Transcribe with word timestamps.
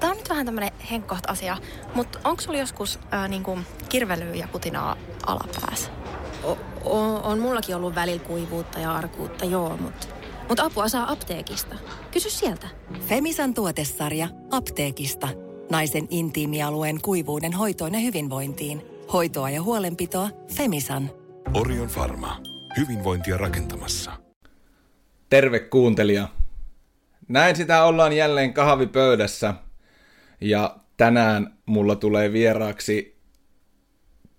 Tämä 0.00 0.10
on 0.10 0.16
nyt 0.18 0.28
vähän 0.28 0.46
tämmöinen 0.46 0.72
henkkoht 0.90 1.24
asia, 1.30 1.56
mutta 1.94 2.18
onko 2.24 2.42
sulla 2.42 2.58
joskus 2.58 2.98
ää, 3.10 3.28
niinku 3.28 3.58
kirvelyä 3.88 4.34
ja 4.34 4.48
putinaa 4.52 4.96
alapäässä? 5.26 5.90
O- 6.44 6.58
o- 6.84 7.20
on 7.28 7.38
mullakin 7.38 7.76
ollut 7.76 7.94
välillä 7.94 8.24
kuivuutta 8.24 8.78
ja 8.78 8.94
arkuutta, 8.94 9.44
joo, 9.44 9.76
mutta 9.76 10.06
mut 10.48 10.60
apua 10.60 10.88
saa 10.88 11.12
apteekista. 11.12 11.74
Kysy 12.10 12.30
sieltä. 12.30 12.68
Femisan 13.06 13.54
tuotesarja 13.54 14.28
apteekista. 14.50 15.28
Naisen 15.70 16.06
intiimialueen 16.10 17.00
kuivuuden 17.02 17.52
hoitoon 17.52 17.94
ja 17.94 18.00
hyvinvointiin. 18.00 18.82
Hoitoa 19.12 19.50
ja 19.50 19.62
huolenpitoa 19.62 20.30
Femisan. 20.54 21.10
Orion 21.54 21.88
Pharma. 21.88 22.40
Hyvinvointia 22.76 23.36
rakentamassa. 23.36 24.12
Terve 25.30 25.58
kuuntelija. 25.60 26.28
Näin 27.28 27.56
sitä 27.56 27.84
ollaan 27.84 28.12
jälleen 28.12 28.54
kahvipöydässä. 28.54 29.54
Ja 30.40 30.76
tänään 30.96 31.58
mulla 31.66 31.96
tulee 31.96 32.32
vieraaksi 32.32 33.18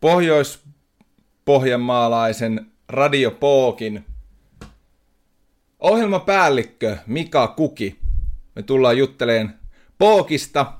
pohjois-pohjanmaalaisen 0.01 2.71
Radio 2.89 3.31
Pookin 3.31 4.05
ohjelmapäällikkö 5.79 6.97
Mika 7.07 7.47
Kuki. 7.47 7.99
Me 8.55 8.63
tullaan 8.63 8.97
jutteleen 8.97 9.53
Pookista, 9.97 10.73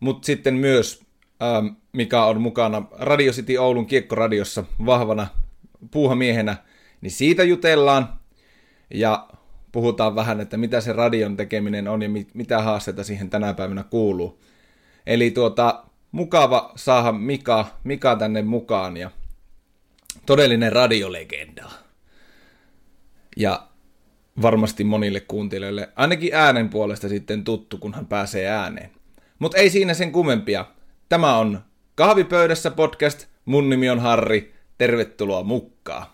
mutta 0.00 0.26
sitten 0.26 0.54
myös 0.54 1.04
ähm, 1.42 1.66
Mika 1.92 2.26
on 2.26 2.40
mukana 2.40 2.82
Radio 2.92 3.32
City 3.32 3.56
Oulun 3.56 3.86
kiekkoradiossa 3.86 4.64
vahvana 4.86 5.26
puuhamiehenä, 5.90 6.56
niin 7.00 7.10
siitä 7.10 7.44
jutellaan 7.44 8.20
ja 8.94 9.28
puhutaan 9.72 10.14
vähän, 10.14 10.40
että 10.40 10.56
mitä 10.56 10.80
se 10.80 10.92
radion 10.92 11.36
tekeminen 11.36 11.88
on 11.88 12.02
ja 12.02 12.08
mit, 12.08 12.34
mitä 12.34 12.62
haasteita 12.62 13.04
siihen 13.04 13.30
tänä 13.30 13.54
päivänä 13.54 13.82
kuuluu. 13.82 14.40
Eli 15.06 15.30
tuota, 15.30 15.84
mukava 16.12 16.72
saada 16.76 17.12
Mika, 17.12 17.66
Mika 17.84 18.16
tänne 18.16 18.42
mukaan 18.42 18.96
ja 18.96 19.10
todellinen 20.26 20.72
radiolegenda. 20.72 21.70
Ja 23.36 23.66
varmasti 24.42 24.84
monille 24.84 25.20
kuuntelijoille, 25.20 25.88
ainakin 25.96 26.34
äänen 26.34 26.68
puolesta 26.68 27.08
sitten 27.08 27.44
tuttu, 27.44 27.78
kun 27.78 27.94
hän 27.94 28.06
pääsee 28.06 28.48
ääneen. 28.48 28.90
Mutta 29.38 29.58
ei 29.58 29.70
siinä 29.70 29.94
sen 29.94 30.12
kummempia. 30.12 30.64
Tämä 31.08 31.38
on 31.38 31.60
Kahvipöydässä 31.94 32.70
podcast, 32.70 33.26
mun 33.44 33.68
nimi 33.68 33.90
on 33.90 34.00
Harri, 34.00 34.54
tervetuloa 34.78 35.42
mukaan. 35.42 36.06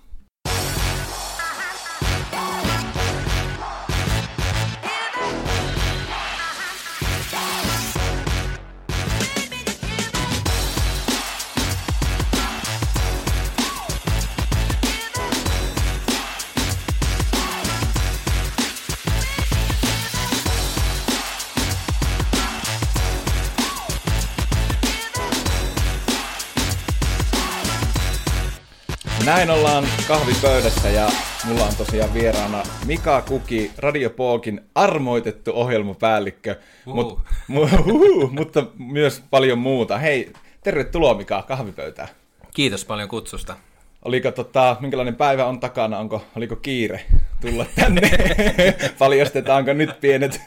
Näin 29.47 29.58
ollaan 29.58 29.89
kahvipöydässä 30.08 30.89
ja 30.89 31.08
mulla 31.44 31.64
on 31.64 31.77
tosiaan 31.78 32.14
vieraana 32.14 32.62
Mika 32.86 33.22
Kuki, 33.22 33.70
Radio 33.78 34.11
Pookin 34.11 34.61
armoitettu 34.75 35.53
ohjelmapäällikkö, 35.55 36.56
mut, 36.84 37.20
mu, 37.48 37.69
huhu, 37.84 38.28
mutta 38.28 38.66
myös 38.78 39.22
paljon 39.30 39.58
muuta. 39.58 39.98
Hei, 39.98 40.33
tervetuloa 40.62 41.14
Mika 41.14 41.42
kahvipöytään. 41.42 42.08
Kiitos 42.55 42.84
paljon 42.84 43.08
kutsusta. 43.08 43.56
Oliko 44.03 44.30
tota, 44.30 44.77
minkälainen 44.80 45.16
päivä 45.16 45.47
on 45.47 45.60
takana, 45.60 45.98
onko, 45.98 46.25
oliko 46.37 46.56
kiire 46.56 47.04
tulla 47.41 47.66
tänne? 47.75 48.10
Paljastetaanko 48.98 49.72
nyt 49.72 50.00
pienet? 50.00 50.41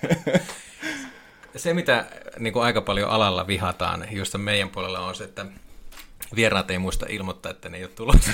Se, 1.56 1.74
mitä 1.74 2.06
niin 2.40 2.54
kuin 2.54 2.64
aika 2.64 2.82
paljon 2.82 3.10
alalla 3.10 3.48
vihataan, 3.48 4.06
just 4.12 4.36
meidän 4.38 4.70
puolella 4.70 5.00
on 5.00 5.16
se, 5.16 5.24
että 5.24 5.46
vieraat 6.36 6.72
ei 6.72 6.80
muista 6.80 7.06
ilmoittaa, 7.10 7.52
että 7.52 7.70
ne 7.70 7.78
ei 7.78 7.84
ole 7.84 7.92
tulossa 7.96 8.32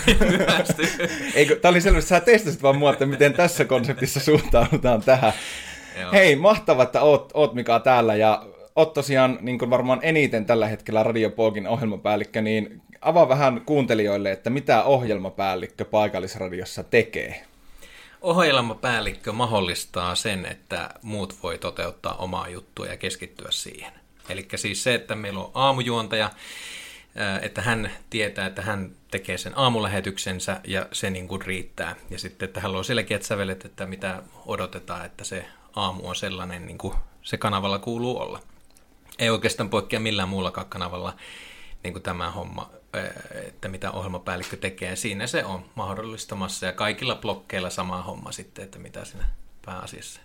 Eikö, 1.35 1.55
tämä 1.55 1.69
oli 1.69 1.81
selvästi, 1.81 2.09
sä 2.09 2.19
testasit 2.19 2.63
vaan 2.63 2.77
mua, 2.77 2.93
että 2.93 3.05
miten 3.05 3.33
tässä 3.33 3.65
konseptissa 3.65 4.19
suhtaudutaan 4.19 5.01
tähän. 5.01 5.33
Joo. 6.01 6.11
Hei, 6.11 6.35
mahtavaa, 6.35 6.83
että 6.83 7.01
oot, 7.01 7.31
oot 7.33 7.53
Mika 7.53 7.79
täällä 7.79 8.15
ja 8.15 8.45
oot 8.75 8.93
tosiaan 8.93 9.37
niin 9.41 9.59
kuin 9.59 9.69
varmaan 9.69 9.99
eniten 10.01 10.45
tällä 10.45 10.67
hetkellä 10.67 11.03
Radio 11.03 11.29
Poogin 11.29 11.67
ohjelmapäällikkö, 11.67 12.41
niin 12.41 12.81
avaa 13.01 13.29
vähän 13.29 13.61
kuuntelijoille, 13.65 14.31
että 14.31 14.49
mitä 14.49 14.83
ohjelmapäällikkö 14.83 15.85
paikallisradiossa 15.85 16.83
tekee. 16.83 17.45
Ohjelmapäällikkö 18.21 19.31
mahdollistaa 19.31 20.15
sen, 20.15 20.45
että 20.45 20.89
muut 21.01 21.43
voi 21.43 21.57
toteuttaa 21.57 22.15
omaa 22.15 22.49
juttua 22.49 22.85
ja 22.85 22.97
keskittyä 22.97 23.51
siihen. 23.51 23.93
Eli 24.29 24.47
siis 24.55 24.83
se, 24.83 24.93
että 24.93 25.15
meillä 25.15 25.39
on 25.39 25.51
aamujuontaja, 25.53 26.29
että 27.41 27.61
hän 27.61 27.91
tietää, 28.09 28.45
että 28.45 28.61
hän 28.61 28.91
tekee 29.11 29.37
sen 29.37 29.57
aamulähetyksensä 29.57 30.61
ja 30.63 30.87
se 30.91 31.09
niin 31.09 31.27
kuin 31.27 31.41
riittää. 31.41 31.95
Ja 32.09 32.19
sitten, 32.19 32.47
että 32.47 32.59
hän 32.59 32.75
on 32.75 32.85
selkeät 32.85 33.23
sävelet, 33.23 33.65
että 33.65 33.85
mitä 33.85 34.23
odotetaan, 34.45 35.05
että 35.05 35.23
se 35.23 35.45
aamu 35.75 36.07
on 36.07 36.15
sellainen, 36.15 36.67
niin 36.67 36.77
kuin 36.77 36.93
se 37.21 37.37
kanavalla 37.37 37.79
kuuluu 37.79 38.17
olla. 38.17 38.39
Ei 39.19 39.29
oikeastaan 39.29 39.69
poikkea 39.69 39.99
millään 39.99 40.29
muullakaan 40.29 40.67
kanavalla 40.69 41.15
niin 41.83 41.93
kuin 41.93 42.03
tämä 42.03 42.31
homma, 42.31 42.69
että 43.47 43.67
mitä 43.67 43.91
ohjelmapäällikkö 43.91 44.57
tekee. 44.57 44.95
Siinä 44.95 45.27
se 45.27 45.45
on 45.45 45.65
mahdollistamassa 45.75 46.65
ja 46.65 46.73
kaikilla 46.73 47.15
blokkeilla 47.15 47.69
sama 47.69 48.01
homma 48.01 48.31
sitten, 48.31 48.65
että 48.65 48.79
mitä 48.79 49.05
siinä 49.05 49.25
pääasiassa. 49.65 50.21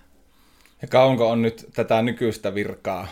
Ja 0.83 0.89
kauanko 0.89 1.31
on 1.31 1.43
nyt 1.43 1.67
tätä 1.75 2.03
nykyistä 2.03 2.55
virkaa 2.55 3.09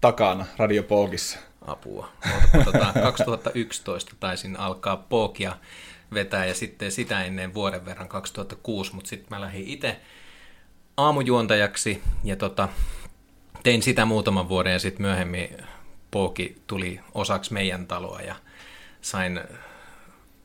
takana 0.00 0.46
Radiopoogissa? 0.56 1.38
Apua. 1.66 2.12
Tota, 2.64 2.92
2011 3.02 4.16
taisin 4.20 4.58
alkaa 4.58 4.96
Pokia 4.96 5.56
vetää 6.14 6.44
ja 6.44 6.54
sitten 6.54 6.92
sitä 6.92 7.24
ennen 7.24 7.54
vuoden 7.54 7.84
verran 7.84 8.08
2006, 8.08 8.94
mutta 8.94 9.08
sitten 9.08 9.26
mä 9.30 9.40
lähdin 9.40 9.68
itse 9.68 10.00
aamujuontajaksi 10.96 12.02
ja 12.24 12.36
tota, 12.36 12.68
tein 13.62 13.82
sitä 13.82 14.04
muutaman 14.04 14.48
vuoden 14.48 14.72
ja 14.72 14.78
sitten 14.78 15.02
myöhemmin 15.02 15.48
Pooki 16.10 16.62
tuli 16.66 17.00
osaksi 17.14 17.52
meidän 17.52 17.86
taloa 17.86 18.20
ja 18.20 18.34
sain 19.00 19.40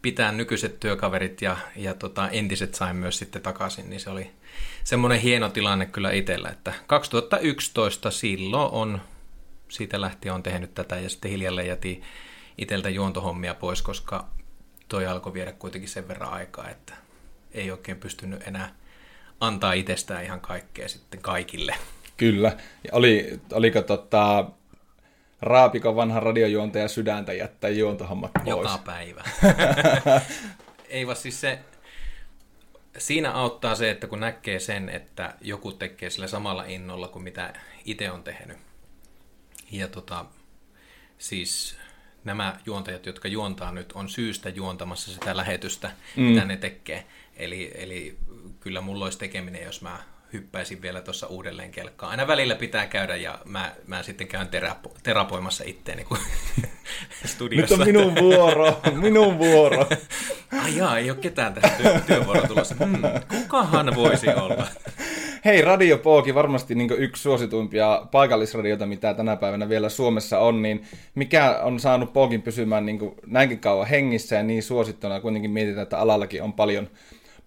pitää 0.02 0.32
nykyiset 0.32 0.80
työkaverit 0.80 1.42
ja, 1.42 1.58
ja 1.76 1.94
tota, 1.94 2.30
entiset 2.30 2.76
sain 2.76 2.96
myös 2.96 3.18
sitten 3.18 3.42
takaisin, 3.42 3.90
niin 3.90 4.00
se 4.00 4.10
oli 4.10 4.32
semmoinen 4.84 5.20
hieno 5.20 5.50
tilanne 5.50 5.86
kyllä 5.86 6.12
itsellä, 6.12 6.50
että 6.50 6.74
2011 6.88 8.12
silloin 8.12 8.72
on 8.72 9.02
siitä 9.74 10.02
lähtien 10.02 10.34
on 10.34 10.44
tehnyt 10.44 10.74
tätä 10.74 11.00
ja 11.00 11.10
sitten 11.10 11.32
hiljalleen 11.32 11.68
jäti 11.68 12.02
iteltä 12.58 12.90
juontohommia 12.90 13.54
pois, 13.54 13.82
koska 13.82 14.28
toi 14.88 15.08
alkoi 15.08 15.34
viedä 15.34 15.52
kuitenkin 15.52 15.90
sen 15.90 16.08
verran 16.08 16.34
aikaa, 16.34 16.70
että 16.70 16.94
ei 17.52 17.72
oikein 17.72 18.00
pystynyt 18.00 18.48
enää 18.48 18.76
antaa 19.40 19.74
itsestään 19.74 20.24
ihan 20.24 20.42
kaikkea 20.42 20.90
sitten 20.90 21.22
kaikille. 21.22 21.76
Kyllä. 22.18 22.58
Ja 22.84 22.90
oli, 22.92 23.40
oliko 23.52 23.82
tota, 23.82 24.46
Raapiko 25.42 25.96
vanha 25.96 26.20
radiojuontaja 26.20 26.88
sydäntä 26.88 27.34
jättää 27.34 27.70
juontohommat 27.70 28.32
pois? 28.34 28.48
Joka 28.48 28.80
päivä. 28.86 29.24
ei 30.90 31.08
vaan 31.08 31.18
siis 31.18 31.42
se, 31.42 31.60
siinä 32.98 33.32
auttaa 33.32 33.76
se, 33.76 33.90
että 33.90 34.08
kun 34.08 34.20
näkee 34.20 34.60
sen, 34.60 34.90
että 34.90 35.34
joku 35.42 35.72
tekee 35.72 36.10
sillä 36.10 36.28
samalla 36.28 36.66
innolla 36.66 37.08
kuin 37.08 37.24
mitä 37.24 37.54
itse 37.86 38.12
on 38.12 38.24
tehnyt, 38.24 38.58
ja 39.72 39.88
tota, 39.88 40.26
siis 41.18 41.78
nämä 42.24 42.60
juontajat, 42.66 43.06
jotka 43.06 43.28
juontaa 43.28 43.72
nyt, 43.72 43.92
on 43.92 44.10
syystä 44.10 44.50
juontamassa 44.50 45.12
sitä 45.12 45.38
lähetystä, 45.38 45.92
mm. 46.16 46.24
mitä 46.24 46.46
ne 46.46 46.58
tekee. 46.58 47.08
Eli, 47.38 47.72
eli 47.76 48.18
kyllä 48.60 48.82
mulla 48.82 49.06
olisi 49.06 49.20
tekeminen, 49.20 49.64
jos 49.64 49.82
mä 49.82 50.00
hyppäisin 50.34 50.82
vielä 50.82 51.02
tuossa 51.02 51.28
uudelleen 51.28 51.72
kelkkaan. 51.72 52.12
Aina 52.12 52.28
välillä 52.28 52.56
pitää 52.56 52.88
käydä 52.88 53.16
ja 53.16 53.40
mä, 53.46 53.76
mä 53.88 54.04
sitten 54.04 54.28
käyn 54.28 54.48
terapo- 54.48 54.96
terapoimassa 55.04 55.64
itteeni 55.68 56.04
kun 56.04 56.18
studiossa. 57.26 57.78
Nyt 57.86 57.88
on 57.88 57.88
minun 57.88 58.16
vuoro, 58.16 58.82
minun 58.96 59.38
vuoro. 59.40 59.88
Ai 60.64 60.78
jaa, 60.78 60.98
ei 60.98 61.10
ole 61.10 61.20
ketään 61.20 61.54
tähän 61.54 61.78
työ, 61.82 62.00
työvuoroon 62.08 62.48
tulossa. 62.48 62.76
Hmm, 62.86 63.02
kukahan 63.30 63.96
voisi 63.96 64.30
olla? 64.30 64.68
Hei, 65.46 65.62
Radio 65.62 65.98
Pooki, 65.98 66.36
varmasti 66.36 66.76
niin 66.76 66.92
yksi 66.98 67.24
suosituimpia 67.24 68.06
paikallisradioita, 68.12 68.86
mitä 68.86 69.14
tänä 69.14 69.36
päivänä 69.36 69.70
vielä 69.70 69.90
Suomessa 69.90 70.40
on, 70.40 70.62
niin 70.62 70.84
mikä 71.16 71.60
on 71.64 71.80
saanut 71.80 72.14
Pookin 72.14 72.42
pysymään 72.42 72.86
niin 72.86 73.00
näinkin 73.26 73.60
kauan 73.60 73.88
hengissä 73.88 74.36
ja 74.36 74.44
niin 74.44 74.64
suosittuna, 74.64 75.20
kuitenkin 75.20 75.52
mietitään, 75.52 75.84
että 75.84 75.98
alallakin 75.98 76.44
on 76.44 76.54
paljon 76.54 76.90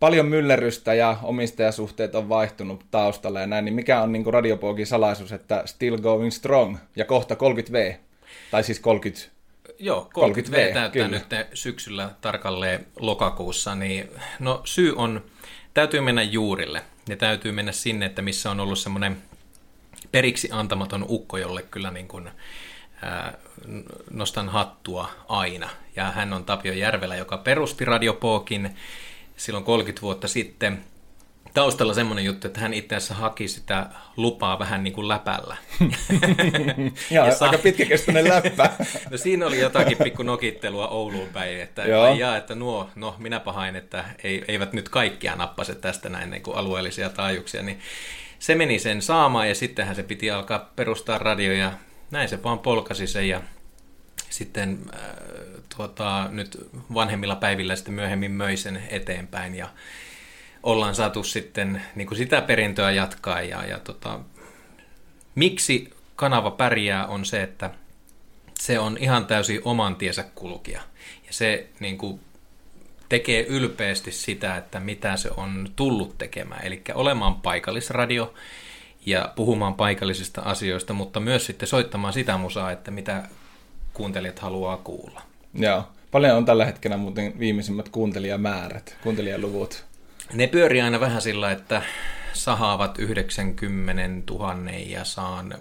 paljon 0.00 0.26
myllerrystä 0.26 0.94
ja 0.94 1.16
omistajasuhteet 1.22 2.14
on 2.14 2.28
vaihtunut 2.28 2.84
taustalla 2.90 3.40
ja 3.40 3.46
näin, 3.46 3.64
niin 3.64 3.74
mikä 3.74 4.02
on 4.02 4.12
niin 4.12 4.34
Radiopoogin 4.34 4.86
salaisuus, 4.86 5.32
että 5.32 5.62
still 5.66 5.98
going 5.98 6.30
strong 6.32 6.76
ja 6.96 7.04
kohta 7.04 7.34
30V, 7.34 7.94
tai 8.50 8.64
siis 8.64 8.80
30 8.80 9.36
Joo, 9.78 10.10
30 10.12 10.56
V 10.56 10.60
täyttää 10.60 10.88
kyllä. 10.88 11.08
nyt 11.08 11.48
syksyllä 11.54 12.10
tarkalleen 12.20 12.86
lokakuussa, 12.98 13.74
niin 13.74 14.10
no 14.38 14.60
syy 14.64 14.94
on, 14.96 15.24
täytyy 15.74 16.00
mennä 16.00 16.22
juurille. 16.22 16.82
Ja 17.08 17.16
täytyy 17.16 17.52
mennä 17.52 17.72
sinne, 17.72 18.06
että 18.06 18.22
missä 18.22 18.50
on 18.50 18.60
ollut 18.60 18.78
semmoinen 18.78 19.22
periksi 20.12 20.48
antamaton 20.52 21.06
ukko, 21.08 21.38
jolle 21.38 21.62
kyllä 21.62 21.90
niin 21.90 22.08
kuin, 22.08 22.30
ää, 23.02 23.38
nostan 24.10 24.48
hattua 24.48 25.10
aina. 25.28 25.68
Ja 25.96 26.04
hän 26.04 26.32
on 26.32 26.44
Tapio 26.44 26.72
Järvelä, 26.72 27.16
joka 27.16 27.38
perusti 27.38 27.84
Radiopookin 27.84 28.76
silloin 29.36 29.64
30 29.64 30.02
vuotta 30.02 30.28
sitten– 30.28 30.78
taustalla 31.56 31.94
semmoinen 31.94 32.24
juttu, 32.24 32.46
että 32.46 32.60
hän 32.60 32.74
itse 32.74 32.96
asiassa 32.96 33.14
haki 33.14 33.48
sitä 33.48 33.86
lupaa 34.16 34.58
vähän 34.58 34.84
niin 34.84 34.92
kuin 34.92 35.08
läpällä. 35.08 35.56
ja, 37.10 37.26
ja 37.26 37.34
sa- 37.34 37.44
aika 37.44 37.58
pitkäkestoinen 37.58 38.28
läppä. 38.28 38.70
no 39.10 39.16
siinä 39.16 39.46
oli 39.46 39.60
jotakin 39.60 39.98
pikku 39.98 40.22
nokittelua 40.22 40.88
Ouluun 40.88 41.28
päin, 41.28 41.60
että 41.60 41.82
ja, 42.18 42.36
että 42.36 42.54
nuo, 42.54 42.90
no 42.94 43.14
minä 43.18 43.40
pahain, 43.40 43.76
että 43.76 44.04
ei, 44.24 44.44
eivät 44.48 44.72
nyt 44.72 44.88
kaikkia 44.88 45.36
nappase 45.36 45.74
tästä 45.74 46.08
näin 46.08 46.30
niin 46.30 46.42
kuin 46.42 46.56
alueellisia 46.56 47.10
taajuuksia, 47.10 47.62
niin 47.62 47.80
se 48.38 48.54
meni 48.54 48.78
sen 48.78 49.02
saamaan 49.02 49.48
ja 49.48 49.54
sittenhän 49.54 49.96
se 49.96 50.02
piti 50.02 50.30
alkaa 50.30 50.72
perustaa 50.76 51.18
radio 51.18 51.52
ja 51.52 51.72
näin 52.10 52.28
se 52.28 52.42
vaan 52.42 52.58
polkasi 52.58 53.06
sen 53.06 53.28
ja 53.28 53.40
sitten 54.30 54.78
äh, 54.94 55.00
tuota, 55.76 56.28
nyt 56.30 56.68
vanhemmilla 56.94 57.36
päivillä 57.36 57.76
sitten 57.76 57.94
myöhemmin 57.94 58.30
möi 58.30 58.56
sen 58.56 58.82
eteenpäin 58.90 59.54
ja 59.54 59.68
ollaan 60.62 60.94
saatu 60.94 61.22
sitten 61.22 61.82
niin 61.94 62.08
kuin 62.08 62.18
sitä 62.18 62.40
perintöä 62.40 62.90
jatkaa. 62.90 63.42
Ja, 63.42 63.64
ja 63.64 63.78
tota, 63.78 64.20
miksi 65.34 65.94
kanava 66.16 66.50
pärjää 66.50 67.06
on 67.06 67.24
se, 67.24 67.42
että 67.42 67.70
se 68.60 68.78
on 68.78 68.96
ihan 69.00 69.26
täysin 69.26 69.60
oman 69.64 69.96
tiesä 69.96 70.24
kulkija. 70.34 70.82
Ja 71.26 71.32
se 71.32 71.68
niin 71.80 71.98
kuin, 71.98 72.20
tekee 73.08 73.46
ylpeästi 73.46 74.12
sitä, 74.12 74.56
että 74.56 74.80
mitä 74.80 75.16
se 75.16 75.30
on 75.36 75.68
tullut 75.76 76.18
tekemään. 76.18 76.66
Eli 76.66 76.82
olemaan 76.94 77.34
paikallisradio 77.34 78.34
ja 79.06 79.32
puhumaan 79.36 79.74
paikallisista 79.74 80.40
asioista, 80.40 80.92
mutta 80.92 81.20
myös 81.20 81.46
sitten 81.46 81.68
soittamaan 81.68 82.12
sitä 82.12 82.36
musaa, 82.36 82.70
että 82.70 82.90
mitä 82.90 83.28
kuuntelijat 83.94 84.38
haluaa 84.38 84.76
kuulla. 84.76 85.22
Joo. 85.56 85.84
Paljon 86.10 86.36
on 86.36 86.44
tällä 86.44 86.64
hetkellä 86.64 86.96
muuten 86.96 87.38
viimeisimmät 87.38 87.88
kuuntelijamäärät, 87.88 88.96
kuuntelijaluvut? 89.02 89.84
Ne 90.32 90.46
pyörii 90.46 90.80
aina 90.80 91.00
vähän 91.00 91.22
sillä, 91.22 91.50
että 91.50 91.82
sahaavat 92.32 92.98
90 92.98 94.32
000 94.32 94.54
ja 94.86 95.04
saan 95.04 95.54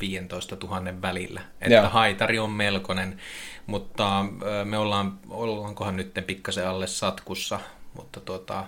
15 0.00 0.56
000 0.62 1.02
välillä. 1.02 1.40
Että 1.60 1.74
Joo. 1.74 1.88
haitari 1.88 2.38
on 2.38 2.50
melkoinen, 2.50 3.20
mutta 3.66 4.24
me 4.64 4.78
ollaan, 4.78 5.18
ollaankohan 5.30 5.96
nyt 5.96 6.14
pikkasen 6.26 6.68
alle 6.68 6.86
satkussa, 6.86 7.60
mutta 7.94 8.20
tuota, 8.20 8.64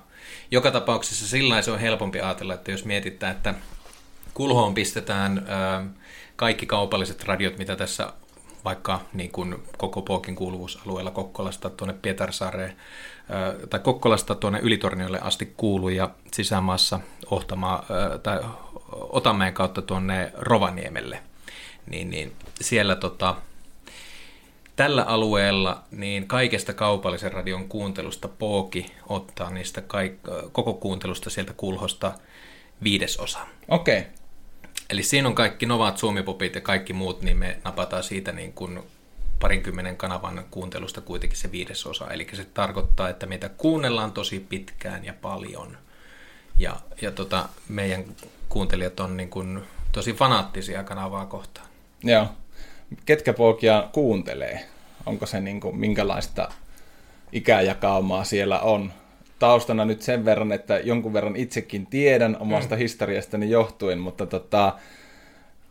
joka 0.51 0.71
tapauksessa 0.71 1.29
sillä 1.29 1.63
se 1.63 1.71
on 1.71 1.81
helpompi 1.81 2.21
ajatella, 2.21 2.55
että 2.55 2.71
jos 2.71 2.85
mietitään, 2.85 3.37
että 3.37 3.55
kulhoon 4.35 4.75
pistetään 4.75 5.47
kaikki 6.37 6.67
kaupalliset 6.67 7.25
radiot, 7.25 7.59
mitä 7.59 7.77
tässä 7.77 8.13
vaikka 8.65 9.01
niin 9.13 9.31
kuin 9.31 9.63
koko 9.79 10.03
Pookin 10.03 10.35
kuuluvuusalueella 10.35 11.11
Kokkolasta 11.11 11.71
tuonne 11.71 11.95
Pietarsaareen 12.03 12.77
tai 13.71 13.81
Kokkolasta 13.81 14.35
tuonne 14.35 14.59
Ylitorniolle 14.63 15.19
asti 15.21 15.55
kuuluu 15.57 15.89
ja 15.89 16.11
sisämaassa 16.33 17.01
Ohtamaa 17.31 17.85
tai 18.23 18.41
Otamäen 18.93 19.55
kautta 19.55 19.83
tuonne 19.83 20.33
Rovaniemelle, 20.35 21.19
niin, 21.91 22.11
niin 22.11 22.33
siellä 22.61 22.97
tota, 22.97 23.35
tällä 24.77 25.03
alueella 25.03 25.83
niin 25.91 26.29
kaikesta 26.29 26.73
kaupallisen 26.73 27.33
radion 27.33 27.69
kuuntelusta 27.69 28.29
Pooki 28.29 28.93
ottaa 29.09 29.51
niistä 29.51 29.81
kaik- 29.81 30.51
koko 30.53 30.75
kuuntelusta 30.75 31.31
sieltä 31.31 31.53
kulhosta 31.57 32.13
viidesosa. 32.83 33.39
Okei. 33.69 33.99
Okay. 33.99 34.22
Eli 34.93 35.03
siinä 35.03 35.29
on 35.29 35.35
kaikki 35.35 35.67
Novat, 35.67 35.99
Suomipopit 35.99 36.55
ja 36.55 36.61
kaikki 36.61 36.93
muut, 36.93 37.23
niin 37.23 37.37
me 37.37 37.59
napataan 37.65 38.03
siitä 38.03 38.33
niin 38.33 38.53
kuin 38.53 38.81
parinkymmenen 39.41 39.97
kanavan 39.97 40.45
kuuntelusta 40.51 41.01
kuitenkin 41.01 41.39
se 41.39 41.53
viidesosa. 41.53 42.11
Eli 42.11 42.27
se 42.33 42.45
tarkoittaa, 42.45 43.09
että 43.09 43.27
meitä 43.27 43.49
kuunnellaan 43.49 44.13
tosi 44.13 44.41
pitkään 44.49 45.05
ja 45.05 45.15
paljon. 45.23 45.79
Ja, 46.59 46.77
ja 47.03 47.11
tota, 47.11 47.49
meidän 47.69 48.05
kuuntelijat 48.49 49.01
on 49.01 49.17
niin 49.17 49.31
kuin 49.31 49.63
tosi 49.93 50.13
fanaattisia 50.13 50.85
kanavaa 50.85 51.27
kohtaan. 51.27 51.67
Joo. 52.05 52.27
Ketkä 53.05 53.33
poikia 53.33 53.89
kuuntelee? 53.93 54.69
Onko 55.07 55.27
se 55.27 55.41
niin 55.41 55.61
kuin, 55.61 55.77
minkälaista 55.77 56.49
ikäjakaumaa 57.33 58.25
siellä 58.25 58.61
on? 58.61 58.93
Taustana 59.43 59.85
nyt 59.85 60.03
sen 60.03 60.25
verran, 60.25 60.53
että 60.53 60.79
jonkun 60.79 61.13
verran 61.13 61.37
itsekin 61.37 61.87
tiedän 61.87 62.37
omasta 62.41 62.75
mm. 62.75 62.79
historiastani 62.79 63.51
johtuen, 63.51 63.99
mutta 63.99 64.27
tota, 64.27 64.79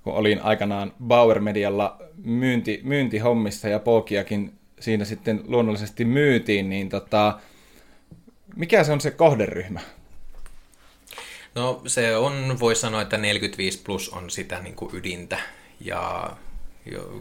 kun 0.03 0.13
olin 0.13 0.41
aikanaan 0.41 0.93
Bauer 1.07 1.39
Medialla 1.39 1.97
myynti, 2.23 2.81
myyntihommissa 2.83 3.67
ja 3.67 3.79
Pokiakin 3.79 4.53
siinä 4.79 5.05
sitten 5.05 5.41
luonnollisesti 5.47 6.05
myytiin, 6.05 6.69
niin 6.69 6.89
tota, 6.89 7.39
mikä 8.55 8.83
se 8.83 8.91
on 8.91 9.01
se 9.01 9.11
kohderyhmä? 9.11 9.79
No 11.55 11.81
se 11.87 12.15
on, 12.15 12.59
voi 12.59 12.75
sanoa, 12.75 13.01
että 13.01 13.17
45 13.17 13.81
plus 13.83 14.09
on 14.09 14.29
sitä 14.29 14.61
niin 14.61 14.75
kuin 14.75 14.95
ydintä 14.95 15.37
ja 15.79 16.31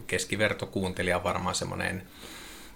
keskivertokuuntelija 0.07 1.23
varmaan 1.23 1.55
semmoinen 1.55 2.03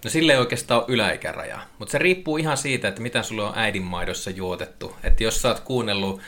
No 0.06 0.12
sille 0.12 0.34
ei 0.34 0.40
oikeastaan 0.40 0.82
ole 0.82 0.86
yläikäraja, 0.88 1.60
mutta 1.80 1.92
se 1.92 1.98
riippuu 1.98 2.38
ihan 2.38 2.58
siitä, 2.58 2.88
että 2.88 3.02
mitä 3.02 3.24
sulle 3.24 3.44
on 3.44 3.54
äidinmaidossa 3.56 4.30
juotettu. 4.30 4.96
Että 5.04 5.24
jos 5.24 5.42
sä 5.42 5.48
oot 5.48 5.60
kuunnellut 5.60 6.22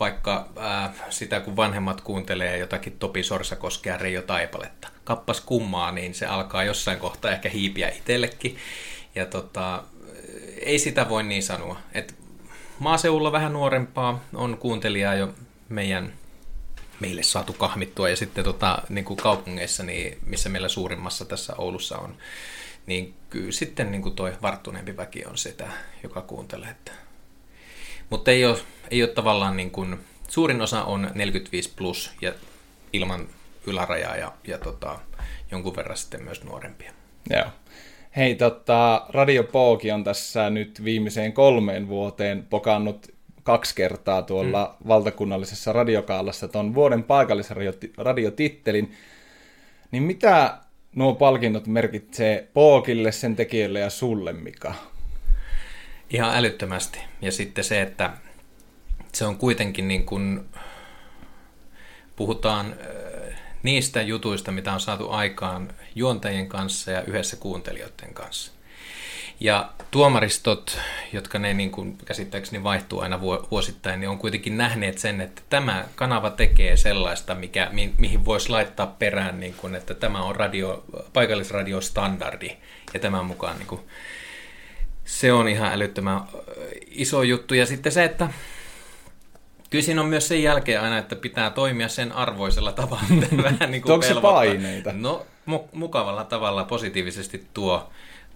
vaikka 0.00 0.48
äh, 0.58 0.90
sitä, 1.10 1.40
kun 1.40 1.56
vanhemmat 1.56 2.00
kuuntelee 2.00 2.58
jotakin 2.58 2.96
Topi 2.98 3.22
Sorsakoskea 3.22 3.96
Reijo 3.96 4.22
Taipaletta, 4.22 4.88
kappas 5.04 5.40
kummaa, 5.40 5.92
niin 5.92 6.14
se 6.14 6.26
alkaa 6.26 6.64
jossain 6.64 6.98
kohtaa 6.98 7.30
ehkä 7.30 7.48
hiipiä 7.48 7.88
itsellekin. 7.88 8.56
Ja 9.14 9.26
tota, 9.26 9.82
ei 10.58 10.78
sitä 10.78 11.08
voi 11.08 11.22
niin 11.22 11.42
sanoa. 11.42 11.78
Et 11.92 12.14
maaseudulla 12.78 13.32
vähän 13.32 13.52
nuorempaa 13.52 14.24
on 14.34 14.58
kuuntelijaa 14.58 15.14
jo 15.14 15.34
meidän 15.68 16.12
meille 17.00 17.22
saatu 17.22 17.52
kahmittua 17.52 18.08
ja 18.08 18.16
sitten 18.16 18.44
tota, 18.44 18.82
niin 18.88 19.04
kuin 19.04 19.16
kaupungeissa, 19.16 19.82
niin 19.82 20.18
missä 20.26 20.48
meillä 20.48 20.68
suurimmassa 20.68 21.24
tässä 21.24 21.54
Oulussa 21.58 21.98
on 21.98 22.14
niin 22.90 23.14
kyllä 23.30 23.52
sitten 23.52 23.90
niin 23.90 24.02
kuin 24.02 24.14
toi 24.14 24.32
varttuneempi 24.42 24.96
väki 24.96 25.24
on 25.24 25.38
sitä, 25.38 25.68
joka 26.02 26.20
kuuntelee. 26.22 26.68
Että. 26.68 26.92
Mutta 28.10 28.30
ei 28.30 28.44
ole, 28.44 28.58
ei 28.90 29.02
ole 29.02 29.10
tavallaan 29.10 29.56
niin 29.56 29.70
kuin, 29.70 29.98
suurin 30.28 30.60
osa 30.60 30.84
on 30.84 31.10
45 31.14 31.72
plus 31.76 32.12
ja 32.20 32.32
ilman 32.92 33.28
ylärajaa 33.66 34.16
ja, 34.16 34.32
ja 34.46 34.58
tota, 34.58 34.98
jonkun 35.50 35.76
verran 35.76 35.96
sitten 35.96 36.22
myös 36.22 36.44
nuorempia. 36.44 36.92
Joo. 37.30 37.46
Hei, 38.16 38.34
tota, 38.34 39.06
Radio 39.08 39.44
Pooki 39.44 39.92
on 39.92 40.04
tässä 40.04 40.50
nyt 40.50 40.84
viimeiseen 40.84 41.32
kolmeen 41.32 41.88
vuoteen 41.88 42.46
pokannut 42.50 43.14
kaksi 43.42 43.74
kertaa 43.74 44.22
tuolla 44.22 44.76
mm. 44.80 44.88
valtakunnallisessa 44.88 45.72
radiokaalassa 45.72 46.48
tuon 46.48 46.74
vuoden 46.74 47.02
paikallisradiotittelin. 47.02 48.92
Niin 49.90 50.02
mitä 50.02 50.58
nuo 50.94 51.14
palkinnot 51.14 51.66
merkitsee 51.66 52.48
Pookille, 52.54 53.12
sen 53.12 53.36
tekijälle 53.36 53.80
ja 53.80 53.90
sulle, 53.90 54.32
Mika? 54.32 54.74
Ihan 56.10 56.36
älyttömästi. 56.36 56.98
Ja 57.22 57.32
sitten 57.32 57.64
se, 57.64 57.82
että 57.82 58.12
se 59.12 59.24
on 59.24 59.36
kuitenkin 59.36 59.88
niin 59.88 60.06
kuin, 60.06 60.40
puhutaan 62.16 62.76
niistä 63.62 64.02
jutuista, 64.02 64.52
mitä 64.52 64.72
on 64.72 64.80
saatu 64.80 65.10
aikaan 65.10 65.74
juontajien 65.94 66.48
kanssa 66.48 66.90
ja 66.90 67.02
yhdessä 67.02 67.36
kuuntelijoiden 67.36 68.14
kanssa. 68.14 68.52
Ja 69.40 69.70
tuomaristot, 69.90 70.78
jotka 71.12 71.38
ne 71.38 71.54
niin 71.54 71.70
kuin 71.70 71.98
käsittääkseni 72.04 72.62
vaihtuu 72.62 73.00
aina 73.00 73.20
vuosittain, 73.20 74.00
niin 74.00 74.08
on 74.08 74.18
kuitenkin 74.18 74.56
nähneet 74.56 74.98
sen, 74.98 75.20
että 75.20 75.42
tämä 75.50 75.84
kanava 75.94 76.30
tekee 76.30 76.76
sellaista, 76.76 77.34
mikä, 77.34 77.68
mi, 77.72 77.94
mihin 77.98 78.24
voisi 78.24 78.48
laittaa 78.48 78.86
perään, 78.86 79.40
niin 79.40 79.54
kuin, 79.54 79.74
että 79.74 79.94
tämä 79.94 80.22
on 80.22 80.36
radio, 80.36 80.84
paikallisradiostandardi 81.12 82.56
ja 82.94 83.00
tämän 83.00 83.24
mukaan 83.24 83.58
niin 83.58 83.66
kuin, 83.66 83.80
se 85.04 85.32
on 85.32 85.48
ihan 85.48 85.72
älyttömän 85.72 86.20
iso 86.86 87.22
juttu. 87.22 87.54
Ja 87.54 87.66
sitten 87.66 87.92
se, 87.92 88.04
että 88.04 88.28
kyllä 89.70 89.84
siinä 89.84 90.00
on 90.00 90.08
myös 90.08 90.28
sen 90.28 90.42
jälkeen 90.42 90.80
aina, 90.80 90.98
että 90.98 91.16
pitää 91.16 91.50
toimia 91.50 91.88
sen 91.88 92.12
arvoisella 92.12 92.72
tavalla. 92.72 93.04
Vähän 93.42 93.70
niin 93.70 93.82
kuin 93.82 93.92
Onko 93.92 94.06
se 94.06 94.14
paineita? 94.20 94.92
No, 94.92 95.26
mu- 95.50 95.68
mukavalla 95.72 96.24
tavalla 96.24 96.64
positiivisesti 96.64 97.46
tuo 97.54 97.90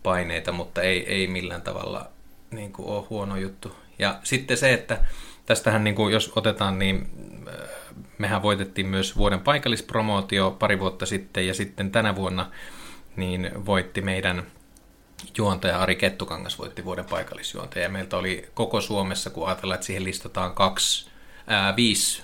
paineita, 0.04 0.52
mutta 0.52 0.82
ei, 0.82 1.06
ei 1.14 1.26
millään 1.26 1.62
tavalla 1.62 2.10
niin 2.50 2.72
kuin 2.72 2.88
ole 2.88 3.06
huono 3.10 3.36
juttu. 3.36 3.76
Ja 3.98 4.18
sitten 4.22 4.56
se, 4.56 4.72
että 4.72 4.98
tästähän 5.46 5.84
niin 5.84 5.94
kuin, 5.94 6.12
jos 6.12 6.32
otetaan, 6.36 6.78
niin 6.78 7.10
äh, 7.48 7.68
mehän 8.18 8.42
voitettiin 8.42 8.86
myös 8.86 9.16
vuoden 9.16 9.40
paikallispromootio 9.40 10.50
pari 10.50 10.80
vuotta 10.80 11.06
sitten 11.06 11.46
ja 11.46 11.54
sitten 11.54 11.90
tänä 11.90 12.16
vuonna 12.16 12.50
niin 13.16 13.66
voitti 13.66 14.00
meidän 14.00 14.46
juontaja 15.38 15.80
Ari 15.80 15.96
Kettukangas 15.96 16.58
voitti 16.58 16.84
vuoden 16.84 17.04
paikallisjuontaja. 17.04 17.82
Ja 17.82 17.88
meiltä 17.88 18.16
oli 18.16 18.48
koko 18.54 18.80
Suomessa, 18.80 19.30
kun 19.30 19.46
ajatellaan, 19.48 19.74
että 19.74 19.86
siihen 19.86 20.04
listataan 20.04 20.54
kaksi, 20.54 21.10
ää, 21.46 21.76
viisi 21.76 22.22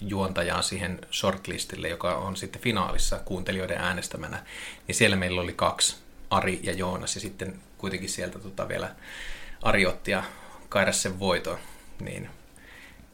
juontajaa 0.00 0.62
siihen 0.62 0.98
shortlistille, 1.12 1.88
joka 1.88 2.14
on 2.14 2.36
sitten 2.36 2.62
finaalissa 2.62 3.18
kuuntelijoiden 3.18 3.78
äänestämänä, 3.78 4.44
niin 4.86 4.94
siellä 4.94 5.16
meillä 5.16 5.40
oli 5.40 5.52
kaksi, 5.52 5.96
Ari 6.30 6.60
ja 6.62 6.72
Joonas, 6.72 7.14
ja 7.14 7.20
sitten 7.20 7.54
kuitenkin 7.78 8.08
sieltä 8.08 8.38
tota 8.38 8.68
vielä 8.68 8.90
Ari 9.62 9.86
otti 9.86 10.10
ja 10.10 10.22
kairas 10.68 11.02
sen 11.02 11.20
voiton, 11.20 11.58
niin 12.00 12.28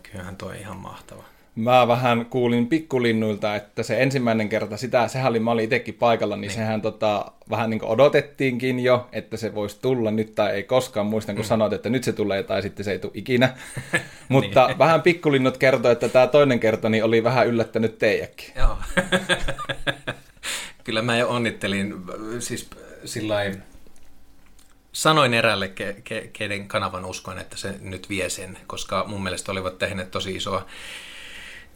kyllähän 0.03 0.37
toi 0.37 0.61
ihan 0.61 0.77
mahtava. 0.77 1.25
Mä 1.57 1.89
vähän 1.89 2.27
kuulin 2.27 2.67
pikkulinnuilta, 2.67 3.57
että 3.57 3.83
se 3.83 4.03
ensimmäinen 4.03 4.49
kerta, 4.49 4.77
sitä, 4.77 5.09
sehän 5.09 5.31
oli, 5.31 5.41
mä 5.41 5.51
olin 5.51 5.65
itsekin 5.65 5.95
paikalla, 5.95 6.37
niin, 6.37 6.41
niin. 6.41 6.57
sehän 6.57 6.83
tota, 6.83 7.33
vähän 7.51 7.71
niin 7.71 7.85
odotettiinkin 7.85 8.81
jo, 8.81 9.09
että 9.13 9.37
se 9.37 9.55
voisi 9.55 9.79
tulla 9.83 10.11
nyt 10.11 10.35
tai 10.35 10.53
ei 10.53 10.63
koskaan. 10.63 11.07
Muistan, 11.07 11.35
kun 11.35 11.45
mm. 11.45 11.49
sanoit, 11.49 11.73
että 11.73 11.91
nyt 11.91 12.05
se 12.05 12.13
tulee 12.13 12.43
tai 12.43 12.63
sitten 12.63 12.85
se 12.85 12.93
ei 12.93 12.99
tule 12.99 13.13
ikinä. 13.15 13.57
Mutta 14.29 14.67
niin. 14.67 14.79
vähän 14.79 15.03
pikkulinnut 15.03 15.57
kertoi, 15.57 15.93
että 15.93 16.09
tämä 16.09 16.27
toinen 16.27 16.61
kerta 16.61 16.89
niin 16.89 17.05
oli 17.05 17.25
vähän 17.25 17.47
yllättänyt 17.47 17.99
teidäkin. 17.99 18.53
Joo. 18.57 18.77
Kyllä 20.85 21.03
mä 21.03 21.17
jo 21.17 21.29
onnittelin, 21.29 21.95
siis 22.39 22.71
sillä 23.05 23.37
sanoin 24.93 25.35
erälle, 25.35 25.69
ke, 25.69 25.97
ke, 26.05 26.31
keiden 26.33 26.69
kanavan 26.69 27.05
uskoin, 27.05 27.39
että 27.39 27.57
se 27.57 27.75
nyt 27.81 28.09
vie 28.09 28.31
sen, 28.31 28.59
koska 28.67 29.05
mun 29.09 29.23
mielestä 29.23 29.53
olivat 29.53 29.79
tehneet 29.79 30.11
tosi 30.11 30.37
isoa 30.37 30.67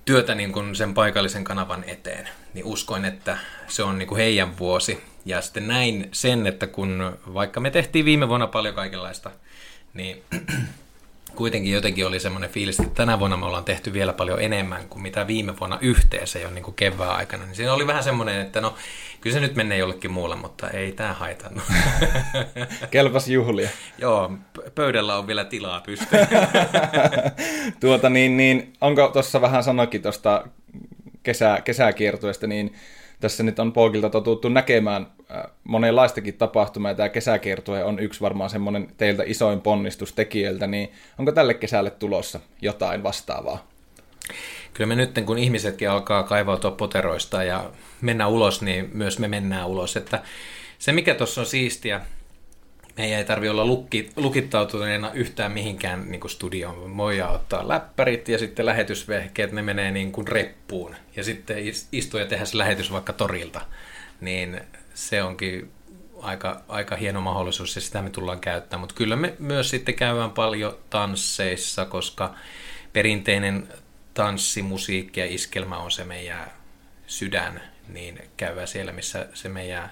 työtä 0.04 0.34
niin 0.34 0.52
kuin 0.52 0.76
sen 0.76 0.94
paikallisen 0.94 1.44
kanavan 1.44 1.84
eteen, 1.86 2.28
niin 2.54 2.64
uskoin, 2.64 3.04
että 3.04 3.38
se 3.66 3.82
on 3.82 3.98
niin 3.98 4.08
kuin 4.08 4.18
heidän 4.18 4.58
vuosi. 4.58 5.04
Ja 5.24 5.40
sitten 5.40 5.68
näin 5.68 6.08
sen, 6.12 6.46
että 6.46 6.66
kun 6.66 7.18
vaikka 7.34 7.60
me 7.60 7.70
tehtiin 7.70 8.04
viime 8.04 8.28
vuonna 8.28 8.46
paljon 8.46 8.74
kaikenlaista, 8.74 9.30
niin 9.94 10.22
kuitenkin 11.34 11.72
jotenkin 11.72 12.06
oli 12.06 12.20
semmoinen 12.20 12.50
fiilis, 12.50 12.80
että 12.80 12.94
tänä 12.94 13.18
vuonna 13.18 13.36
me 13.36 13.46
ollaan 13.46 13.64
tehty 13.64 13.92
vielä 13.92 14.12
paljon 14.12 14.40
enemmän 14.40 14.88
kuin 14.88 15.02
mitä 15.02 15.26
viime 15.26 15.58
vuonna 15.60 15.78
yhteensä 15.80 16.38
jo 16.38 16.50
niin 16.50 16.64
kuin 16.64 16.74
kevään 16.74 17.16
aikana. 17.16 17.44
Niin 17.44 17.54
siinä 17.54 17.72
oli 17.72 17.86
vähän 17.86 18.04
semmoinen, 18.04 18.40
että 18.40 18.60
no 18.60 18.74
kyllä 19.20 19.34
se 19.34 19.40
nyt 19.40 19.54
menee 19.54 19.78
jollekin 19.78 20.10
muulle, 20.10 20.36
mutta 20.36 20.70
ei 20.70 20.92
tämä 20.92 21.12
haitannut. 21.12 21.64
Kelpas 22.90 23.28
juhlia. 23.28 23.68
Joo, 23.98 24.32
pöydällä 24.74 25.16
on 25.18 25.26
vielä 25.26 25.44
tilaa 25.44 25.80
pystyä. 25.80 26.26
tuota 27.80 28.10
niin, 28.10 28.36
niin 28.36 28.72
onko 28.80 29.08
tuossa 29.08 29.40
vähän 29.40 29.64
sanoikin 29.64 30.02
tuosta 30.02 30.44
kesä, 31.22 31.60
kesäkiertueesta, 31.64 32.46
niin 32.46 32.74
tässä 33.20 33.42
nyt 33.42 33.58
on 33.58 33.72
Poikilta 33.72 34.10
totuttu 34.10 34.48
näkemään 34.48 35.06
äh, 35.30 35.42
monenlaistakin 35.64 36.34
tapahtumaa, 36.34 36.90
ja 36.90 36.94
tämä 36.94 37.08
kesäkiertue 37.08 37.84
on 37.84 37.98
yksi 37.98 38.20
varmaan 38.20 38.50
semmoinen 38.50 38.88
teiltä 38.96 39.22
isoin 39.26 39.60
ponnistus 39.60 40.12
tekijöiltä, 40.12 40.66
niin 40.66 40.92
onko 41.18 41.32
tälle 41.32 41.54
kesälle 41.54 41.90
tulossa 41.90 42.40
jotain 42.62 43.02
vastaavaa? 43.02 43.68
Kyllä 44.74 44.88
me 44.88 44.94
nyt, 44.94 45.18
kun 45.26 45.38
ihmisetkin 45.38 45.90
alkaa 45.90 46.22
kaivautua 46.22 46.70
poteroista 46.70 47.42
ja 47.44 47.70
mennä 48.00 48.26
ulos, 48.26 48.62
niin 48.62 48.90
myös 48.92 49.18
me 49.18 49.28
mennään 49.28 49.66
ulos. 49.66 49.96
Että 49.96 50.22
se, 50.78 50.92
mikä 50.92 51.14
tuossa 51.14 51.40
on 51.40 51.46
siistiä, 51.46 52.00
meidän 52.98 53.18
ei 53.18 53.24
tarvitse 53.24 53.50
olla 53.50 53.66
lukki, 53.66 54.10
lukittautuneena 54.16 55.12
yhtään 55.12 55.52
mihinkään 55.52 56.10
niin 56.10 56.20
kuin 56.20 56.30
studioon. 56.30 56.96
Voidaan 56.96 57.34
ottaa 57.34 57.68
läppärit 57.68 58.28
ja 58.28 58.38
sitten 58.38 58.66
lähetysvehkeet, 58.66 59.52
ne 59.52 59.62
menee 59.62 59.90
niin 59.90 60.12
kuin 60.12 60.28
reppuun. 60.28 60.96
Ja 61.16 61.24
sitten 61.24 61.56
istua 61.92 62.20
ja 62.20 62.26
tehdä 62.26 62.44
se 62.44 62.58
lähetys 62.58 62.92
vaikka 62.92 63.12
torilta. 63.12 63.60
Niin 64.20 64.60
se 64.94 65.22
onkin 65.22 65.70
aika, 66.22 66.62
aika 66.68 66.96
hieno 66.96 67.20
mahdollisuus 67.20 67.74
ja 67.74 67.80
sitä 67.80 68.02
me 68.02 68.10
tullaan 68.10 68.40
käyttämään. 68.40 68.80
Mutta 68.80 68.94
kyllä 68.94 69.16
me 69.16 69.34
myös 69.38 69.70
sitten 69.70 69.94
käydään 69.94 70.30
paljon 70.30 70.78
tansseissa, 70.90 71.84
koska 71.84 72.34
perinteinen 72.92 73.68
tanssi, 74.14 74.62
musiikki 74.62 75.20
ja 75.20 75.26
iskelmä 75.26 75.78
on 75.78 75.90
se 75.90 76.04
meidän 76.04 76.52
sydän, 77.06 77.62
niin 77.88 78.22
käydään 78.36 78.68
siellä, 78.68 78.92
missä 78.92 79.26
se 79.34 79.48
meidän 79.48 79.90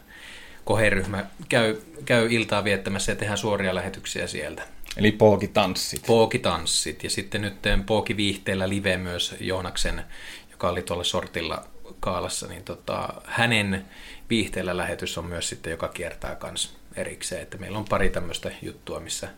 koheryhmä 0.67 1.25
käy, 1.49 1.77
käy 2.05 2.29
iltaa 2.31 2.65
viettämässä 2.65 3.13
ja 3.13 3.17
tehdään 3.17 3.39
suoria 3.39 3.75
lähetyksiä 3.75 4.27
sieltä. 4.27 4.63
Eli 4.97 5.13
pookitanssit. 5.13 6.03
Pookitanssit. 6.07 7.05
Ja 7.05 7.11
sitten 7.11 7.43
nyt 7.43 7.55
pookiviihteellä 7.87 8.69
live 8.69 8.97
myös 8.97 9.35
Joonaksen, 9.41 10.03
joka 10.51 10.69
oli 10.69 10.83
tuolla 10.83 11.05
sortilla 11.05 11.65
kaalassa, 12.01 12.47
niin 12.47 12.65
tota, 12.65 13.09
hänen 13.25 13.85
viihteellä 14.31 14.77
lähetys 14.77 15.19
on 15.19 15.25
myös 15.25 15.49
sitten, 15.49 15.71
joka 15.71 15.89
kiertää 15.89 16.35
kans 16.35 16.77
erikseen. 16.97 17.43
Että 17.43 17.59
meillä 17.59 17.79
on 17.79 17.85
pari 17.89 18.11
tämmöistä 18.11 18.51
juttua, 18.63 19.01
missä, 19.01 19.29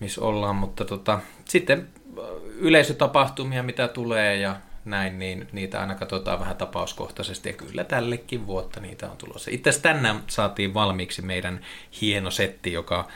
missä 0.00 0.20
ollaan, 0.20 0.56
mutta 0.56 0.84
tota, 0.84 1.20
sitten 1.44 1.88
yleisötapahtumia, 2.58 3.62
mitä 3.62 3.88
tulee 3.88 4.36
ja 4.36 4.56
näin, 4.84 5.18
niin 5.18 5.48
niitä 5.52 5.80
aina 5.80 5.94
katsotaan 5.94 6.40
vähän 6.40 6.56
tapauskohtaisesti 6.56 7.48
ja 7.48 7.52
kyllä 7.52 7.84
tällekin 7.84 8.46
vuotta 8.46 8.80
niitä 8.80 9.10
on 9.10 9.16
tulossa. 9.16 9.50
Itse 9.50 9.70
asiassa 9.70 9.88
tänään 9.88 10.22
saatiin 10.26 10.74
valmiiksi 10.74 11.22
meidän 11.22 11.60
hieno 12.00 12.30
setti, 12.30 12.72
joka 12.72 13.08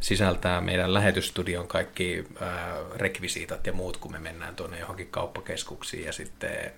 sisältää 0.00 0.60
meidän 0.60 0.94
lähetystudion 0.94 1.68
kaikki 1.68 2.24
ää, 2.40 2.76
rekvisiitat 2.94 3.66
ja 3.66 3.72
muut, 3.72 3.96
kun 3.96 4.12
me 4.12 4.18
mennään 4.18 4.56
tuonne 4.56 4.78
johonkin 4.78 5.08
kauppakeskuksiin 5.08 6.04
ja 6.04 6.12
sitten 6.12 6.72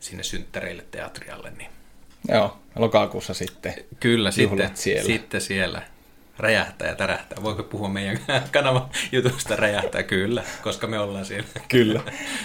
sinne 0.00 0.22
synttäreille 0.22 0.84
teatrialle. 0.90 1.50
Niin. 1.50 1.70
Joo, 2.28 2.58
lokakuussa 2.76 3.34
sitten. 3.34 3.74
Kyllä, 4.00 4.30
sitten 4.30 4.70
siellä. 4.74 5.06
sitten 5.06 5.40
siellä 5.40 5.82
räjähtää 6.42 6.88
ja 6.88 6.94
tärähtää. 6.94 7.42
Voiko 7.42 7.62
puhua 7.62 7.88
meidän 7.88 8.18
kanavan 8.52 8.88
jutusta 9.12 9.56
räjähtää? 9.56 10.02
Kyllä, 10.02 10.42
koska 10.62 10.86
me 10.86 10.98
ollaan 10.98 11.24
siellä. 11.24 11.48
Kyllä. 11.68 12.00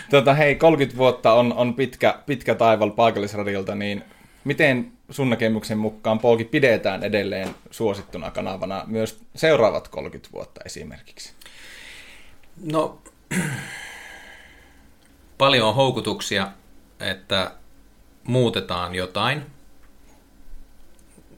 Tota, 0.10 0.34
hei, 0.34 0.56
30 0.56 0.98
vuotta 0.98 1.34
on, 1.34 1.54
on 1.54 1.74
pitkä, 1.74 2.20
pitkä 2.26 2.56
taival 2.56 2.90
paikallisradiolta, 2.90 3.76
niin 3.76 4.04
miten 4.44 4.92
sun 5.10 5.30
näkemyksen 5.30 5.78
mukaan 5.78 6.20
Polki 6.20 6.44
pidetään 6.46 7.04
edelleen 7.04 7.56
suosittuna 7.72 8.32
kanavana 8.32 8.84
myös 8.88 9.20
seuraavat 9.36 9.88
30 9.88 10.30
vuotta 10.34 10.62
esimerkiksi? 10.66 11.34
No, 12.64 13.02
paljon 15.38 15.68
on 15.68 15.76
houkutuksia, 15.76 16.48
että 17.00 17.52
muutetaan 18.24 18.96
jotain. 18.96 19.46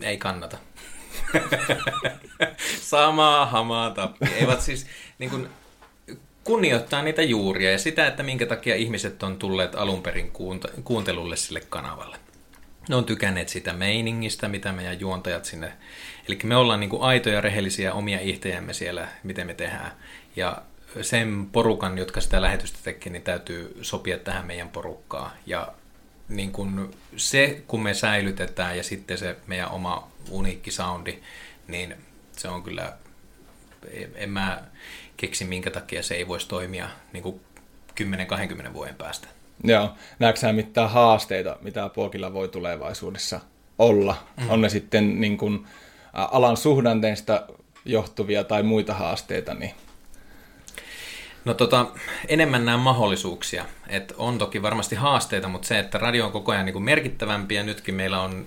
Ei 0.02 0.18
kannata. 0.18 0.58
Samaa 2.82 3.46
hamaa 3.46 3.90
tappi. 3.92 4.26
Eivät 4.36 4.62
siis 4.62 4.88
niin 5.20 5.30
kuin, 5.30 5.50
kunnioittaa 6.44 7.02
niitä 7.02 7.22
juuria 7.22 7.72
ja 7.72 7.80
sitä, 7.80 8.08
että 8.08 8.24
minkä 8.24 8.46
takia 8.46 8.76
ihmiset 8.76 9.24
on 9.24 9.38
tulleet 9.38 9.76
alun 9.76 10.04
perin 10.04 10.32
kuuntelulle 10.84 11.36
sille 11.36 11.62
kanavalle. 11.70 12.18
Ne 12.90 12.96
on 12.96 13.06
tykänneet 13.06 13.50
sitä 13.50 13.74
meiningistä, 13.74 14.48
mitä 14.48 14.72
meidän 14.72 15.00
juontajat 15.00 15.46
sinne... 15.46 15.74
Eli 16.28 16.40
me 16.44 16.56
ollaan 16.56 16.80
niin 16.80 16.90
kuin 16.90 17.02
aitoja, 17.02 17.42
rehellisiä 17.42 17.94
omia 17.94 18.20
ihtejämme 18.20 18.74
siellä, 18.74 19.08
miten 19.24 19.48
me 19.48 19.54
tehdään. 19.54 19.92
Ja 20.36 20.62
sen 21.02 21.48
porukan, 21.52 21.98
jotka 21.98 22.22
sitä 22.22 22.42
lähetystä 22.42 22.80
tekee, 22.84 23.12
niin 23.12 23.22
täytyy 23.22 23.78
sopia 23.82 24.18
tähän 24.18 24.46
meidän 24.46 24.70
porukkaan. 24.70 25.32
Ja 25.46 25.68
niin 26.30 26.52
kun 26.52 26.94
se, 27.18 27.62
kun 27.68 27.84
me 27.84 27.94
säilytetään 27.94 28.78
ja 28.78 28.84
sitten 28.84 29.18
se 29.18 29.36
meidän 29.48 29.72
oma 29.72 30.12
uniikki 30.30 30.72
soundi, 30.72 31.20
niin 31.68 31.96
se 32.32 32.48
on 32.48 32.64
kyllä, 32.64 32.94
en 34.16 34.30
mä 34.30 34.62
keksi 35.18 35.46
minkä 35.46 35.72
takia 35.72 36.04
se 36.04 36.16
ei 36.16 36.28
voisi 36.28 36.48
toimia 36.48 36.90
niin 37.14 37.24
kuin 37.24 37.42
10-20 38.70 38.74
vuoden 38.74 38.96
päästä. 38.96 39.28
Joo, 39.64 39.90
näetkö 40.20 40.54
mitään 40.54 40.90
haasteita, 40.90 41.58
mitä 41.62 41.90
Puokilla 41.90 42.34
voi 42.34 42.48
tulevaisuudessa 42.48 43.40
olla? 43.80 44.24
Mm. 44.38 44.50
On 44.50 44.62
ne 44.62 44.70
sitten 44.70 45.22
niin 45.22 45.38
kuin, 45.38 45.68
alan 46.14 46.58
suhdanteista 46.58 47.48
johtuvia 47.86 48.44
tai 48.44 48.64
muita 48.64 48.94
haasteita, 48.94 49.54
niin 49.54 49.74
No 51.46 51.54
tota, 51.54 51.86
enemmän 52.28 52.66
nämä 52.66 52.78
mahdollisuuksia. 52.78 53.66
Et 53.88 54.14
on 54.18 54.38
toki 54.38 54.62
varmasti 54.62 54.96
haasteita, 54.96 55.48
mutta 55.48 55.68
se, 55.68 55.80
että 55.80 55.98
radio 55.98 56.26
on 56.26 56.32
koko 56.32 56.52
ajan 56.52 56.66
niin 56.66 56.74
kuin 56.74 56.84
merkittävämpi 56.84 57.56
ja 57.56 57.64
nytkin 57.64 57.96
meillä 57.96 58.22
on 58.22 58.46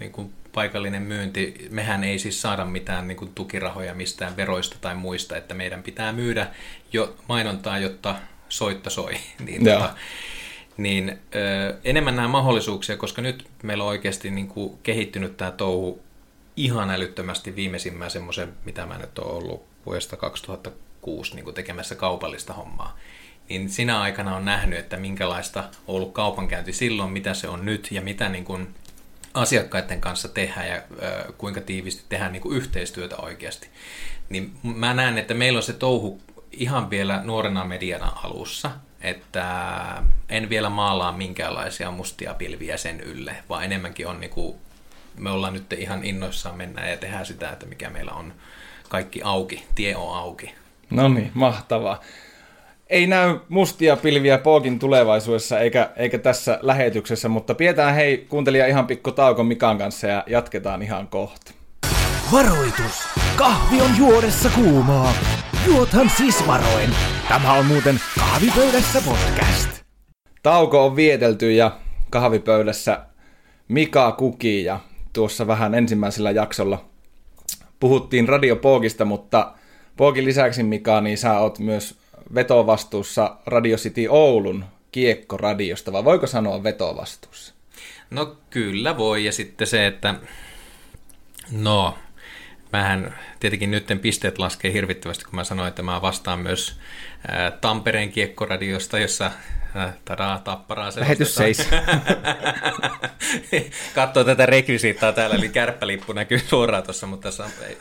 niin 0.00 0.12
kuin 0.12 0.32
paikallinen 0.58 1.02
myynti. 1.02 1.68
Mehän 1.70 2.04
ei 2.04 2.18
siis 2.18 2.42
saada 2.42 2.64
mitään 2.64 3.08
niin 3.08 3.16
kuin 3.16 3.34
tukirahoja 3.34 3.94
mistään 3.94 4.36
veroista 4.36 4.76
tai 4.80 4.94
muista, 4.94 5.36
että 5.36 5.54
meidän 5.54 5.82
pitää 5.82 6.12
myydä 6.12 6.46
jo 6.92 7.16
mainontaa, 7.28 7.78
jotta 7.78 8.14
soitta 8.48 8.90
soi. 8.90 9.12
niin, 9.46 9.64
tota, 9.64 9.94
niin 10.76 11.18
ö, 11.34 11.78
enemmän 11.84 12.16
nämä 12.16 12.28
mahdollisuuksia, 12.28 12.96
koska 12.96 13.22
nyt 13.22 13.46
meillä 13.62 13.84
on 13.84 13.90
oikeasti 13.90 14.30
niin 14.30 14.48
kuin 14.48 14.78
kehittynyt 14.82 15.36
tämä 15.36 15.50
touhu 15.50 16.02
ihan 16.56 16.90
älyttömästi 16.90 17.56
viimeisimmän 17.56 18.10
semmoisen, 18.10 18.52
mitä 18.64 18.86
mä 18.86 18.98
nyt 18.98 19.18
olen 19.18 19.34
ollut 19.34 19.66
vuodesta 19.86 20.16
2000 20.16 20.70
2006 21.00 21.34
niin 21.34 21.44
kuin 21.44 21.54
tekemässä 21.54 21.94
kaupallista 21.94 22.52
hommaa. 22.52 22.98
Niin 23.48 23.70
sinä 23.70 24.00
aikana 24.00 24.36
on 24.36 24.44
nähnyt, 24.44 24.78
että 24.78 24.96
minkälaista 24.96 25.60
on 25.60 25.94
ollut 25.94 26.12
kaupankäynti 26.12 26.72
silloin, 26.72 27.10
mitä 27.10 27.34
se 27.34 27.48
on 27.48 27.64
nyt 27.64 27.88
ja 27.90 28.02
mitä 28.02 28.28
niin 28.28 28.44
kuin 28.44 28.74
asiakkaiden 29.38 30.00
kanssa 30.00 30.28
tehdään 30.28 30.68
ja 30.68 30.82
kuinka 31.38 31.60
tiivisti 31.60 32.04
tehdään 32.08 32.32
niin 32.32 32.42
kuin 32.42 32.56
yhteistyötä 32.56 33.16
oikeasti. 33.16 33.68
Niin 34.28 34.52
mä 34.62 34.94
näen, 34.94 35.18
että 35.18 35.34
meillä 35.34 35.56
on 35.56 35.62
se 35.62 35.72
touhu 35.72 36.20
ihan 36.52 36.90
vielä 36.90 37.22
nuorena 37.24 37.64
mediana 37.64 38.12
alussa, 38.24 38.70
että 39.00 39.72
en 40.28 40.48
vielä 40.48 40.68
maalaa 40.68 41.12
minkäänlaisia 41.12 41.90
mustia 41.90 42.34
pilviä 42.34 42.76
sen 42.76 43.00
ylle, 43.00 43.36
vaan 43.48 43.64
enemmänkin 43.64 44.06
on 44.06 44.20
niin 44.20 44.30
kuin, 44.30 44.56
me 45.16 45.30
ollaan 45.30 45.52
nyt 45.52 45.72
ihan 45.72 46.04
innoissaan 46.04 46.56
mennä 46.56 46.88
ja 46.88 46.96
tehdään 46.96 47.26
sitä, 47.26 47.50
että 47.50 47.66
mikä 47.66 47.90
meillä 47.90 48.12
on 48.12 48.32
kaikki 48.88 49.22
auki, 49.22 49.64
tie 49.74 49.96
on 49.96 50.16
auki. 50.16 50.54
No 50.90 51.08
niin, 51.08 51.30
mahtavaa. 51.34 52.00
Ei 52.90 53.06
näy 53.06 53.38
mustia 53.48 53.96
pilviä 53.96 54.38
Pookin 54.38 54.78
tulevaisuudessa 54.78 55.60
eikä, 55.60 55.90
eikä 55.96 56.18
tässä 56.18 56.58
lähetyksessä, 56.62 57.28
mutta 57.28 57.54
pidetään 57.54 57.94
hei 57.94 58.26
kuuntelija 58.28 58.66
ihan 58.66 58.86
pikku 58.86 59.12
tauko 59.12 59.44
Mikan 59.44 59.78
kanssa 59.78 60.06
ja 60.06 60.24
jatketaan 60.26 60.82
ihan 60.82 61.08
kohta. 61.08 61.52
Varoitus! 62.32 63.08
Kahvi 63.36 63.80
on 63.80 63.90
juodessa 63.98 64.50
kuumaa. 64.54 65.12
Juothan 65.66 66.10
siis 66.10 66.46
varoen. 66.46 66.90
Tämä 67.28 67.52
on 67.52 67.66
muuten 67.66 68.00
Kahvipöydässä 68.18 69.02
podcast. 69.04 69.84
Tauko 70.42 70.86
on 70.86 70.96
vietelty 70.96 71.52
ja 71.52 71.78
kahvipöydässä 72.10 73.00
Mika 73.68 74.12
Kuki 74.12 74.64
ja 74.64 74.80
tuossa 75.12 75.46
vähän 75.46 75.74
ensimmäisellä 75.74 76.30
jaksolla 76.30 76.84
puhuttiin 77.80 78.28
Radio 78.28 78.56
Poogista, 78.56 79.04
mutta 79.04 79.52
Poogin 79.96 80.24
lisäksi 80.24 80.62
Mika, 80.62 81.00
niin 81.00 81.18
sä 81.18 81.38
oot 81.38 81.58
myös 81.58 81.98
vetovastuussa 82.34 83.36
Radio 83.46 83.76
City 83.76 84.06
Oulun 84.06 84.64
kiekkoradiosta, 84.92 85.92
vai 85.92 86.04
voiko 86.04 86.26
sanoa 86.26 86.62
vetovastuussa? 86.62 87.54
No 88.10 88.36
kyllä 88.50 88.96
voi, 88.96 89.24
ja 89.24 89.32
sitten 89.32 89.66
se, 89.66 89.86
että 89.86 90.14
no, 91.52 91.98
mähän 92.72 93.14
tietenkin 93.40 93.70
nyt 93.70 93.86
pisteet 94.02 94.38
laskee 94.38 94.72
hirvittävästi, 94.72 95.24
kun 95.24 95.34
mä 95.34 95.44
sanoin, 95.44 95.68
että 95.68 95.82
mä 95.82 96.02
vastaan 96.02 96.38
myös 96.38 96.78
ää, 97.28 97.50
Tampereen 97.50 98.12
kiekkoradiosta, 98.12 98.98
jossa 98.98 99.30
tadaa, 100.04 100.38
tapparaa 100.38 100.90
se. 100.90 101.00
Lähetys 101.00 101.34
seis. 101.34 101.68
Katsoo 103.94 104.24
tätä 104.24 104.46
rekvisiittaa 104.46 105.12
täällä, 105.12 105.36
eli 105.36 105.48
kärppälippu 105.48 106.12
näkyy 106.12 106.38
suoraan 106.38 106.82
tuossa, 106.82 107.06
mutta 107.06 107.28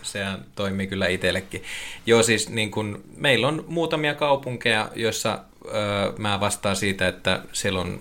sehän 0.02 0.46
toimii 0.56 0.88
kyllä 0.88 1.08
itsellekin. 1.08 1.64
Joo, 2.06 2.24
siis 2.24 2.50
niin 2.50 2.72
kun, 2.72 3.04
meillä 3.18 3.48
on 3.48 3.66
muutamia 3.68 4.14
kaupunkeja, 4.14 4.90
joissa 4.96 5.40
ö, 5.66 6.14
mä 6.18 6.40
vastaan 6.40 6.76
siitä, 6.76 7.08
että 7.08 7.42
siellä 7.54 7.80
on 7.80 8.00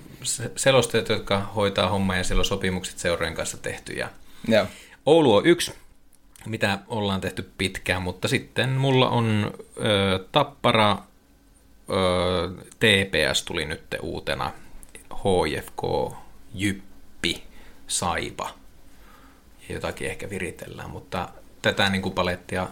selostajat, 0.56 1.08
jotka 1.08 1.38
hoitaa 1.38 1.88
hommaa 1.88 2.16
ja 2.16 2.24
siellä 2.24 2.40
on 2.40 2.44
sopimukset 2.44 2.98
seurojen 2.98 3.34
kanssa 3.34 3.56
tehty. 3.56 3.92
Ja 3.92 4.08
Joo. 4.48 4.66
Oulu 5.06 5.34
on 5.34 5.46
yksi, 5.46 5.72
mitä 6.46 6.78
ollaan 6.88 7.20
tehty 7.20 7.50
pitkään, 7.58 8.02
mutta 8.02 8.28
sitten 8.28 8.70
mulla 8.70 9.08
on 9.08 9.50
ö, 9.78 10.24
Tappara, 10.32 10.98
ö, 11.90 12.50
TPS 12.78 13.42
tuli 13.42 13.64
nyt 13.64 13.82
uutena, 14.02 14.52
HFK, 15.14 16.12
Jyppi, 17.16 17.42
Saipa, 17.86 18.50
ja 19.68 19.74
jotakin 19.74 20.08
ehkä 20.08 20.30
viritellään, 20.30 20.90
mutta 20.90 21.28
tätä 21.62 21.90
niin 21.90 22.02
kuin 22.02 22.14
palettia 22.14 22.68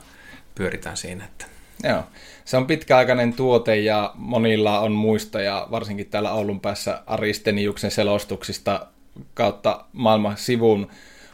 pyöritään 0.55 0.97
siinä, 0.97 1.25
että 1.25 1.47
Joo. 1.83 2.03
Se 2.45 2.57
on 2.57 2.67
pitkäaikainen 2.67 3.33
tuote 3.33 3.77
ja 3.77 4.13
monilla 4.15 4.81
on 4.81 4.93
muistoja, 4.93 5.67
varsinkin 5.71 6.07
täällä 6.07 6.33
Oulun 6.33 6.61
päässä 6.61 7.03
Aristeniuksen 7.07 7.91
selostuksista 7.91 8.87
kautta 9.35 9.85
maailman 9.93 10.37
sivun. 10.37 10.89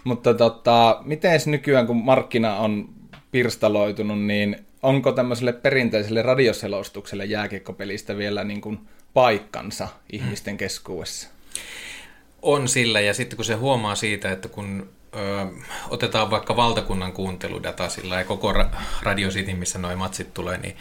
Mutta 0.04 0.34
tota, 0.34 1.00
miten 1.04 1.40
nykyään, 1.46 1.86
kun 1.86 1.96
markkina 1.96 2.56
on 2.56 2.88
pirstaloitunut, 3.32 4.22
niin 4.22 4.56
onko 4.82 5.12
tämmöiselle 5.12 5.52
perinteiselle 5.52 6.22
radioselostukselle 6.22 7.24
jääkiekkopelistä 7.24 8.16
vielä 8.16 8.44
niin 8.44 8.60
kuin 8.60 8.78
paikkansa 9.14 9.88
ihmisten 10.12 10.56
keskuudessa? 10.56 11.28
On 12.42 12.68
sillä, 12.68 13.00
ja 13.00 13.14
sitten 13.14 13.36
kun 13.36 13.44
se 13.44 13.54
huomaa 13.54 13.94
siitä, 13.94 14.32
että 14.32 14.48
kun 14.48 14.88
ö, 15.14 15.46
otetaan 15.90 16.30
vaikka 16.30 16.56
valtakunnan 16.56 17.12
kuunteludata 17.12 17.88
sillä 17.88 18.18
ja 18.18 18.24
koko 18.24 18.52
ra- 18.52 18.76
Radio 19.02 19.28
City, 19.28 19.54
missä 19.54 19.78
noin 19.78 19.98
matsit 19.98 20.34
tulee, 20.34 20.58
niin 20.58 20.76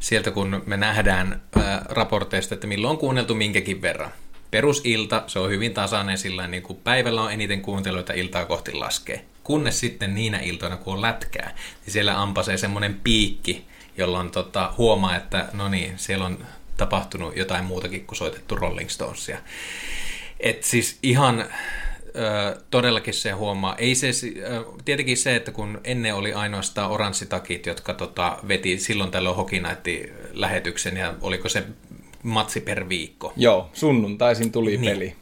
sieltä 0.00 0.30
kun 0.30 0.62
me 0.66 0.76
nähdään 0.76 1.42
ö, 1.56 1.60
raporteista, 1.84 2.54
että 2.54 2.66
milloin 2.66 2.90
on 2.90 2.98
kuunneltu 2.98 3.34
minkäkin 3.34 3.82
verran. 3.82 4.10
Perusilta, 4.50 5.24
se 5.26 5.38
on 5.38 5.50
hyvin 5.50 5.74
tasainen 5.74 6.18
sillä 6.18 6.46
niin 6.46 6.62
kuin 6.62 6.78
päivällä 6.84 7.22
on 7.22 7.32
eniten 7.32 7.60
kuunteluita 7.60 8.12
iltaa 8.12 8.44
kohti 8.44 8.72
laskee. 8.72 9.24
Kunnes 9.44 9.80
sitten 9.80 10.14
niinä 10.14 10.38
iltoina, 10.38 10.76
kun 10.76 10.94
on 10.94 11.02
lätkää, 11.02 11.54
niin 11.84 11.92
siellä 11.92 12.22
ampasee 12.22 12.56
semmoinen 12.56 13.00
piikki, 13.04 13.64
jolloin 13.98 14.30
tota, 14.30 14.72
huomaa, 14.78 15.16
että 15.16 15.48
no 15.52 15.68
niin, 15.68 15.98
siellä 15.98 16.24
on 16.24 16.46
tapahtunut 16.76 17.36
jotain 17.36 17.64
muutakin 17.64 18.06
kuin 18.06 18.16
soitettu 18.16 18.56
Rolling 18.56 18.88
Stonesia. 18.88 19.38
Et 20.40 20.62
siis 20.64 20.98
ihan 21.02 21.40
ö, 21.40 21.46
todellakin 22.70 23.14
se 23.14 23.30
huomaa. 23.30 23.76
Ei 23.76 23.94
se, 23.94 24.06
ö, 24.06 24.64
tietenkin 24.84 25.16
se, 25.16 25.36
että 25.36 25.50
kun 25.52 25.80
ennen 25.84 26.14
oli 26.14 26.32
ainoastaan 26.32 26.90
oranssitakit, 26.90 27.66
jotka 27.66 27.94
tota, 27.94 28.38
veti 28.48 28.78
silloin 28.78 29.10
tällöin 29.10 29.36
hokinaitti 29.36 30.12
lähetyksen 30.32 30.96
ja 30.96 31.14
oliko 31.20 31.48
se 31.48 31.64
matsi 32.22 32.60
per 32.60 32.88
viikko. 32.88 33.32
Joo, 33.36 33.70
sunnuntaisin 33.72 34.52
tuli 34.52 34.76
Niin. 34.76 34.92
peli. 34.92 35.14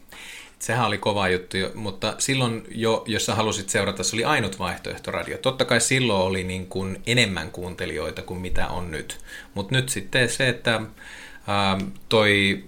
Sehän 0.59 0.85
oli 0.87 0.97
kova 0.97 1.29
juttu, 1.29 1.57
mutta 1.75 2.15
silloin 2.17 2.63
jo, 2.71 3.03
jos 3.07 3.25
sä 3.25 3.35
halusit 3.35 3.69
seurata, 3.69 4.03
se 4.03 4.15
oli 4.15 4.23
ainut 4.25 4.59
vaihtoehto 4.59 5.11
radio. 5.11 5.37
Totta 5.37 5.65
kai 5.65 5.81
silloin 5.81 6.21
oli 6.27 6.43
niin 6.43 6.67
kuin 6.67 7.01
enemmän 7.07 7.51
kuuntelijoita 7.51 8.21
kuin 8.21 8.39
mitä 8.39 8.67
on 8.67 8.91
nyt. 8.91 9.19
Mutta 9.53 9.75
nyt 9.75 9.89
sitten 9.89 10.29
se, 10.29 10.49
että 10.49 10.81
ää, 11.47 11.77
toi 12.09 12.63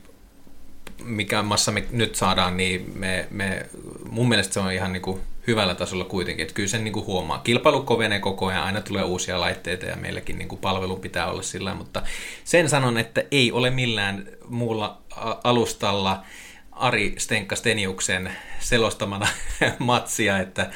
mikä 1.04 1.44
massa 1.44 1.72
me 1.72 1.84
nyt 1.92 2.16
saadaan, 2.16 2.58
niin 2.58 2.92
me, 2.96 3.28
me, 3.32 3.66
mun 4.10 4.30
mielestä 4.30 4.54
se 4.54 4.60
on 4.60 4.72
ihan 4.72 4.94
niin 4.94 5.02
kuin 5.02 5.22
hyvällä 5.48 5.76
tasolla 5.76 6.06
kuitenkin. 6.06 6.44
Että 6.44 6.54
kyllä 6.54 6.70
sen 6.70 6.84
niin 6.84 6.94
kuin 6.94 7.06
huomaa. 7.06 7.40
Kilpailu 7.40 7.84
kovenee 7.84 8.20
koko 8.20 8.46
ajan, 8.46 8.64
aina 8.64 8.82
tulee 8.82 9.04
uusia 9.04 9.40
laitteita 9.40 9.86
ja 9.86 9.96
meilläkin 9.96 10.38
niin 10.38 10.48
kuin 10.48 10.62
palvelu 10.62 10.96
pitää 10.96 11.28
olla 11.32 11.42
sillä 11.42 11.74
mutta 11.74 12.04
sen 12.44 12.70
sanon, 12.70 12.98
että 12.98 13.24
ei 13.32 13.52
ole 13.52 13.70
millään 13.70 14.28
muulla 14.48 15.02
alustalla 15.44 16.24
Ari 16.72 17.16
Stenka 17.18 17.56
Steniuksen 17.56 18.32
selostamana 18.60 19.28
matsia, 19.80 20.40
että 20.40 20.70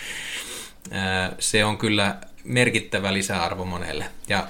se 1.39 1.65
on 1.65 1.77
kyllä 1.77 2.15
merkittävä 2.43 3.13
lisäarvo 3.13 3.65
monelle. 3.65 4.05
Ja 4.27 4.47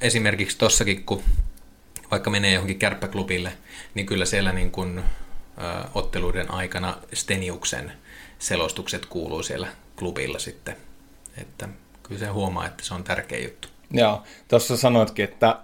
esimerkiksi 0.00 0.58
tossakin, 0.58 1.04
kun 1.04 1.22
vaikka 2.10 2.30
menee 2.30 2.52
johonkin 2.52 2.78
kärppäklubille, 2.78 3.52
niin 3.94 4.06
kyllä 4.06 4.24
siellä 4.24 4.52
niin 4.52 4.70
kuin, 4.70 4.98
ö, 4.98 5.02
otteluiden 5.94 6.50
aikana 6.50 6.96
Steniuksen 7.14 7.92
selostukset 8.38 9.06
kuuluu 9.06 9.42
siellä 9.42 9.68
klubilla 9.96 10.38
sitten. 10.38 10.76
Että 11.38 11.68
kyllä 12.02 12.18
se 12.18 12.26
huomaa, 12.26 12.66
että 12.66 12.84
se 12.84 12.94
on 12.94 13.04
tärkeä 13.04 13.38
juttu. 13.38 13.68
Joo, 13.90 14.22
tuossa 14.48 14.76
sanoitkin, 14.76 15.24
että 15.24 15.58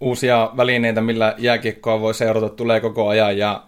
uusia 0.00 0.50
välineitä, 0.56 1.00
millä 1.00 1.34
jääkiekkoa 1.38 2.00
voi 2.00 2.14
seurata, 2.14 2.48
tulee 2.48 2.80
koko 2.80 3.08
ajan 3.08 3.38
ja 3.38 3.64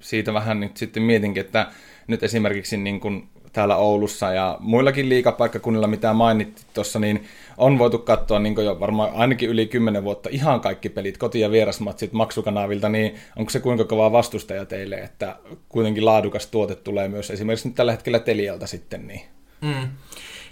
siitä 0.00 0.34
vähän 0.34 0.60
nyt 0.60 0.76
sitten 0.76 1.02
mietinkin, 1.02 1.40
että 1.40 1.66
nyt 2.06 2.22
esimerkiksi 2.22 2.76
niin 2.76 3.00
kuin 3.00 3.28
täällä 3.52 3.76
Oulussa 3.76 4.32
ja 4.32 4.56
muillakin 4.60 5.08
liikapaikkakunnilla, 5.08 5.86
mitä 5.86 6.12
mainittiin 6.12 6.66
tuossa, 6.74 6.98
niin 6.98 7.24
on 7.56 7.78
voitu 7.78 7.98
katsoa 7.98 8.38
niin 8.38 8.64
jo 8.64 8.80
varmaan 8.80 9.10
ainakin 9.14 9.48
yli 9.48 9.66
10 9.66 10.04
vuotta 10.04 10.28
ihan 10.32 10.60
kaikki 10.60 10.88
pelit, 10.88 11.18
koti- 11.18 11.40
ja 11.40 11.50
vierasmatsit 11.50 12.12
maksukanavilta, 12.12 12.88
niin 12.88 13.14
onko 13.36 13.50
se 13.50 13.60
kuinka 13.60 13.84
kova 13.84 14.12
vastustaja 14.12 14.66
teille, 14.66 14.96
että 14.96 15.36
kuitenkin 15.68 16.04
laadukas 16.04 16.46
tuote 16.46 16.74
tulee 16.74 17.08
myös 17.08 17.30
esimerkiksi 17.30 17.68
nyt 17.68 17.74
tällä 17.74 17.92
hetkellä 17.92 18.18
Telialta 18.18 18.66
sitten, 18.66 19.06
niin 19.06 19.22
Mm. 19.60 19.88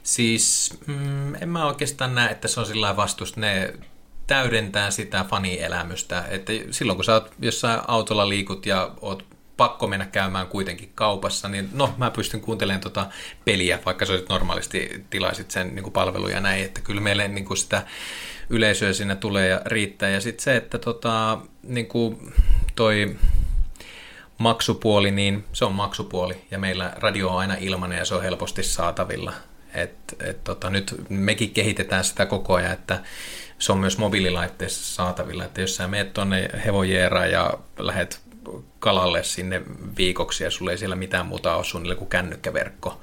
Siis 0.02 0.78
mm, 0.86 1.34
en 1.34 1.48
mä 1.48 1.66
oikeastaan 1.66 2.14
näe, 2.14 2.30
että 2.30 2.48
se 2.48 2.60
on 2.60 2.66
sillä 2.66 2.80
lailla 2.80 2.96
vastusta. 2.96 3.40
Ne 3.40 3.74
täydentää 4.26 4.90
sitä 4.90 5.24
fanielämystä. 5.30 6.24
Että 6.28 6.52
silloin 6.70 6.96
kun 6.96 7.04
sä 7.04 7.14
oot 7.14 7.32
jossain 7.40 7.80
autolla 7.88 8.28
liikut 8.28 8.66
ja 8.66 8.90
oot 9.00 9.24
pakko 9.58 9.86
mennä 9.86 10.06
käymään 10.06 10.46
kuitenkin 10.46 10.92
kaupassa, 10.94 11.48
niin 11.48 11.68
no 11.72 11.94
mä 11.96 12.10
pystyn 12.10 12.40
kuuntelemaan 12.40 12.80
tota 12.80 13.06
peliä, 13.44 13.78
vaikka 13.86 14.06
sä 14.06 14.12
normaalisti 14.28 15.04
tilaisit 15.10 15.50
sen 15.50 15.74
niin 15.74 15.82
kuin 15.82 15.92
palveluja 15.92 16.34
ja 16.34 16.40
näin, 16.40 16.64
että 16.64 16.80
kyllä 16.80 17.00
meille 17.00 17.28
niin 17.28 17.44
kuin 17.44 17.58
sitä 17.58 17.82
yleisöä 18.50 18.92
siinä 18.92 19.16
tulee 19.16 19.48
ja 19.48 19.60
riittää. 19.64 20.08
Ja 20.08 20.20
sitten 20.20 20.44
se, 20.44 20.56
että 20.56 20.78
tota, 20.78 21.38
niin 21.62 21.86
kuin 21.86 22.32
toi 22.74 23.16
maksupuoli, 24.38 25.10
niin 25.10 25.44
se 25.52 25.64
on 25.64 25.72
maksupuoli 25.72 26.44
ja 26.50 26.58
meillä 26.58 26.92
radio 26.96 27.28
on 27.28 27.38
aina 27.38 27.56
ilmainen 27.60 27.98
ja 27.98 28.04
se 28.04 28.14
on 28.14 28.22
helposti 28.22 28.62
saatavilla. 28.62 29.32
Et, 29.74 30.16
et, 30.20 30.44
tota, 30.44 30.70
nyt 30.70 30.94
mekin 31.08 31.50
kehitetään 31.50 32.04
sitä 32.04 32.26
koko 32.26 32.54
ajan, 32.54 32.72
että 32.72 33.02
se 33.58 33.72
on 33.72 33.78
myös 33.78 33.98
mobiililaitteessa 33.98 34.94
saatavilla, 34.94 35.44
että 35.44 35.60
jos 35.60 35.76
sä 35.76 35.88
meet 35.88 36.12
tuonne 36.12 36.50
Hevojeeraan 36.64 37.30
ja 37.30 37.54
lähet 37.78 38.27
kalalle 38.78 39.24
sinne 39.24 39.62
viikoksi 39.96 40.44
ja 40.44 40.50
sulla 40.50 40.70
ei 40.70 40.78
siellä 40.78 40.96
mitään 40.96 41.26
muuta 41.26 41.56
ole 41.56 41.64
suunnilleen 41.64 41.98
kuin 41.98 42.08
kännykkäverkko, 42.08 43.00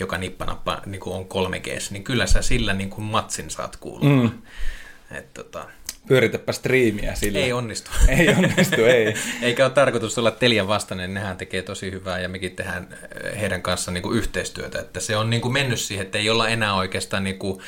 joka 0.00 0.18
nippanappa 0.18 0.82
niin 0.86 1.00
kuin 1.00 1.16
on 1.16 1.24
3G, 1.24 1.68
niin 1.90 2.04
kyllä 2.04 2.26
sä 2.26 2.42
sillä 2.42 2.72
niin 2.72 2.90
kuin 2.90 3.04
matsin 3.04 3.50
saat 3.50 3.76
kuulla. 3.76 4.22
Mm. 4.22 4.30
Et, 5.10 5.34
tota, 5.34 5.64
Pyöritäpä 6.08 6.52
striimiä 6.52 7.14
sillä. 7.14 7.38
Ei 7.38 7.52
onnistu. 7.52 7.90
Ei 8.18 8.28
onnistu, 8.28 8.84
ei. 8.84 9.14
Eikä 9.42 9.64
ole 9.64 9.72
tarkoitus 9.72 10.18
olla 10.18 10.30
Telian 10.30 10.68
vastainen, 10.68 11.14
nehän 11.14 11.36
tekee 11.36 11.62
tosi 11.62 11.90
hyvää 11.90 12.20
ja 12.20 12.28
mekin 12.28 12.56
tehdään 12.56 12.88
eh, 13.24 13.40
heidän 13.40 13.62
kanssaan 13.62 13.94
niin 13.94 14.02
kuin 14.02 14.18
yhteistyötä. 14.18 14.80
Että 14.80 15.00
se 15.00 15.16
on 15.16 15.30
niin 15.30 15.42
kuin 15.42 15.52
mennyt 15.52 15.80
siihen, 15.80 16.06
että 16.06 16.18
ei 16.18 16.30
olla 16.30 16.48
enää 16.48 16.74
oikeastaan 16.74 17.24
niin 17.24 17.38
kuin, 17.38 17.60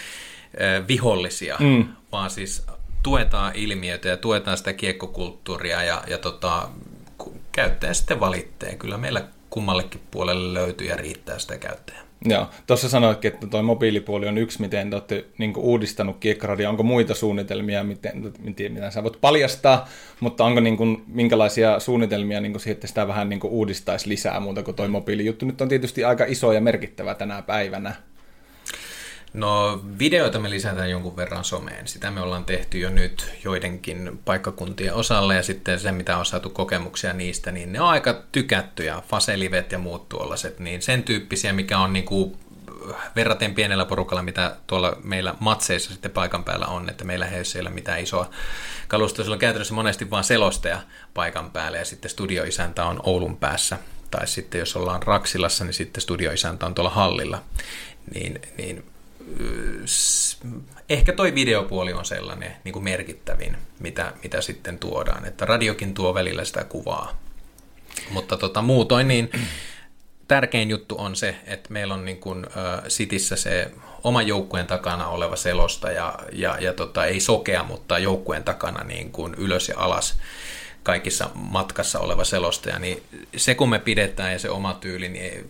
eh, 0.55 0.89
vihollisia, 0.89 1.57
mm. 1.61 1.89
vaan 2.13 2.31
siis 2.31 2.63
tuetaan 3.03 3.53
ilmiötä 3.55 4.09
ja 4.09 4.17
tuetaan 4.17 4.59
sitä 4.59 4.73
kiekkokulttuuria 4.73 5.83
ja, 5.83 6.05
ja 6.07 6.19
tota, 6.19 6.69
käyttäjä 7.53 7.95
sitten 7.95 8.21
valitteen. 8.21 8.79
Kyllä 8.79 8.99
meillä 8.99 9.25
kummallekin 9.51 10.01
puolelle 10.11 10.55
löytyy 10.55 10.87
ja 10.87 10.97
riittää 10.97 11.39
sitä 11.39 11.59
käyttäjää. 11.59 12.11
Joo, 12.25 12.47
tuossa 12.67 12.89
sanoitkin, 12.89 13.33
että 13.33 13.47
tuo 13.47 13.63
mobiilipuoli 13.63 14.29
on 14.29 14.39
yksi, 14.39 14.61
miten 14.61 14.91
te 14.91 14.97
olette 14.97 15.25
niin 15.39 15.53
uudistanut 15.57 16.17
Kiekkoradio. 16.21 16.71
Onko 16.71 16.83
muita 16.83 17.15
suunnitelmia, 17.15 17.85
miten, 17.85 18.33
miten, 18.39 18.73
mitä 18.73 18.91
sä 18.91 19.03
voit 19.03 19.21
paljastaa, 19.21 19.89
mutta 20.21 20.45
onko 20.45 20.61
niin 20.61 20.77
kuin, 20.77 21.05
minkälaisia 21.07 21.81
suunnitelmia 21.81 22.41
niin 22.41 22.53
kuin 22.53 22.61
siihen, 22.61 22.75
että 22.75 22.87
sitä 22.87 23.09
vähän 23.09 23.29
niin 23.29 23.41
kuin 23.41 23.53
uudistaisi 23.53 24.09
lisää 24.09 24.41
muuta 24.41 24.63
kuin 24.63 24.75
tuo 24.75 24.89
mobiilijuttu 24.89 25.47
nyt 25.47 25.61
on 25.61 25.69
tietysti 25.69 26.05
aika 26.05 26.25
iso 26.29 26.53
ja 26.53 26.61
merkittävä 26.61 27.15
tänä 27.15 27.43
päivänä. 27.43 27.95
No 29.33 29.81
videoita 29.99 30.39
me 30.39 30.51
lisätään 30.51 30.91
jonkun 30.91 31.17
verran 31.17 31.45
someen. 31.45 31.89
Sitä 31.89 32.11
me 32.11 32.21
ollaan 32.21 32.45
tehty 32.45 32.79
jo 32.79 32.91
nyt 32.91 33.33
joidenkin 33.45 34.21
paikkakuntien 34.25 34.95
osalle 34.95 35.37
ja 35.37 35.43
sitten 35.43 35.81
se, 35.81 35.93
mitä 35.93 36.17
on 36.17 36.27
saatu 36.27 36.51
kokemuksia 36.51 37.13
niistä, 37.13 37.53
niin 37.53 37.73
ne 37.73 37.81
on 37.81 37.89
aika 37.89 38.23
tykättyjä. 38.33 39.03
Faselivet 39.09 39.73
ja 39.73 39.79
muut 39.79 40.09
tuollaiset, 40.09 40.59
niin 40.59 40.83
sen 40.83 41.03
tyyppisiä, 41.03 41.53
mikä 41.53 41.79
on 41.79 41.93
niin 41.93 42.05
kuin 42.05 42.37
verraten 43.17 43.55
pienellä 43.55 43.85
porukalla, 43.85 44.23
mitä 44.23 44.57
tuolla 44.67 44.97
meillä 45.05 45.35
matseissa 45.41 45.91
sitten 45.93 46.11
paikan 46.11 46.45
päällä 46.45 46.67
on, 46.67 46.89
että 46.89 47.05
meillä 47.05 47.27
ei 47.27 47.61
ole 47.61 47.71
mitään 47.71 48.01
isoa 48.01 48.31
kalustoa. 48.89 49.25
Sillä 49.25 49.35
on 49.35 49.39
käytännössä 49.41 49.75
monesti 49.75 50.11
vain 50.11 50.25
selostaja 50.25 50.81
paikan 51.15 51.51
päällä 51.51 51.79
ja 51.79 51.85
sitten 51.85 52.11
studioisäntä 52.11 52.85
on 52.85 53.01
Oulun 53.03 53.37
päässä. 53.37 53.79
Tai 54.11 54.27
sitten 54.27 54.59
jos 54.59 54.77
ollaan 54.77 55.03
Raksilassa, 55.03 55.65
niin 55.65 55.75
sitten 55.75 56.01
studioisäntä 56.01 56.67
on 56.67 56.75
tuolla 56.75 56.91
hallilla. 56.91 57.43
Niin, 58.15 58.41
niin 58.59 58.90
ehkä 60.89 61.13
toi 61.13 61.35
videopuoli 61.35 61.93
on 61.93 62.05
sellainen 62.05 62.57
niin 62.65 62.73
kuin 62.73 62.85
merkittävin, 62.85 63.57
mitä, 63.81 64.13
mitä 64.23 64.41
sitten 64.41 64.79
tuodaan. 64.79 65.25
Että 65.25 65.47
radiokin 65.47 65.95
tuo 65.95 66.15
välillä 66.15 66.45
sitä 66.45 66.65
kuvaa. 66.65 67.21
Mutta 68.11 68.37
tota, 68.37 68.63
muutoin 68.63 69.09
niin 69.09 69.31
tärkein 70.29 70.71
juttu 70.71 70.95
on 70.99 71.17
se, 71.17 71.37
että 71.47 71.73
meillä 71.73 71.95
on 71.95 72.05
niin 72.05 72.21
kuin, 72.21 72.45
äh, 72.45 72.85
Sitissä 72.89 73.37
se 73.37 73.71
oma 74.05 74.23
joukkueen 74.23 74.67
takana 74.67 75.09
oleva 75.09 75.37
selosta 75.37 75.91
ja, 75.91 76.19
ja, 76.33 76.57
ja 76.61 76.73
tota, 76.73 77.05
ei 77.05 77.21
sokea, 77.21 77.63
mutta 77.63 77.99
joukkueen 77.99 78.45
takana 78.45 78.85
niin 78.85 79.13
kuin 79.13 79.35
ylös 79.35 79.69
ja 79.69 79.75
alas 79.79 80.19
kaikissa 80.83 81.31
matkassa 81.35 81.99
oleva 81.99 82.25
selostaja, 82.25 82.79
niin 82.79 83.03
se 83.37 83.55
kun 83.55 83.69
me 83.69 83.79
pidetään 83.79 84.33
ja 84.33 84.39
se 84.39 84.51
oma 84.51 84.75
tyyli, 84.75 85.09
niin 85.09 85.47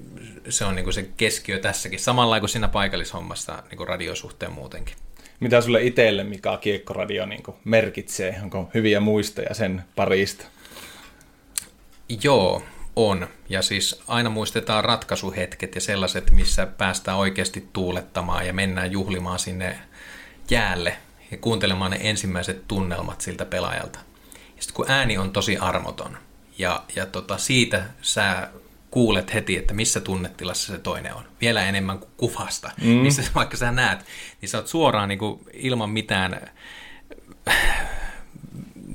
se 0.48 0.64
on 0.64 0.74
niin 0.74 0.92
se 0.92 1.08
keskiö 1.16 1.58
tässäkin, 1.58 1.98
samalla 1.98 2.40
kuin 2.40 2.50
siinä 2.50 2.68
paikallishommassa 2.68 3.62
niin 3.70 3.76
kuin 3.76 3.88
radiosuhteen 3.88 4.52
muutenkin. 4.52 4.96
Mitä 5.40 5.60
sulle 5.60 5.82
itselle, 5.82 6.24
mikä 6.24 6.58
kiekkoradio 6.60 7.26
niin 7.26 7.42
merkitsee? 7.64 8.40
Onko 8.42 8.70
hyviä 8.74 9.00
muistoja 9.00 9.54
sen 9.54 9.84
parista? 9.96 10.44
Joo, 12.22 12.62
on. 12.96 13.28
Ja 13.48 13.62
siis 13.62 14.02
aina 14.08 14.30
muistetaan 14.30 14.84
ratkaisuhetket 14.84 15.74
ja 15.74 15.80
sellaiset, 15.80 16.30
missä 16.30 16.66
päästään 16.66 17.18
oikeasti 17.18 17.68
tuulettamaan 17.72 18.46
ja 18.46 18.52
mennään 18.52 18.92
juhlimaan 18.92 19.38
sinne 19.38 19.78
jäälle 20.50 20.96
ja 21.30 21.36
kuuntelemaan 21.36 21.90
ne 21.90 21.98
ensimmäiset 22.02 22.68
tunnelmat 22.68 23.20
siltä 23.20 23.44
pelaajalta. 23.44 23.98
Ja 24.60 24.64
sitten 24.64 24.76
kun 24.76 24.90
ääni 24.90 25.18
on 25.18 25.32
tosi 25.32 25.56
armoton 25.56 26.18
ja, 26.58 26.82
ja 26.96 27.06
tota, 27.06 27.38
siitä 27.38 27.84
sä 28.02 28.48
kuulet 28.90 29.34
heti, 29.34 29.56
että 29.56 29.74
missä 29.74 30.00
tunnetilassa 30.00 30.72
se 30.72 30.78
toinen 30.78 31.14
on. 31.14 31.24
Vielä 31.40 31.66
enemmän 31.66 31.98
kuin 31.98 32.10
kuvasta. 32.16 32.70
Mm. 32.82 32.88
Missä 32.88 33.22
vaikka 33.34 33.56
sä 33.56 33.72
näet, 33.72 34.00
niin 34.40 34.48
sä 34.48 34.58
oot 34.58 34.66
suoraan 34.66 35.08
niin 35.08 35.18
kuin 35.18 35.40
ilman 35.52 35.90
mitään 35.90 36.50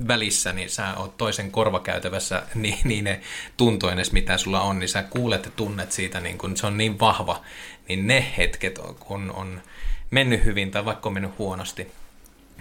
välissä, 0.08 0.52
niin 0.52 0.70
sä 0.70 0.94
oot 0.96 1.16
toisen 1.16 1.50
korvakäytävässä, 1.50 2.42
niin, 2.54 2.78
niin 2.84 3.04
ne 3.04 3.20
tuntoines, 3.56 4.12
mitä 4.12 4.38
sulla 4.38 4.60
on, 4.60 4.78
niin 4.78 4.88
sä 4.88 5.02
kuulet 5.02 5.44
ja 5.44 5.50
tunnet 5.50 5.92
siitä, 5.92 6.20
niin 6.20 6.38
kun 6.38 6.56
se 6.56 6.66
on 6.66 6.76
niin 6.76 7.00
vahva, 7.00 7.42
niin 7.88 8.06
ne 8.06 8.32
hetket, 8.36 8.78
kun 9.00 9.30
on 9.30 9.62
mennyt 10.10 10.44
hyvin 10.44 10.70
tai 10.70 10.84
vaikka 10.84 11.08
on 11.08 11.12
mennyt 11.12 11.38
huonosti, 11.38 11.92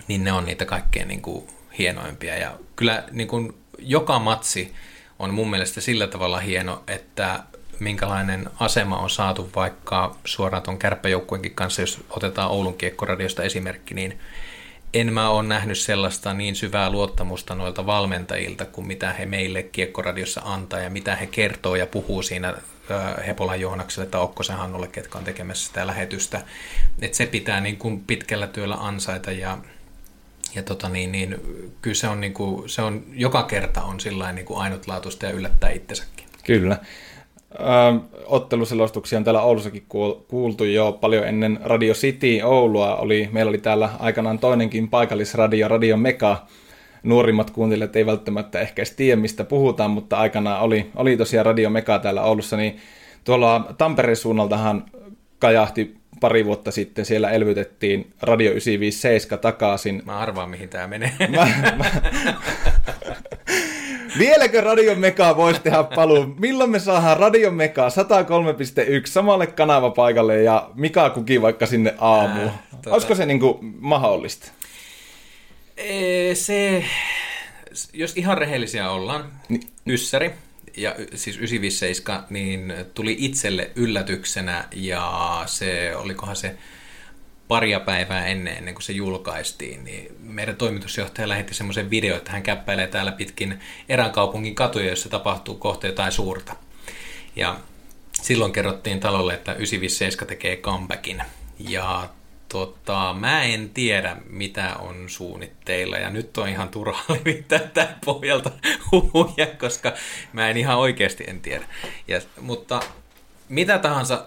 niin 0.07 0.23
ne 0.23 0.31
on 0.31 0.45
niitä 0.45 0.65
kaikkein 0.65 1.07
niin 1.07 1.21
kuin 1.21 1.47
hienoimpia. 1.77 2.37
Ja 2.37 2.57
kyllä 2.75 3.03
niin 3.11 3.27
kuin 3.27 3.57
joka 3.79 4.19
matsi 4.19 4.73
on 5.19 5.33
mun 5.33 5.49
mielestä 5.49 5.81
sillä 5.81 6.07
tavalla 6.07 6.39
hieno, 6.39 6.83
että 6.87 7.43
minkälainen 7.79 8.49
asema 8.59 8.97
on 8.97 9.09
saatu 9.09 9.49
vaikka 9.55 10.15
suoraan 10.25 10.63
tuon 10.63 10.77
kärppäjoukkuenkin 10.77 11.55
kanssa, 11.55 11.81
jos 11.81 12.03
otetaan 12.09 12.51
Oulun 12.51 12.77
kiekkoradiosta 12.77 13.43
esimerkki, 13.43 13.93
niin 13.93 14.19
en 14.93 15.13
mä 15.13 15.29
ole 15.29 15.47
nähnyt 15.47 15.77
sellaista 15.77 16.33
niin 16.33 16.55
syvää 16.55 16.89
luottamusta 16.89 17.55
noilta 17.55 17.85
valmentajilta 17.85 18.65
kuin 18.65 18.87
mitä 18.87 19.13
he 19.13 19.25
meille 19.25 19.63
kiekkoradiossa 19.63 20.41
antaa 20.45 20.79
ja 20.79 20.89
mitä 20.89 21.15
he 21.15 21.27
kertoo 21.27 21.75
ja 21.75 21.87
puhuu 21.87 22.21
siinä 22.21 22.53
Hepolan 23.27 23.61
Joonakselle 23.61 24.09
tai 24.09 24.21
Okkosen 24.21 24.55
Hannulle, 24.55 24.87
ketkä 24.87 25.17
on 25.17 25.23
tekemässä 25.23 25.67
sitä 25.67 25.87
lähetystä. 25.87 26.41
että 27.01 27.17
se 27.17 27.25
pitää 27.25 27.61
niin 27.61 27.77
kuin 27.77 28.03
pitkällä 28.03 28.47
työllä 28.47 28.75
ansaita 28.75 29.31
ja 29.31 29.57
ja 30.55 30.63
tota 30.63 30.89
niin, 30.89 31.11
niin, 31.11 31.35
kyllä 31.81 31.95
se 31.95 32.07
on, 32.07 32.21
niin 32.21 32.33
kuin, 32.33 32.69
se 32.69 32.81
on, 32.81 33.03
joka 33.13 33.43
kerta 33.43 33.83
on 33.83 33.97
niin 34.33 34.45
kuin 34.45 34.59
ainutlaatuista 34.59 35.25
ja 35.25 35.31
yllättää 35.31 35.69
itsensäkin. 35.69 36.25
Kyllä. 36.43 36.77
Ö, 37.59 38.19
otteluselostuksia 38.25 39.17
on 39.17 39.23
täällä 39.23 39.41
Oulussakin 39.41 39.85
kuultu 40.27 40.63
jo 40.63 40.97
paljon 41.01 41.27
ennen 41.27 41.59
Radio 41.63 41.93
City 41.93 42.41
Oulua. 42.43 42.95
Oli, 42.95 43.29
meillä 43.31 43.49
oli 43.49 43.57
täällä 43.57 43.89
aikanaan 43.99 44.39
toinenkin 44.39 44.89
paikallisradio, 44.89 45.67
Radio 45.67 45.97
Meka. 45.97 46.45
Nuorimmat 47.03 47.51
kuuntelijat 47.51 47.95
ei 47.95 48.05
välttämättä 48.05 48.59
ehkä 48.59 48.81
edes 48.81 48.91
tiedä, 48.91 49.21
mistä 49.21 49.43
puhutaan, 49.43 49.91
mutta 49.91 50.17
aikanaan 50.17 50.61
oli, 50.61 50.91
oli 50.95 51.17
tosiaan 51.17 51.45
Radio 51.45 51.69
Meka 51.69 51.99
täällä 51.99 52.23
Oulussa. 52.23 52.57
Niin 52.57 52.77
tuolla 53.23 53.73
Tampereen 53.77 54.17
suunnaltahan 54.17 54.85
kajahti 55.39 55.97
pari 56.19 56.45
vuotta 56.45 56.71
sitten 56.71 57.05
siellä 57.05 57.29
elvytettiin 57.29 58.13
Radio 58.21 58.51
957 58.51 59.39
takaisin. 59.39 60.01
Mä 60.05 60.19
arvaan, 60.19 60.49
mihin 60.49 60.69
tämä 60.69 60.87
menee. 60.87 61.11
Mä, 61.29 61.47
mä... 61.77 61.85
Vieläkö 64.19 64.61
Radio 64.61 64.95
Meka 64.95 65.37
voisi 65.37 65.61
tehdä 65.61 65.83
paluun? 65.83 66.35
Milloin 66.39 66.69
me 66.69 66.79
saadaan 66.79 67.17
Radio 67.17 67.51
Meka 67.51 67.87
103.1 67.89 67.93
samalle 69.05 69.47
kanavapaikalle 69.47 70.43
ja 70.43 70.69
Mika 70.75 71.09
kuki 71.09 71.41
vaikka 71.41 71.65
sinne 71.65 71.95
aamuun? 71.97 72.47
Äh, 72.47 72.53
tota... 72.71 72.91
Olisiko 72.91 73.15
se 73.15 73.25
niinku 73.25 73.59
mahdollista? 73.79 74.51
Ee, 75.77 76.35
se, 76.35 76.83
jos 77.93 78.17
ihan 78.17 78.37
rehellisiä 78.37 78.91
ollaan, 78.91 79.25
niin. 79.49 79.61
Yssäri, 79.87 80.31
ja 80.77 80.95
siis 81.15 81.37
957 81.37 82.25
niin 82.29 82.73
tuli 82.93 83.15
itselle 83.19 83.71
yllätyksenä 83.75 84.67
ja 84.71 85.43
se, 85.45 85.95
olikohan 85.95 86.35
se 86.35 86.57
paria 87.47 87.79
päivää 87.79 88.25
ennen, 88.25 88.57
ennen 88.57 88.73
kuin 88.73 88.83
se 88.83 88.93
julkaistiin, 88.93 89.83
niin 89.83 90.15
meidän 90.19 90.55
toimitusjohtaja 90.55 91.29
lähetti 91.29 91.53
semmoisen 91.53 91.89
video, 91.89 92.17
että 92.17 92.31
hän 92.31 92.43
käppäilee 92.43 92.87
täällä 92.87 93.11
pitkin 93.11 93.59
erään 93.89 94.11
kaupungin 94.11 94.55
katuja, 94.55 94.89
jossa 94.89 95.09
tapahtuu 95.09 95.55
kohta 95.55 95.87
jotain 95.87 96.11
suurta. 96.11 96.55
Ja 97.35 97.59
silloin 98.21 98.53
kerrottiin 98.53 98.99
talolle, 98.99 99.33
että 99.33 99.51
957 99.51 100.27
tekee 100.27 100.57
comebackin. 100.57 101.23
Ja 101.59 102.09
tota, 102.49 103.15
mä 103.19 103.43
en 103.43 103.69
tiedä, 103.69 104.17
mitä 104.29 104.75
on 104.75 105.09
suunnitteilla, 105.09 105.97
ja 105.97 106.09
nyt 106.09 106.37
on 106.37 106.49
ihan 106.49 106.69
turha 106.69 107.03
levittää 107.15 107.59
tämän 107.59 107.95
pohjalta 108.05 108.51
huhuja, 108.91 109.47
koska 109.59 109.93
mä 110.33 110.49
en 110.49 110.57
ihan 110.57 110.77
oikeasti 110.77 111.23
en 111.27 111.41
tiedä. 111.41 111.65
Ja, 112.07 112.21
mutta 112.41 112.79
mitä 113.49 113.79
tahansa 113.79 114.25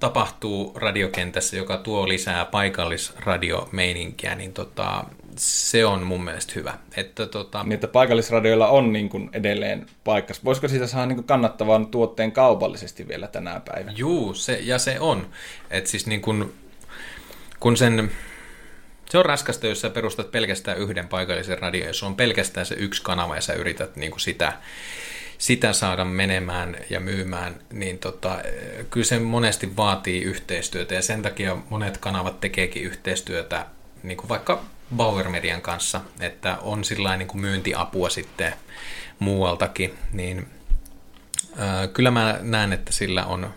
tapahtuu 0.00 0.72
radiokentässä, 0.74 1.56
joka 1.56 1.76
tuo 1.76 2.08
lisää 2.08 2.44
paikallisradiomeininkiä, 2.44 4.34
niin 4.34 4.52
tota, 4.52 5.04
se 5.36 5.86
on 5.86 6.02
mun 6.02 6.24
mielestä 6.24 6.52
hyvä. 6.56 6.78
Että 6.96 7.26
tota, 7.26 7.62
Niin, 7.62 7.72
että 7.72 7.88
paikallisradioilla 7.88 8.68
on 8.68 8.92
niin 8.92 9.08
kuin 9.08 9.30
edelleen 9.32 9.86
paikka. 10.04 10.34
Voisiko 10.44 10.68
siitä 10.68 10.86
saada 10.86 11.06
niin 11.06 11.16
kuin 11.16 11.26
kannattavan 11.26 11.86
tuotteen 11.86 12.32
kaupallisesti 12.32 13.08
vielä 13.08 13.26
tänä 13.26 13.60
päivänä? 13.72 13.92
Juu, 13.96 14.34
se, 14.34 14.58
ja 14.62 14.78
se 14.78 15.00
on. 15.00 15.28
Et 15.70 15.86
siis 15.86 16.06
niin 16.06 16.20
kun, 16.20 16.52
kun 17.60 17.76
sen, 17.76 18.10
se 19.10 19.18
on 19.18 19.24
raskasta, 19.24 19.66
jos 19.66 19.80
sä 19.80 19.90
perustat 19.90 20.30
pelkästään 20.30 20.78
yhden 20.78 21.08
paikallisen 21.08 21.58
radion, 21.58 21.86
jos 21.86 22.02
on 22.02 22.16
pelkästään 22.16 22.66
se 22.66 22.74
yksi 22.74 23.02
kanava 23.02 23.34
ja 23.34 23.40
sä 23.40 23.52
yrität 23.52 23.96
niin 23.96 24.10
kuin 24.10 24.20
sitä, 24.20 24.52
sitä 25.38 25.72
saada 25.72 26.04
menemään 26.04 26.76
ja 26.90 27.00
myymään, 27.00 27.56
niin 27.72 27.98
tota, 27.98 28.38
kyllä 28.90 29.06
se 29.06 29.18
monesti 29.18 29.76
vaatii 29.76 30.22
yhteistyötä 30.22 30.94
ja 30.94 31.02
sen 31.02 31.22
takia 31.22 31.56
monet 31.70 31.98
kanavat 31.98 32.40
tekeekin 32.40 32.82
yhteistyötä 32.82 33.66
niin 34.02 34.16
kuin 34.16 34.28
vaikka 34.28 34.62
Bauer 34.96 35.28
Median 35.28 35.62
kanssa, 35.62 36.00
että 36.20 36.58
on 36.62 36.84
sillä 36.84 37.16
niin 37.16 37.28
kuin 37.28 37.40
myyntiapua 37.40 38.10
sitten 38.10 38.54
muualtakin, 39.18 39.94
niin 40.12 40.48
ää, 41.56 41.86
kyllä 41.86 42.10
mä 42.10 42.38
näen, 42.42 42.72
että 42.72 42.92
sillä 42.92 43.26
on, 43.26 43.54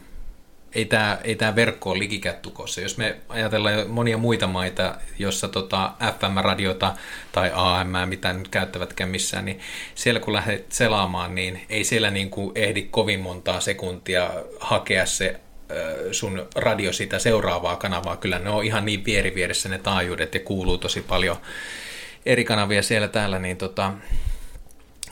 ei 0.76 0.86
tämä 0.86 1.18
ei 1.24 1.36
tää 1.36 1.56
verkko 1.56 1.90
ole 1.90 2.00
likikään 2.00 2.36
tukossa. 2.42 2.82
Jos 2.82 2.98
me 2.98 3.18
ajatellaan 3.30 3.90
monia 3.90 4.18
muita 4.18 4.48
maita, 4.48 4.96
jossa 5.20 5.48
tota 5.48 5.92
FM-radiota 6.00 6.94
tai 7.32 7.52
AM, 7.54 8.10
mitä 8.10 8.34
nyt 8.34 8.48
käyttävätkään 8.48 9.10
missään, 9.10 9.46
niin 9.46 9.60
siellä 9.96 10.20
kun 10.20 10.34
lähdet 10.34 10.72
selaamaan, 10.72 11.36
niin 11.36 11.66
ei 11.70 11.84
siellä 11.84 12.12
niin 12.12 12.30
kuin 12.30 12.52
ehdi 12.56 12.82
kovin 12.82 13.20
montaa 13.20 13.60
sekuntia 13.60 14.32
hakea 14.60 15.06
se 15.06 15.40
sun 16.12 16.48
radio 16.56 16.94
sitä 16.94 17.20
seuraavaa 17.20 17.76
kanavaa. 17.76 18.18
Kyllä 18.18 18.40
ne 18.40 18.50
on 18.50 18.64
ihan 18.64 18.86
niin 18.86 19.06
vierivieressä 19.06 19.70
ne 19.70 19.78
taajuudet 19.78 20.34
ja 20.34 20.40
kuuluu 20.40 20.78
tosi 20.78 21.02
paljon 21.02 21.38
eri 22.26 22.44
kanavia 22.44 22.84
siellä 22.84 23.08
täällä, 23.08 23.40
niin 23.40 23.58
tota, 23.58 23.94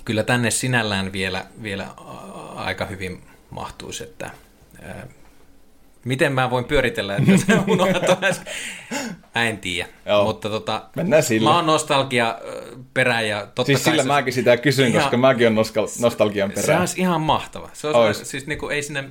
kyllä 0.05 0.23
tänne 0.23 0.51
sinällään 0.51 1.11
vielä, 1.11 1.45
vielä 1.63 1.87
aika 2.55 2.85
hyvin 2.85 3.23
mahtuisi, 3.49 4.03
että 4.03 4.31
miten 6.05 6.33
mä 6.33 6.49
voin 6.49 6.65
pyöritellä, 6.65 7.15
että 7.15 7.37
sä 7.37 7.61
unohdat 7.67 8.05
ton 8.05 8.17
äsken. 8.23 8.53
Mä 9.35 9.47
en 9.47 9.57
tiedä, 9.57 9.89
Joo. 10.05 10.23
mutta 10.23 10.49
tota, 10.49 10.83
Mennään 10.95 11.23
sillä. 11.23 11.49
mä 11.49 11.55
oon 11.55 11.65
nostalgia 11.65 12.39
ö, 12.45 12.61
perä 12.93 13.21
ja 13.21 13.39
totta 13.41 13.63
Siis 13.65 13.83
kai 13.83 13.91
sillä 13.91 14.03
se- 14.03 14.07
mäkin 14.07 14.33
sitä 14.33 14.57
kysyn, 14.57 14.87
Ihan- 14.87 15.01
koska 15.01 15.17
mäkin 15.17 15.47
on 15.47 15.55
nostalgian 16.01 16.49
se 16.55 16.61
perään. 16.61 16.79
olisi 16.79 17.01
ihan 17.01 17.21
mahtava. 17.21 17.69
Se 17.73 17.87
olisi, 17.87 17.99
Ois. 17.99 18.29
siis 18.31 18.47
niinku, 18.47 18.69
ei 18.69 18.83
sinne, 18.83 19.03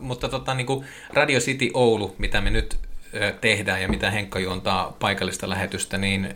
mutta 0.00 0.28
tota, 0.28 0.54
niinku 0.54 0.84
Radio 1.12 1.40
City 1.40 1.70
Oulu, 1.74 2.14
mitä 2.18 2.40
me 2.40 2.50
nyt 2.50 2.76
ö, 3.14 3.32
tehdään 3.40 3.82
ja 3.82 3.88
mitä 3.88 4.10
Henkka 4.10 4.38
juontaa 4.38 4.96
paikallista 5.00 5.48
lähetystä, 5.48 5.98
niin 5.98 6.34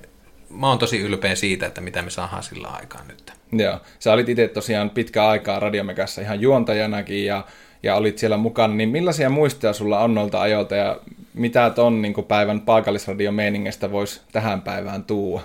mä 0.51 0.69
oon 0.69 0.79
tosi 0.79 0.99
ylpeä 1.01 1.35
siitä, 1.35 1.67
että 1.67 1.81
mitä 1.81 2.03
me 2.03 2.11
saadaan 2.11 2.43
sillä 2.43 2.69
aikaan 2.69 3.09
nyt. 3.09 3.33
Joo, 3.53 3.81
sä 3.99 4.13
olit 4.13 4.29
itse 4.29 4.49
tosiaan 4.49 4.91
pitkä 4.91 5.27
aikaa 5.27 5.61
Radiomekassa 5.61 6.21
ihan 6.21 6.41
juontajanakin 6.41 7.25
ja, 7.25 7.45
ja 7.83 7.95
olit 7.97 8.19
siellä 8.19 8.37
mukana, 8.37 8.75
niin 8.75 8.89
millaisia 8.89 9.31
muistoja 9.31 9.73
sulla 9.73 10.01
on 10.01 10.15
noilta 10.15 10.41
ajoilta 10.41 10.77
ja 10.77 11.01
mitä 11.35 11.71
ton 11.71 12.03
niin 12.03 12.15
päivän 12.29 12.61
paikallisradiomeiningistä 12.61 13.91
voisi 13.93 14.21
tähän 14.33 14.63
päivään 14.63 15.05
tuua? 15.05 15.43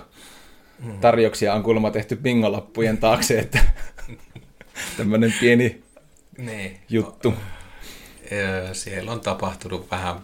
Hmm. 0.84 0.98
Tarjouksia 1.00 1.54
on 1.54 1.62
kuulemma 1.62 1.90
tehty 1.90 2.16
bingolappujen 2.16 2.98
taakse, 2.98 3.38
että 3.38 3.58
tämmöinen 4.96 5.34
pieni 5.40 5.82
Niin. 6.38 6.80
juttu. 6.88 7.34
Ö, 8.32 8.68
Siellä 8.74 9.12
on 9.12 9.20
tapahtunut 9.20 9.90
vähän 9.90 10.16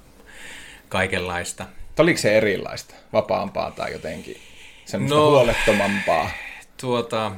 kaikenlaista. 0.88 1.66
Oliko 1.98 2.18
se 2.18 2.36
erilaista, 2.36 2.94
vapaampaa 3.12 3.70
tai 3.70 3.92
jotenkin 3.92 4.36
semmoista 4.84 5.14
No. 5.16 5.22
no. 5.24 5.30
huolettomampaa? 5.30 6.30
Tuota, 6.80 7.32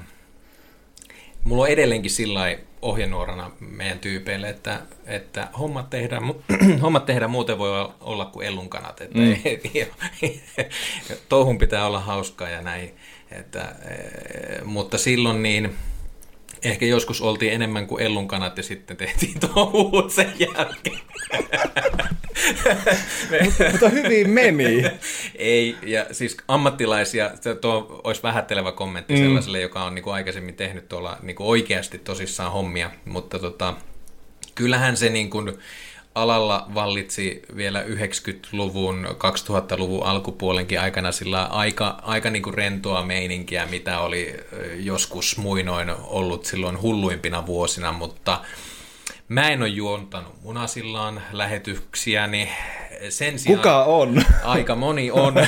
mulla 1.44 1.62
on 1.62 1.68
edelleenkin 1.68 2.10
sillä 2.10 2.38
lailla 2.38 2.62
ohjenuorana 2.87 3.51
meidän 3.61 3.99
tyypeille, 3.99 4.49
että, 4.49 4.81
että 5.07 5.49
hommat, 5.59 5.90
tehdään, 5.90 6.22
hommat 6.83 7.07
tehdään 7.07 7.31
muuten 7.31 7.59
voi 7.59 7.88
olla 8.01 8.25
kuin 8.25 8.46
ellunkanat. 8.46 9.01
Että 9.01 9.18
mm. 9.18 9.37
touhun 11.29 11.59
pitää 11.59 11.87
olla 11.87 12.01
hauskaa 12.01 12.49
ja 12.49 12.62
näin. 12.62 12.94
Että, 13.31 13.61
eh, 13.61 14.64
mutta 14.64 14.99
silloin 14.99 15.42
niin 15.42 15.77
ehkä 16.66 16.87
joskus 16.87 17.20
oltiin 17.20 17.52
enemmän 17.52 17.87
kuin 17.87 18.02
ellunkanat 18.02 18.57
ja 18.57 18.62
sitten 18.62 18.96
tehtiin 18.96 19.40
touhut 19.55 20.11
sen 20.11 20.33
jälkeen. 20.38 21.00
Mutta 23.72 23.88
hyvin 23.88 24.31
meni. 24.31 24.85
Ei, 25.35 25.76
ja 25.83 26.07
siis 26.12 26.37
ammattilaisia, 26.48 27.31
tuo 27.61 28.00
olisi 28.05 28.22
vähättelevä 28.22 28.72
kommentti 28.72 29.14
mm. 29.14 29.20
sellaiselle, 29.20 29.61
joka 29.61 29.85
on 29.85 29.94
niin 29.94 30.02
kuin 30.02 30.14
aikaisemmin 30.14 30.55
tehnyt 30.55 30.88
tuolla 30.88 31.18
niin 31.22 31.37
kuin 31.37 31.46
oikeasti 31.46 31.98
tosissaan 31.98 32.52
hommia, 32.52 32.90
mutta 33.05 33.38
tota, 33.38 33.74
kyllähän 34.55 34.96
se 34.96 35.09
niin 35.09 35.31
kuin 35.31 35.59
alalla 36.16 36.66
vallitsi 36.74 37.42
vielä 37.57 37.83
90-luvun, 37.83 39.07
2000-luvun 39.11 40.07
alkupuolenkin 40.07 40.81
aikana 40.81 41.12
sillä 41.12 41.44
aika, 41.44 41.98
aika 42.02 42.31
niin 42.31 42.42
kuin 42.42 42.55
rentoa 42.55 43.02
meininkiä, 43.02 43.66
mitä 43.66 44.00
oli 44.00 44.35
joskus 44.76 45.38
muinoin 45.38 45.90
ollut 45.90 46.44
silloin 46.44 46.83
hulluimpina 46.83 47.46
vuosina, 47.46 47.92
mutta 47.92 48.40
Mä 49.28 49.50
en 49.50 49.62
ole 49.62 49.68
juontanut 49.68 50.42
munasillaan 50.42 51.22
lähetyksiäni. 51.32 52.48
Sen 53.08 53.38
sijaan 53.38 53.58
Kuka 53.58 53.84
on? 53.84 54.24
aika 54.44 54.74
moni 54.74 55.10
on. 55.10 55.34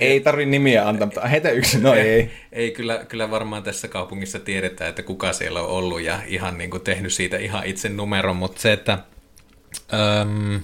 Ei 0.00 0.20
tarvi 0.20 0.46
nimiä 0.46 0.88
antaa, 0.88 1.06
mutta 1.06 1.28
heitä 1.28 1.50
yksi, 1.50 1.80
no 1.80 1.94
ei. 1.94 2.30
ei 2.52 2.70
kyllä, 2.70 3.04
kyllä 3.08 3.30
varmaan 3.30 3.62
tässä 3.62 3.88
kaupungissa 3.88 4.38
tiedetään, 4.38 4.90
että 4.90 5.02
kuka 5.02 5.32
siellä 5.32 5.60
on 5.60 5.68
ollut 5.68 6.00
ja 6.00 6.18
ihan 6.26 6.58
niin 6.58 6.70
kuin 6.70 6.82
tehnyt 6.82 7.12
siitä 7.12 7.36
ihan 7.36 7.66
itse 7.66 7.88
numeron, 7.88 8.36
mutta 8.36 8.60
se, 8.60 8.72
että 8.72 8.98
öm, 9.92 10.60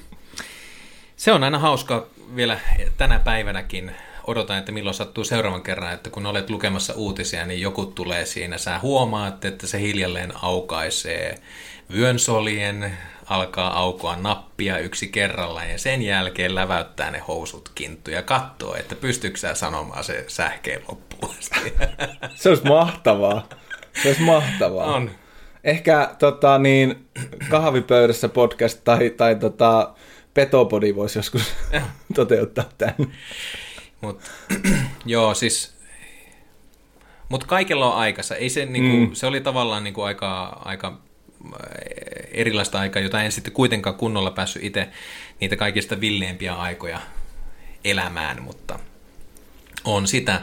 se 1.16 1.32
on 1.32 1.44
aina 1.44 1.58
hauskaa 1.58 2.06
vielä 2.36 2.60
tänä 2.96 3.18
päivänäkin. 3.18 3.92
Odotan, 4.26 4.58
että 4.58 4.72
milloin 4.72 4.94
sattuu 4.94 5.24
seuraavan 5.24 5.62
kerran, 5.62 5.92
että 5.92 6.10
kun 6.10 6.26
olet 6.26 6.50
lukemassa 6.50 6.94
uutisia, 6.94 7.46
niin 7.46 7.60
joku 7.60 7.86
tulee 7.86 8.26
siinä. 8.26 8.58
Sä 8.58 8.78
huomaat, 8.78 9.44
että 9.44 9.66
se 9.66 9.80
hiljalleen 9.80 10.32
aukaisee 10.42 11.38
vyönsolien, 11.92 12.98
alkaa 13.26 13.78
aukoa 13.78 14.16
nappia 14.16 14.78
yksi 14.78 15.08
kerrallaan 15.08 15.70
ja 15.70 15.78
sen 15.78 16.02
jälkeen 16.02 16.54
läväyttää 16.54 17.10
ne 17.10 17.18
housut 17.18 17.72
kinttu 17.74 18.10
ja 18.10 18.22
katsoo, 18.22 18.74
että 18.74 18.94
pystyykö 18.94 19.38
sä 19.38 19.54
sanomaan 19.54 20.04
se 20.04 20.24
sähkeen 20.28 20.82
loppuun 20.88 21.34
asti. 21.38 21.72
Se 22.34 22.48
olisi 22.48 22.64
mahtavaa. 22.64 23.48
Se 24.02 24.08
olisi 24.08 24.22
mahtavaa. 24.22 24.86
On. 24.86 25.10
Ehkä 25.64 26.14
tota, 26.18 26.58
niin, 26.58 27.08
kahvipöydässä 27.50 28.28
podcast 28.28 28.80
tai, 28.84 29.10
tai 29.10 29.36
tota, 29.36 29.94
Petopodi 30.34 30.94
voisi 30.96 31.18
joskus 31.18 31.54
toteuttaa 32.14 32.64
tämän. 32.78 33.12
Mut, 34.02 34.20
joo, 35.06 35.34
siis... 35.34 35.74
Mutta 37.28 37.46
kaikella 37.46 37.92
on 37.92 37.98
aikansa. 38.00 38.36
Ei 38.36 38.50
se, 38.50 38.66
niinku, 38.66 38.96
mm. 38.96 39.14
se 39.14 39.26
oli 39.26 39.40
tavallaan 39.40 39.84
niinku 39.84 40.02
aika, 40.02 40.60
aika 40.64 40.98
eh, 41.44 42.28
erilaista 42.32 42.80
aikaa, 42.80 43.02
jota 43.02 43.22
en 43.22 43.32
sitten 43.32 43.52
kuitenkaan 43.52 43.96
kunnolla 43.96 44.30
päässyt 44.30 44.64
itse 44.64 44.88
niitä 45.40 45.56
kaikista 45.56 46.00
villeimpiä 46.00 46.54
aikoja 46.54 47.00
elämään, 47.84 48.42
mutta 48.42 48.78
on 49.84 50.06
sitä, 50.06 50.40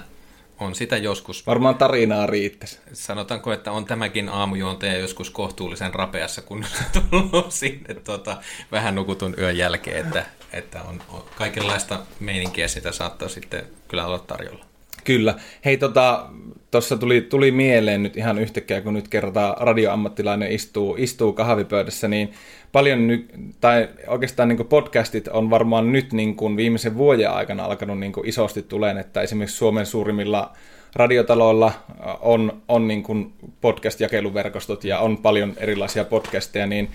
on 0.59 0.75
sitä 0.75 0.97
joskus. 0.97 1.47
Varmaan 1.47 1.75
tarinaa 1.75 2.25
riittäisi. 2.25 2.79
Sanotaanko, 2.93 3.51
että 3.53 3.71
on 3.71 3.85
tämäkin 3.85 4.29
aamujuontaja 4.29 4.97
joskus 4.97 5.29
kohtuullisen 5.29 5.93
rapeassa, 5.93 6.41
kun 6.41 6.65
tullut 7.11 7.51
sinne 7.51 7.93
tota, 7.93 8.37
vähän 8.71 8.95
nukutun 8.95 9.35
yön 9.37 9.57
jälkeen, 9.57 10.05
että, 10.05 10.25
että 10.53 10.81
on, 10.81 11.01
on 11.09 11.23
kaikenlaista 11.35 11.99
meininkiä 12.19 12.67
sitä 12.67 12.91
saattaa 12.91 13.29
sitten 13.29 13.63
kyllä 13.87 14.05
olla 14.05 14.19
tarjolla. 14.19 14.65
Kyllä. 15.03 15.35
Hei, 15.65 15.77
tota, 15.77 16.25
tuossa 16.71 16.97
tuli, 16.97 17.21
tuli 17.21 17.51
mieleen 17.51 18.03
nyt 18.03 18.17
ihan 18.17 18.39
yhtäkkiä, 18.39 18.81
kun 18.81 18.93
nyt 18.93 19.07
kerrotaan 19.07 19.55
radioammattilainen 19.59 20.51
istuu, 20.51 20.95
istuu 20.97 21.33
kahvipöydässä, 21.33 22.07
niin 22.07 22.33
paljon 22.71 23.07
nyt, 23.07 23.33
tai 23.61 23.89
oikeastaan 24.07 24.49
niin 24.49 24.67
podcastit 24.67 25.27
on 25.27 25.49
varmaan 25.49 25.91
nyt 25.91 26.13
niin 26.13 26.35
kuin 26.35 26.57
viimeisen 26.57 26.97
vuoden 26.97 27.31
aikana 27.31 27.65
alkanut 27.65 27.99
niin 27.99 28.11
kuin 28.11 28.27
isosti 28.27 28.61
tuleen, 28.61 28.97
että 28.97 29.21
esimerkiksi 29.21 29.57
Suomen 29.57 29.85
suurimmilla 29.85 30.53
radiotaloilla 30.95 31.71
on, 32.19 32.61
on 32.67 32.87
niin 32.87 33.33
podcast-jakeluverkostot 33.61 34.83
ja 34.83 34.99
on 34.99 35.17
paljon 35.17 35.53
erilaisia 35.57 36.05
podcasteja, 36.05 36.65
niin 36.67 36.89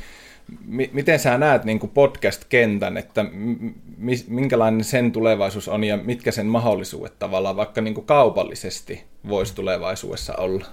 miten 0.93 1.19
sä 1.19 1.39
näet 1.39 1.65
niin 1.65 1.81
podcast-kentän, 1.95 2.97
että 2.97 3.25
minkälainen 4.29 4.85
sen 4.85 5.13
tulevaisuus 5.13 5.69
on 5.69 5.85
ja 5.85 5.97
mitkä 5.97 6.31
sen 6.31 6.47
mahdollisuudet 6.47 7.19
tavallaan 7.19 7.57
vaikka 7.57 7.81
niin 7.81 8.05
kaupallisesti 8.05 9.05
voisi 9.29 9.55
tulevaisuudessa 9.55 10.35
olla? 10.37 10.67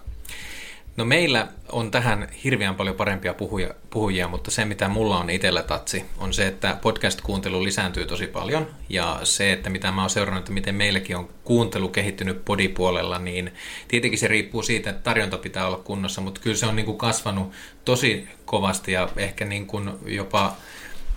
No 0.98 1.06
meillä 1.06 1.48
on 1.72 1.92
tähän 1.92 2.28
hirveän 2.44 2.76
paljon 2.76 2.96
parempia 2.96 3.34
puhuja, 3.34 3.74
puhujia, 3.90 4.28
mutta 4.28 4.52
se 4.52 4.66
mitä 4.66 4.90
mulla 4.90 5.18
on 5.18 5.30
itsellä 5.30 5.64
tatsi, 5.64 6.06
on 6.18 6.34
se, 6.34 6.48
että 6.48 6.78
podcast-kuuntelu 6.82 7.64
lisääntyy 7.64 8.06
tosi 8.06 8.28
paljon. 8.28 8.68
Ja 8.90 9.20
se, 9.24 9.52
että 9.52 9.70
mitä 9.70 9.92
mä 9.92 10.02
oon 10.02 10.10
seurannut, 10.10 10.42
että 10.42 10.52
miten 10.52 10.76
meilläkin 10.76 11.18
on 11.18 11.30
kuuntelu 11.44 11.90
kehittynyt 11.90 12.46
podipuolella, 12.46 13.20
niin 13.20 13.52
tietenkin 13.88 14.20
se 14.20 14.28
riippuu 14.28 14.64
siitä, 14.64 14.90
että 14.90 15.04
tarjonta 15.04 15.38
pitää 15.38 15.68
olla 15.68 15.78
kunnossa, 15.78 16.22
mutta 16.22 16.42
kyllä 16.42 16.58
se 16.58 16.66
on 16.66 16.76
niin 16.76 16.86
kuin 16.86 16.98
kasvanut 16.98 17.52
tosi 17.86 18.28
kovasti 18.46 18.92
ja 18.92 19.10
ehkä 19.18 19.46
niin 19.46 19.68
kuin 19.68 19.92
jopa 20.06 20.56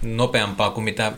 nopeampaa 0.02 0.70
kuin 0.70 0.84
mitä 0.84 1.12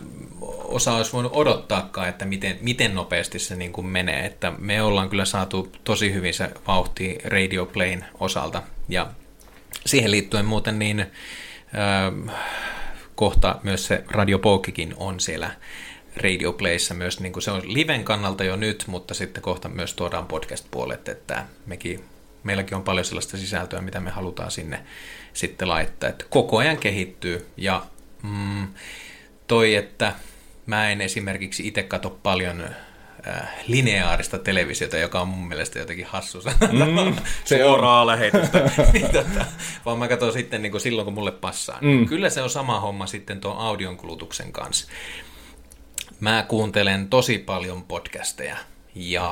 osa 0.69 0.93
olisi 0.93 1.13
voinut 1.13 1.33
odottaakaan, 1.35 2.09
että 2.09 2.25
miten, 2.25 2.59
miten 2.61 2.95
nopeasti 2.95 3.39
se 3.39 3.57
niin 3.57 3.73
kuin 3.73 3.87
menee. 3.87 4.27
Että 4.27 4.53
me 4.59 4.83
ollaan 4.83 5.11
kyllä 5.11 5.25
saatu 5.25 5.73
tosi 5.85 6.13
hyvin 6.13 6.35
se 6.35 6.51
vauhti 6.67 7.19
Radio 7.25 7.67
Playn 7.67 8.05
osalta. 8.21 8.63
Ja 8.89 9.07
siihen 9.87 10.11
liittyen 10.11 10.45
muuten 10.45 10.79
niin 10.79 11.01
äh, 11.01 12.35
kohta 13.15 13.61
myös 13.63 13.87
se 13.87 14.05
Radio 14.09 14.39
Pokikin 14.39 14.95
on 14.97 15.21
siellä 15.21 15.51
Radio 16.17 16.53
Playssä 16.53 16.95
myös, 16.95 17.21
niin 17.21 17.33
kuin 17.33 17.43
se 17.43 17.51
on 17.51 17.63
liven 17.65 18.05
kannalta 18.05 18.45
jo 18.45 18.57
nyt, 18.57 18.85
mutta 18.87 19.15
sitten 19.15 19.43
kohta 19.43 19.69
myös 19.69 19.95
tuodaan 19.95 20.27
podcast-puolet, 20.27 21.09
että 21.09 21.45
mekin, 21.67 22.05
meilläkin 22.43 22.77
on 22.77 22.83
paljon 22.83 23.05
sellaista 23.05 23.37
sisältöä, 23.37 23.81
mitä 23.81 24.01
me 24.01 24.11
halutaan 24.11 24.51
sinne 24.51 24.83
sitten 25.33 25.69
laittaa. 25.69 26.09
Että 26.09 26.25
koko 26.31 26.59
ajan 26.59 26.77
kehittyy 26.77 27.47
ja 27.57 27.87
mm, 28.23 28.69
toi, 29.47 29.75
että 29.75 30.13
mä 30.67 30.91
en 30.91 31.01
esimerkiksi 31.01 31.67
itse 31.67 31.83
katso 31.83 32.11
paljon 32.11 32.65
äh, 33.29 33.51
lineaarista 33.67 34.39
televisiota, 34.39 34.97
joka 34.97 35.21
on 35.21 35.29
mun 35.29 35.49
mielestä 35.49 35.79
jotenkin 35.79 36.07
hassu 36.07 36.39
mm, 36.73 37.17
se 37.45 37.65
on. 37.65 38.07
lähetystä, 38.07 38.59
niin, 38.93 39.13
tota, 39.13 39.45
vaan 39.85 39.99
mä 39.99 40.09
katson 40.09 40.33
sitten 40.33 40.63
niin 40.63 40.71
kuin 40.71 40.81
silloin, 40.81 41.05
kun 41.05 41.15
mulle 41.15 41.33
passaa. 41.33 41.79
Mm. 41.81 42.07
Kyllä 42.07 42.31
se 42.31 42.43
on 42.43 42.51
sama 42.51 42.81
homma 42.81 43.07
sitten 43.07 43.41
tuon 43.41 43.59
audion 43.59 43.97
kulutuksen 43.97 44.53
kanssa. 44.53 44.87
Mä 46.21 46.45
kuuntelen 46.49 47.09
tosi 47.09 47.39
paljon 47.39 47.83
podcasteja, 47.83 48.57
ja 48.95 49.27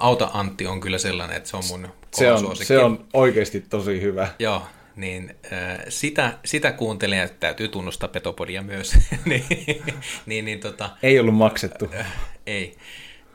Auta 0.00 0.30
Antti 0.32 0.66
on 0.66 0.80
kyllä 0.80 0.98
sellainen, 0.98 1.36
että 1.36 1.48
se 1.48 1.56
on 1.56 1.62
mun 1.70 1.88
se 2.14 2.32
on, 2.32 2.56
se 2.56 2.78
on 2.78 3.04
oikeasti 3.12 3.60
tosi 3.60 4.00
hyvä. 4.00 4.28
Joo, 4.38 4.62
niin 4.98 5.34
äh, 5.52 5.78
sitä, 5.88 6.38
sitä 6.44 6.72
kuuntelijat 6.72 7.40
täytyy 7.40 7.68
tunnustaa 7.68 8.08
Petopodia 8.08 8.62
myös. 8.62 8.92
niin, 9.24 9.44
niin, 10.26 10.44
niin, 10.44 10.60
tota, 10.60 10.90
ei 11.02 11.20
ollut 11.20 11.34
maksettu. 11.34 11.90
Äh, 11.98 12.06
ei, 12.46 12.76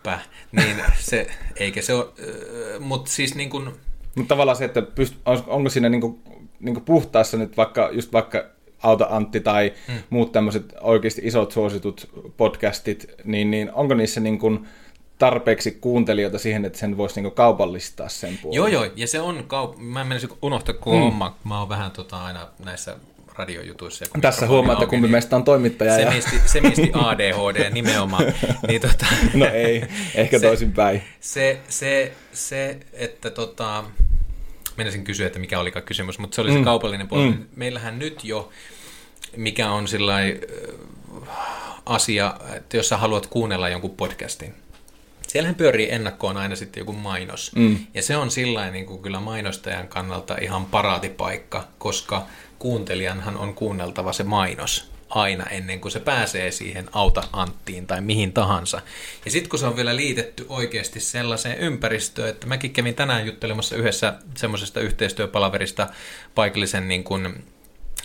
pä. 0.04 0.20
Niin 0.52 0.76
se, 1.00 1.28
eikä 1.56 1.82
se 1.82 1.94
ole, 1.94 2.06
äh, 2.06 2.80
mutta 2.80 3.12
siis 3.12 3.36
niin 3.36 3.50
kuin... 3.50 3.70
Mutta 4.16 4.30
tavallaan 4.30 4.58
se, 4.58 4.66
että 4.66 4.82
pyst, 4.82 5.16
onko 5.48 5.70
siinä 5.70 5.90
niin 5.90 6.02
kuin, 6.02 6.22
niin 6.60 6.74
kuin 6.74 6.86
puhtaassa 6.86 7.38
nyt 7.38 7.58
vaikka, 7.58 7.90
just 7.94 8.14
vaikka 8.14 8.46
Auta 8.84 9.08
Antti 9.10 9.40
tai 9.40 9.74
hmm. 9.88 9.98
muut 10.10 10.32
tämmöiset 10.32 10.74
oikeasti 10.82 11.22
isot 11.26 11.52
suositut 11.52 12.10
podcastit, 12.38 13.06
niin, 13.24 13.52
niin 13.52 13.74
onko 13.74 13.94
niissä 13.94 14.20
niin 14.20 14.40
kuin, 14.40 14.68
tarpeeksi 15.18 15.72
kuuntelijoita 15.72 16.40
siihen, 16.40 16.66
että 16.66 16.80
sen 16.80 16.98
voisi 16.98 17.16
niinku 17.16 17.32
kaupallistaa 17.32 18.10
sen 18.10 18.40
puolella. 18.42 18.70
Joo, 18.70 18.84
joo, 18.84 18.94
ja 18.96 19.08
se 19.08 19.20
on, 19.20 19.38
kaup- 19.38 19.78
mä 19.78 20.02
en 20.02 20.08
menisin 20.08 20.30
unohtaa 20.42 20.76
koko 20.76 20.96
mm. 20.96 21.02
homma, 21.02 21.38
mä 21.44 21.60
oon 21.60 21.70
vähän 21.70 21.92
tota, 21.92 22.24
aina 22.24 22.48
näissä 22.66 22.96
radiojutuissa. 23.36 24.06
Tässä 24.22 24.48
huomaa, 24.48 24.74
että 24.74 24.86
kumpi 24.86 25.02
niin 25.02 25.12
meistä 25.12 25.36
on 25.36 25.44
toimittaja. 25.44 25.96
Se, 25.96 26.02
ja... 26.02 26.12
misti, 26.12 26.42
se 26.46 26.62
misti 26.62 26.92
ADHD 26.94 27.70
nimenomaan. 27.72 28.24
niin, 28.68 28.82
tota, 28.82 29.06
no 29.34 29.46
ei, 29.46 29.84
ehkä 30.16 30.40
se, 30.40 30.48
toisinpäin. 30.48 31.04
Se, 31.20 31.60
se, 31.70 32.12
se, 32.34 32.78
että 32.94 33.30
tota, 33.30 33.84
menisin 34.78 35.04
kysyä, 35.04 35.28
että 35.28 35.40
mikä 35.40 35.60
olikaan 35.60 35.86
kysymys, 35.86 36.20
mutta 36.20 36.36
se 36.36 36.42
oli 36.42 36.52
mm. 36.52 36.58
se 36.58 36.64
kaupallinen 36.64 37.08
puoli. 37.08 37.30
Mm. 37.30 37.46
Meillähän 37.56 38.00
nyt 38.00 38.24
jo, 38.24 38.50
mikä 39.38 39.72
on 39.72 39.88
sillä 39.88 40.16
asia, 41.86 42.34
että 42.56 42.78
jos 42.78 42.90
sä 42.90 42.98
haluat 42.98 43.28
kuunnella 43.28 43.70
jonkun 43.70 43.92
podcastin, 43.92 44.54
siellähän 45.34 45.56
pyörii 45.56 45.92
ennakkoon 45.92 46.38
aina 46.38 46.56
sitten 46.56 46.82
joku 46.82 46.94
mainos. 46.94 47.52
Mm. 47.56 47.78
Ja 47.94 48.02
se 48.02 48.18
on 48.18 48.32
sillä 48.32 48.72
niin 48.72 48.86
kuin 48.86 49.02
kyllä 49.02 49.20
mainostajan 49.20 49.88
kannalta 49.88 50.38
ihan 50.42 50.66
paraatipaikka, 50.66 51.68
koska 51.78 52.26
kuuntelijanhan 52.60 53.38
on 53.38 53.54
kuunneltava 53.54 54.14
se 54.14 54.24
mainos 54.24 54.92
aina 55.10 55.46
ennen 55.46 55.82
kuin 55.82 55.92
se 55.92 56.00
pääsee 56.00 56.52
siihen 56.52 56.90
auta 56.92 57.24
Anttiin 57.34 57.88
tai 57.88 58.02
mihin 58.02 58.34
tahansa. 58.34 58.82
Ja 59.26 59.32
sitten 59.32 59.50
kun 59.50 59.60
se 59.60 59.66
on 59.66 59.76
vielä 59.76 59.96
liitetty 59.96 60.46
oikeasti 60.50 61.00
sellaiseen 61.00 61.58
ympäristöön, 61.58 62.30
että 62.30 62.48
mäkin 62.48 62.74
kävin 62.74 62.96
tänään 62.96 63.26
juttelemassa 63.26 63.76
yhdessä 63.76 64.14
semmoisesta 64.38 64.80
yhteistyöpalaverista 64.80 65.88
paikallisen 66.36 66.88
niin 66.88 67.04
kuin 67.04 67.44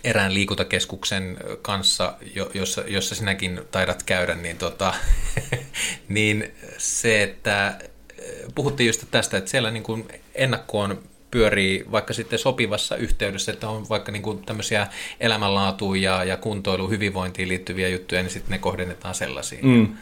erään 0.04 0.34
liikuntakeskuksen 0.34 1.36
kanssa, 1.62 2.14
jossa, 2.54 2.84
jossa 2.86 3.14
sinäkin 3.14 3.60
taidat 3.70 4.02
käydä, 4.02 4.34
niin, 4.34 4.58
tota, 4.58 4.94
niin 6.08 6.52
se, 6.78 7.22
että 7.22 7.78
puhuttiin 8.54 8.86
just 8.86 9.04
tästä, 9.10 9.36
että 9.36 9.50
siellä 9.50 9.70
niin 9.70 9.82
kuin 9.82 10.08
ennakkoon 10.34 11.02
pyörii 11.30 11.84
vaikka 11.92 12.14
sitten 12.14 12.38
sopivassa 12.38 12.96
yhteydessä, 12.96 13.52
että 13.52 13.68
on 13.68 13.88
vaikka 13.88 14.12
niin 14.12 14.22
kuin 14.22 14.38
tämmöisiä 14.44 14.86
elämänlaatuun 15.20 16.02
ja, 16.02 16.24
ja 16.24 16.36
kuntoilu, 16.36 16.90
hyvinvointiin 16.90 17.48
liittyviä 17.48 17.88
juttuja, 17.88 18.22
niin 18.22 18.30
sitten 18.30 18.50
ne 18.50 18.58
kohdennetaan 18.58 19.14
sellaisiin. 19.14 19.66
Mm. 19.66 19.96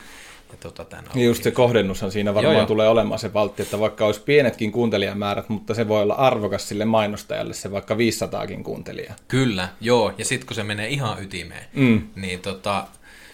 Ja 0.50 0.56
tota, 0.60 0.84
tämän 0.84 1.04
niin 1.14 1.26
just 1.26 1.42
se 1.42 1.50
kohdennushan 1.50 2.12
siinä 2.12 2.34
varmaan 2.34 2.54
joo, 2.54 2.60
joo. 2.60 2.66
tulee 2.66 2.88
olemaan 2.88 3.18
se 3.18 3.32
valtti, 3.32 3.62
että 3.62 3.80
vaikka 3.80 4.06
olisi 4.06 4.20
pienetkin 4.20 4.72
kuuntelijamäärät, 4.72 5.48
mutta 5.48 5.74
se 5.74 5.88
voi 5.88 6.02
olla 6.02 6.14
arvokas 6.14 6.68
sille 6.68 6.84
mainostajalle 6.84 7.54
se 7.54 7.70
vaikka 7.70 7.94
500kin 7.94 8.62
kuuntelijaa. 8.62 9.14
Kyllä, 9.28 9.68
joo. 9.80 10.12
Ja 10.18 10.24
sitten 10.24 10.46
kun 10.46 10.54
se 10.54 10.62
menee 10.62 10.88
ihan 10.88 11.22
ytimeen, 11.22 11.64
mm. 11.74 12.02
niin 12.16 12.40
tota, 12.40 12.86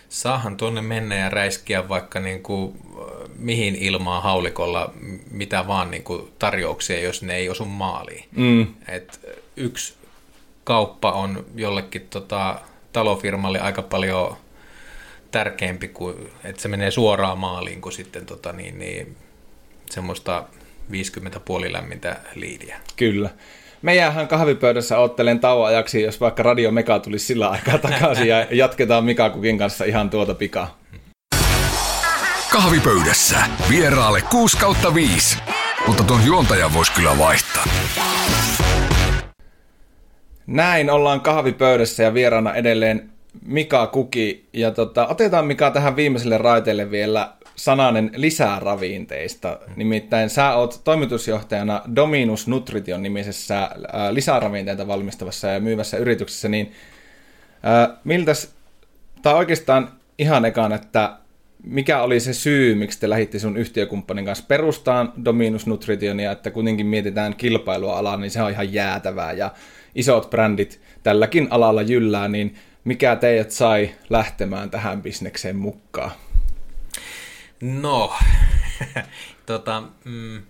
saahan 0.08 0.56
tuonne 0.56 0.80
mennä 0.80 1.14
ja 1.14 1.30
räiskiä 1.30 1.88
vaikka 1.88 2.20
niin 2.20 2.42
kuin, 2.42 2.78
mihin 3.36 3.74
ilmaa 3.74 4.20
haulikolla 4.20 4.92
mitä 5.30 5.66
vaan 5.66 5.90
niin 5.90 6.02
kuin 6.02 6.32
tarjouksia, 6.38 7.00
jos 7.00 7.22
ne 7.22 7.36
ei 7.36 7.48
osu 7.48 7.64
maaliin. 7.64 8.24
Mm. 8.36 8.66
Et 8.88 9.20
yksi 9.56 9.94
kauppa 10.64 11.12
on 11.12 11.46
jollekin 11.54 12.06
tota, 12.10 12.60
talofirmalle 12.92 13.60
aika 13.60 13.82
paljon 13.82 14.36
tärkeämpi, 15.32 15.88
kuin, 15.88 16.16
että 16.44 16.62
se 16.62 16.68
menee 16.68 16.90
suoraan 16.90 17.38
maaliin 17.38 17.80
kuin 17.80 17.92
sitten 17.92 18.26
tota, 18.26 18.52
niin, 18.52 18.78
niin, 18.78 19.16
semmoista 19.90 20.44
50 20.90 21.40
puolilämmintä 21.40 22.16
liidiä. 22.34 22.80
Kyllä. 22.96 23.30
Meidänhän 23.82 24.28
kahvipöydässä 24.28 24.98
ottelen 24.98 25.40
tauon 25.40 25.68
ajaksi, 25.68 26.02
jos 26.02 26.20
vaikka 26.20 26.42
Radio 26.42 26.70
Meka 26.70 26.98
tulisi 26.98 27.26
sillä 27.26 27.48
aikaa 27.48 27.78
takaisin 27.78 28.28
ja 28.28 28.46
jatketaan 28.62 29.04
Mika 29.04 29.30
Kukin 29.30 29.58
kanssa 29.58 29.84
ihan 29.84 30.10
tuota 30.10 30.34
pikaa. 30.34 30.78
Kahvipöydässä 32.52 33.38
vieraalle 33.70 34.22
6 34.30 34.56
kautta 34.56 34.94
5, 34.94 35.38
mutta 35.86 36.04
tuon 36.04 36.26
juontajan 36.26 36.74
voisi 36.74 36.92
kyllä 36.92 37.18
vaihtaa. 37.18 37.64
Näin 40.46 40.90
ollaan 40.90 41.20
kahvipöydässä 41.20 42.02
ja 42.02 42.14
vieraana 42.14 42.54
edelleen 42.54 43.11
Mika 43.46 43.86
Kuki. 43.86 44.48
Ja 44.52 44.70
tota, 44.70 45.06
otetaan 45.06 45.46
Mika 45.46 45.70
tähän 45.70 45.96
viimeiselle 45.96 46.38
raiteelle 46.38 46.90
vielä 46.90 47.32
sananen 47.56 48.10
lisää 48.16 48.60
ravinteista. 48.60 49.58
Nimittäin 49.76 50.30
sä 50.30 50.54
oot 50.54 50.80
toimitusjohtajana 50.84 51.82
Dominus 51.96 52.48
Nutrition 52.48 53.02
nimisessä 53.02 53.70
ää, 53.92 54.14
lisäravinteita 54.14 54.86
valmistavassa 54.86 55.48
ja 55.48 55.60
myyvässä 55.60 55.96
yrityksessä, 55.96 56.48
niin 56.48 56.72
ää, 57.62 57.96
miltäs, 58.04 58.54
tai 59.22 59.34
oikeastaan 59.34 59.88
ihan 60.18 60.44
ekaan, 60.44 60.72
että 60.72 61.16
mikä 61.64 62.02
oli 62.02 62.20
se 62.20 62.32
syy, 62.32 62.74
miksi 62.74 63.00
te 63.00 63.10
lähditte 63.10 63.38
sun 63.38 63.56
yhtiökumppanin 63.56 64.24
kanssa 64.24 64.44
perustaan 64.48 65.12
Dominus 65.24 65.66
Nutritionia, 65.66 66.32
että 66.32 66.50
kuitenkin 66.50 66.86
mietitään 66.86 67.36
kilpailua 67.36 67.98
alaa, 67.98 68.16
niin 68.16 68.30
se 68.30 68.42
on 68.42 68.50
ihan 68.50 68.72
jäätävää 68.72 69.32
ja 69.32 69.50
isot 69.94 70.30
brändit 70.30 70.80
tälläkin 71.02 71.48
alalla 71.50 71.82
jyllää, 71.82 72.28
niin 72.28 72.54
mikä 72.84 73.16
teidät 73.16 73.50
sai 73.50 73.94
lähtemään 74.10 74.70
tähän 74.70 75.02
bisnekseen 75.02 75.56
mukaan? 75.56 76.10
No, 77.60 78.14
tota, 79.46 79.82
mm, 80.04 80.42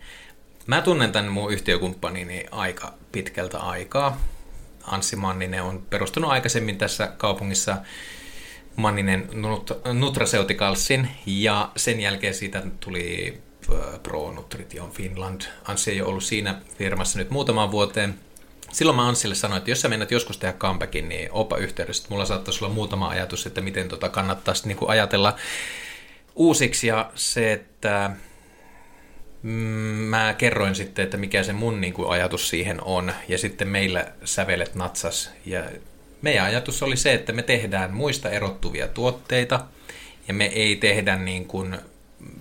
mä 0.67 0.81
tunnen 0.81 1.13
tämän 1.13 1.33
mun 1.33 1.53
yhtiökumppanini 1.53 2.47
aika 2.51 2.95
pitkältä 3.13 3.59
aikaa. 3.59 4.21
Anssi 4.83 5.17
Manninen 5.17 5.63
on 5.63 5.87
perustunut 5.91 6.31
aikaisemmin 6.31 6.79
tässä 6.79 7.07
kaupungissa 7.07 7.77
Manninen 8.77 9.29
Nutraceuticalsin 9.93 11.09
ja 11.27 11.71
sen 11.77 12.01
jälkeen 12.01 12.35
siitä 12.35 12.63
tuli 12.81 13.41
Pro 14.03 14.33
Nutrition 14.33 14.91
Finland. 14.91 15.41
Anssi 15.65 15.91
ei 15.91 16.01
ole 16.01 16.09
ollut 16.09 16.25
siinä 16.25 16.61
firmassa 16.79 17.19
nyt 17.19 17.31
muutaman 17.31 17.71
vuoteen. 17.71 18.15
Silloin 18.73 18.97
mä 18.97 19.09
Anssille 19.09 19.35
sanoin, 19.35 19.59
että 19.59 19.71
jos 19.71 19.81
sä 19.81 19.89
mennät 19.89 20.11
joskus 20.11 20.39
tehdä 20.39 20.53
comebackin, 20.59 21.09
niin 21.09 21.33
opa 21.33 21.57
yhteydessä. 21.57 22.07
Mulla 22.09 22.25
saattaisi 22.25 22.65
olla 22.65 22.75
muutama 22.75 23.09
ajatus, 23.09 23.47
että 23.47 23.61
miten 23.61 23.89
tota 23.89 24.09
kannattaisi 24.09 24.69
niin 24.69 24.79
ajatella 24.87 25.37
uusiksi. 26.35 26.87
Ja 26.87 27.11
se, 27.15 27.53
että 27.53 28.11
mm, 29.43 29.51
mä 29.51 30.35
kerroin 30.39 30.75
sitten, 30.75 31.03
että 31.03 31.17
mikä 31.17 31.43
se 31.43 31.53
mun 31.53 31.81
niin 31.81 31.93
kuin, 31.93 32.11
ajatus 32.11 32.49
siihen 32.49 32.85
on, 32.85 33.13
ja 33.29 33.39
sitten 33.39 33.69
meillä 33.69 34.07
sävelet 34.25 34.75
natsas. 34.75 35.31
Ja 35.47 35.65
meidän 36.23 36.47
ajatus 36.47 36.83
oli 36.83 36.97
se, 36.97 37.15
että 37.15 37.33
me 37.33 37.43
tehdään 37.43 37.95
muista 37.95 38.31
erottuvia 38.31 38.89
tuotteita, 38.89 39.61
ja 40.29 40.35
me 40.35 40.47
ei 40.47 40.77
tehdä 40.77 41.17
niin 41.17 41.47
kuin, 41.47 41.79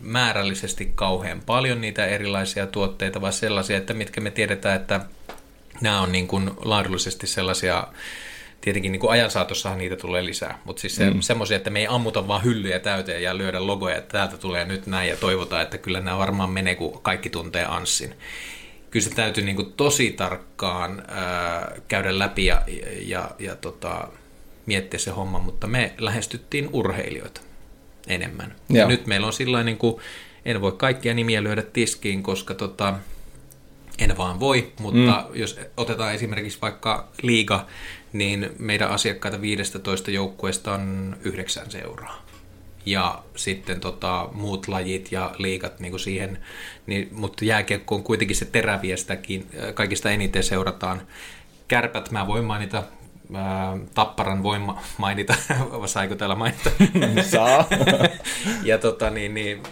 määrällisesti 0.02 0.92
kauhean 0.96 1.42
paljon 1.46 1.82
niitä 1.82 2.06
erilaisia 2.06 2.68
tuotteita, 2.68 3.22
vaan 3.22 3.34
sellaisia, 3.34 3.78
että 3.78 3.94
mitkä 3.94 4.22
me 4.22 4.32
tiedetään, 4.32 4.82
että 4.82 5.00
nämä 5.82 6.02
on 6.02 6.12
niin 6.12 6.28
kuin 6.28 6.52
laadullisesti 6.58 7.28
sellaisia, 7.28 7.88
tietenkin 8.62 8.92
niin 8.92 9.00
kuin 9.00 9.12
ajan 9.12 9.32
saatossahan 9.32 9.78
niitä 9.78 9.96
tulee 9.96 10.26
lisää, 10.26 10.60
mutta 10.66 10.82
siis 10.82 10.96
se, 10.96 11.10
mm. 11.10 11.22
semmoisia, 11.22 11.58
että 11.58 11.70
me 11.70 11.80
ei 11.80 11.88
ammuta 11.88 12.28
vaan 12.28 12.44
hyllyjä 12.44 12.80
täyteen 12.80 13.24
ja 13.24 13.38
lyödä 13.38 13.68
logoja, 13.68 13.96
että 13.96 14.12
täältä 14.12 14.38
tulee 14.38 14.66
nyt 14.66 14.88
näin 14.88 15.10
ja 15.10 15.18
toivotaan, 15.18 15.62
että 15.62 15.78
kyllä 15.78 16.02
nämä 16.02 16.18
varmaan 16.18 16.50
menee, 16.50 16.76
kun 16.76 17.02
kaikki 17.02 17.30
tuntee 17.30 17.66
Anssin. 17.66 18.14
Kyllä 18.90 19.04
se 19.04 19.16
täytyy 19.16 19.44
niin 19.44 19.56
kuin 19.56 19.74
tosi 19.74 20.12
tarkkaan 20.12 21.04
ää, 21.08 21.76
käydä 21.88 22.20
läpi 22.20 22.46
ja, 22.46 22.62
ja, 23.02 23.32
ja 23.40 23.56
tota, 23.56 24.08
miettiä 24.66 25.00
se 25.00 25.12
homma, 25.12 25.40
mutta 25.40 25.68
me 25.68 25.94
lähestyttiin 25.98 26.70
urheilijoita 26.74 27.42
enemmän. 28.08 28.56
Ja 28.70 28.88
nyt 28.88 29.08
meillä 29.08 29.28
on 29.28 29.34
sillä 29.34 29.64
niin 29.64 29.78
kuin, 29.78 30.02
en 30.46 30.62
voi 30.62 30.72
kaikkia 30.72 31.14
nimiä 31.14 31.44
lyödä 31.44 31.62
tiskiin, 31.62 32.24
koska 32.24 32.54
tota, 32.54 32.94
en 33.98 34.18
vaan 34.18 34.40
voi, 34.40 34.72
mutta 34.80 35.26
mm. 35.30 35.40
jos 35.40 35.60
otetaan 35.78 36.14
esimerkiksi 36.14 36.62
vaikka 36.62 37.08
liiga, 37.22 37.68
niin 38.14 38.50
meidän 38.60 38.90
asiakkaita 38.90 39.42
15 39.42 40.12
joukkueesta 40.12 40.74
on 40.74 41.18
9 41.24 41.72
seuraa. 41.72 42.26
Ja 42.86 43.24
sitten 43.36 43.80
tota, 43.80 44.30
muut 44.34 44.68
lajit 44.68 45.12
ja 45.12 45.36
liikat 45.38 45.80
niin 45.80 45.92
kuin 45.92 46.00
siihen, 46.00 46.38
niin, 46.88 47.10
mutta 47.12 47.46
jääkiekko 47.46 47.96
on 47.96 48.04
kuitenkin 48.04 48.36
se 48.36 48.46
teräviä 48.46 48.98
sitäkin, 48.98 49.48
kaikista 49.74 50.10
eniten 50.10 50.44
seurataan. 50.44 51.02
Kärpät 51.68 52.12
mä 52.12 52.28
voin 52.28 52.46
mainita, 52.46 52.84
ää, 53.34 53.78
Tapparan 53.94 54.44
voin 54.44 54.62
mainita, 54.98 55.36
saiko 55.86 56.16
täällä 56.16 56.36
mainita? 56.36 56.72
Saa. 57.32 57.66
ja 58.64 58.78
tota, 58.78 59.10
niin, 59.10 59.34
niin, 59.34 59.64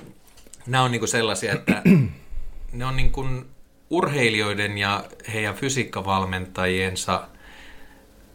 nämä 0.68 0.84
on 0.84 0.92
niin 0.92 1.00
kuin 1.00 1.10
sellaisia, 1.10 1.54
että 1.54 1.82
ne 2.74 2.86
on 2.86 2.96
niin 2.96 3.12
kuin 3.12 3.46
urheilijoiden 3.90 4.78
ja 4.78 5.04
heidän 5.34 5.56
fysiikkavalmentajiensa 5.56 7.28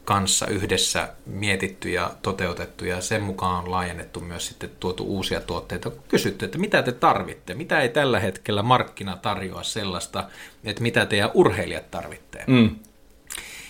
kanssa 0.05 0.47
yhdessä 0.47 1.09
mietitty 1.27 1.91
ja 1.91 2.11
toteutettu 2.23 2.85
ja 2.85 3.01
sen 3.01 3.23
mukaan 3.23 3.65
on 3.65 3.71
laajennettu 3.71 4.21
myös 4.21 4.47
sitten 4.47 4.71
tuotu 4.81 5.05
uusia 5.05 5.41
tuotteita. 5.41 5.91
Kysytty, 6.09 6.45
että 6.45 6.59
mitä 6.59 6.83
te 6.83 6.93
tarvitte, 6.93 7.55
mitä 7.55 7.81
ei 7.81 7.89
tällä 7.89 8.21
hetkellä 8.21 8.63
markkina 8.63 9.17
tarjoa 9.17 9.63
sellaista, 9.63 10.25
että 10.65 10.83
mitä 10.83 11.07
teidän 11.07 11.31
urheilijat 11.35 11.91
tarvitsee. 11.91 12.45
Mm. 12.47 12.77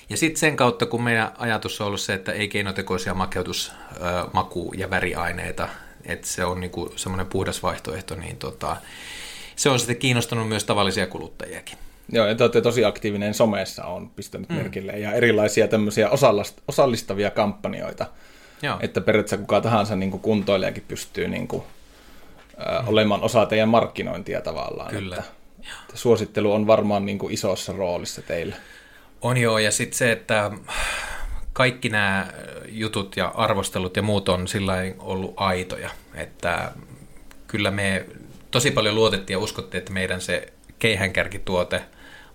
Ja 0.09 0.17
sitten 0.17 0.41
sen 0.41 0.57
kautta, 0.57 0.87
kun 0.87 1.03
meidän 1.03 1.33
ajatus 1.39 1.81
on 1.81 1.87
ollut 1.87 2.01
se, 2.01 2.15
että 2.15 2.33
ei 2.33 2.49
keinotekoisia 2.49 3.15
makeutus, 3.15 3.73
maku- 4.33 4.75
ja 4.77 4.91
väriaineita, 4.91 5.69
että 6.05 6.27
se 6.27 6.45
on 6.45 6.61
niinku 6.61 6.93
semmoinen 6.97 7.27
puhdas 7.27 7.63
vaihtoehto, 7.63 8.15
niin 8.15 8.37
tota, 8.37 8.77
se 9.57 9.71
on 9.71 9.79
sitten 9.79 9.97
kiinnostanut 9.97 10.49
myös 10.49 10.65
tavallisia 10.65 11.07
kuluttajiakin. 11.07 11.79
Joo, 12.13 12.27
ja 12.27 12.35
te 12.35 12.45
olette 12.45 12.61
tosi 12.61 12.85
aktiivinen 12.85 13.35
somessa 13.35 13.85
on 13.85 14.11
pistänyt 14.11 14.49
mm. 14.49 14.57
merkille, 14.57 14.93
ja 14.93 15.13
erilaisia 15.13 15.69
tämmöisiä 15.69 16.11
osallistavia 16.69 17.31
kampanjoita, 17.31 18.07
Joo. 18.63 18.77
että 18.81 19.01
periaatteessa 19.01 19.37
kuka 19.37 19.61
tahansa 19.61 19.97
niin 19.97 20.11
kuin 20.11 20.21
kuntoilijakin 20.21 20.85
pystyy 20.89 21.29
niin 21.29 21.49
kuin, 21.49 21.63
ä, 22.59 22.83
mm. 22.83 22.89
olemaan 22.89 23.23
osa 23.23 23.47
teidän 23.47 23.69
markkinointia 23.69 24.41
tavallaan. 24.41 24.91
Kyllä. 24.91 25.17
Että, 25.17 25.31
että 25.83 25.97
suosittelu 25.97 26.53
on 26.53 26.67
varmaan 26.67 27.07
niin 27.07 27.19
kuin 27.19 27.35
isossa 27.35 27.73
roolissa 27.73 28.23
teillä. 28.23 28.57
On 29.23 29.37
joo, 29.37 29.59
ja 29.59 29.71
sitten 29.71 29.99
se, 29.99 30.13
että 30.13 30.51
kaikki 31.53 31.89
nämä 31.89 32.27
jutut 32.69 33.17
ja 33.17 33.29
arvostelut 33.29 33.97
ja 33.97 34.03
muut 34.03 34.29
on 34.29 34.49
sillä 34.49 34.75
ollut 34.99 35.35
aitoja, 35.37 35.91
että 36.15 36.73
kyllä 37.47 37.71
me 37.71 38.07
tosi 38.55 38.71
paljon 38.71 38.95
luotettiin 38.95 39.35
ja 39.35 39.39
uskottiin, 39.39 39.79
että 39.79 39.93
meidän 39.93 40.21
se 40.21 40.53
keihänkärkituote 40.79 41.83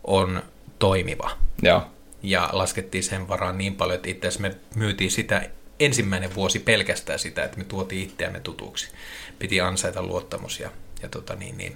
on 0.03 0.43
toimiva. 0.80 1.32
Joo. 1.61 1.84
Ja 2.24 2.49
laskettiin 2.51 3.03
sen 3.03 3.28
varaan 3.28 3.57
niin 3.57 3.76
paljon, 3.76 3.95
että 3.95 4.09
itse 4.09 4.28
asiassa 4.28 4.47
me 4.47 4.55
myytiin 4.76 5.11
sitä 5.11 5.49
ensimmäinen 5.80 6.36
vuosi 6.36 6.59
pelkästään 6.59 7.20
sitä, 7.20 7.43
että 7.43 7.57
me 7.57 7.63
tuotiin 7.63 8.03
itseämme 8.03 8.39
tutuksi. 8.39 8.91
Piti 9.39 9.61
ansaita 9.61 10.03
luottamus 10.03 10.59
ja, 10.59 10.70
ja 11.01 11.09
tota 11.09 11.36
niin, 11.36 11.57
niin, 11.57 11.76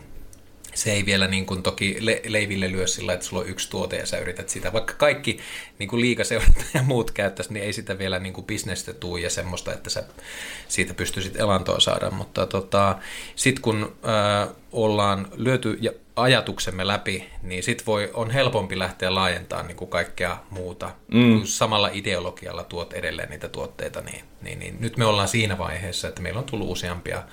se 0.74 0.92
ei 0.92 1.06
vielä 1.06 1.28
niin 1.28 1.46
kuin 1.46 1.64
toki 1.64 1.98
le- 2.00 2.22
leiville 2.28 2.72
lyö 2.72 2.88
sillä, 2.88 3.14
että 3.14 3.26
sulla 3.26 3.44
on 3.44 3.50
yksi 3.50 3.70
tuote 3.70 3.98
ja 3.98 4.06
sä 4.06 4.18
yrität 4.18 4.50
sitä. 4.50 4.74
Vaikka 4.74 4.94
kaikki 4.94 5.40
niin 5.80 5.90
kuin 5.90 6.02
liikaseurat 6.02 6.66
ja 6.74 6.84
muut 6.84 7.12
käyttäisi, 7.12 7.54
niin 7.54 7.66
ei 7.66 7.74
sitä 7.74 7.98
vielä 7.98 8.20
niin 8.20 8.34
kuin 8.34 8.46
bisnestä 8.46 8.94
tuu 8.94 9.18
ja 9.18 9.30
semmoista, 9.30 9.74
että 9.74 9.90
sä 9.90 10.04
siitä 10.68 10.94
pystyisit 10.94 11.40
elantoa 11.40 11.80
saada. 11.80 12.12
Mutta 12.12 12.46
tota, 12.46 12.96
sitten 13.36 13.62
kun 13.62 13.96
äh, 14.06 14.56
ollaan 14.72 15.28
lyöty 15.36 15.78
ja 15.82 15.92
ajatuksemme 16.16 16.88
läpi, 16.88 17.30
niin 17.42 17.64
sit 17.64 17.88
voi, 17.88 18.10
on 18.14 18.30
helpompi 18.30 18.80
lähteä 18.80 19.16
laajentamaan 19.16 19.68
niin 19.68 19.78
kuin 19.78 19.90
kaikkea 19.90 20.38
muuta. 20.50 20.92
Mm. 21.14 21.42
Samalla 21.44 21.90
ideologialla 21.94 22.64
tuot 22.64 22.94
edelleen 22.94 23.30
niitä 23.30 23.48
tuotteita, 23.50 24.02
niin, 24.02 24.24
niin, 24.42 24.60
niin 24.60 24.78
nyt 24.80 24.98
me 24.98 25.06
ollaan 25.06 25.28
siinä 25.28 25.58
vaiheessa, 25.58 26.08
että 26.08 26.22
meillä 26.22 26.40
on 26.40 26.46
tullut 26.46 26.70
useampia 26.70 27.24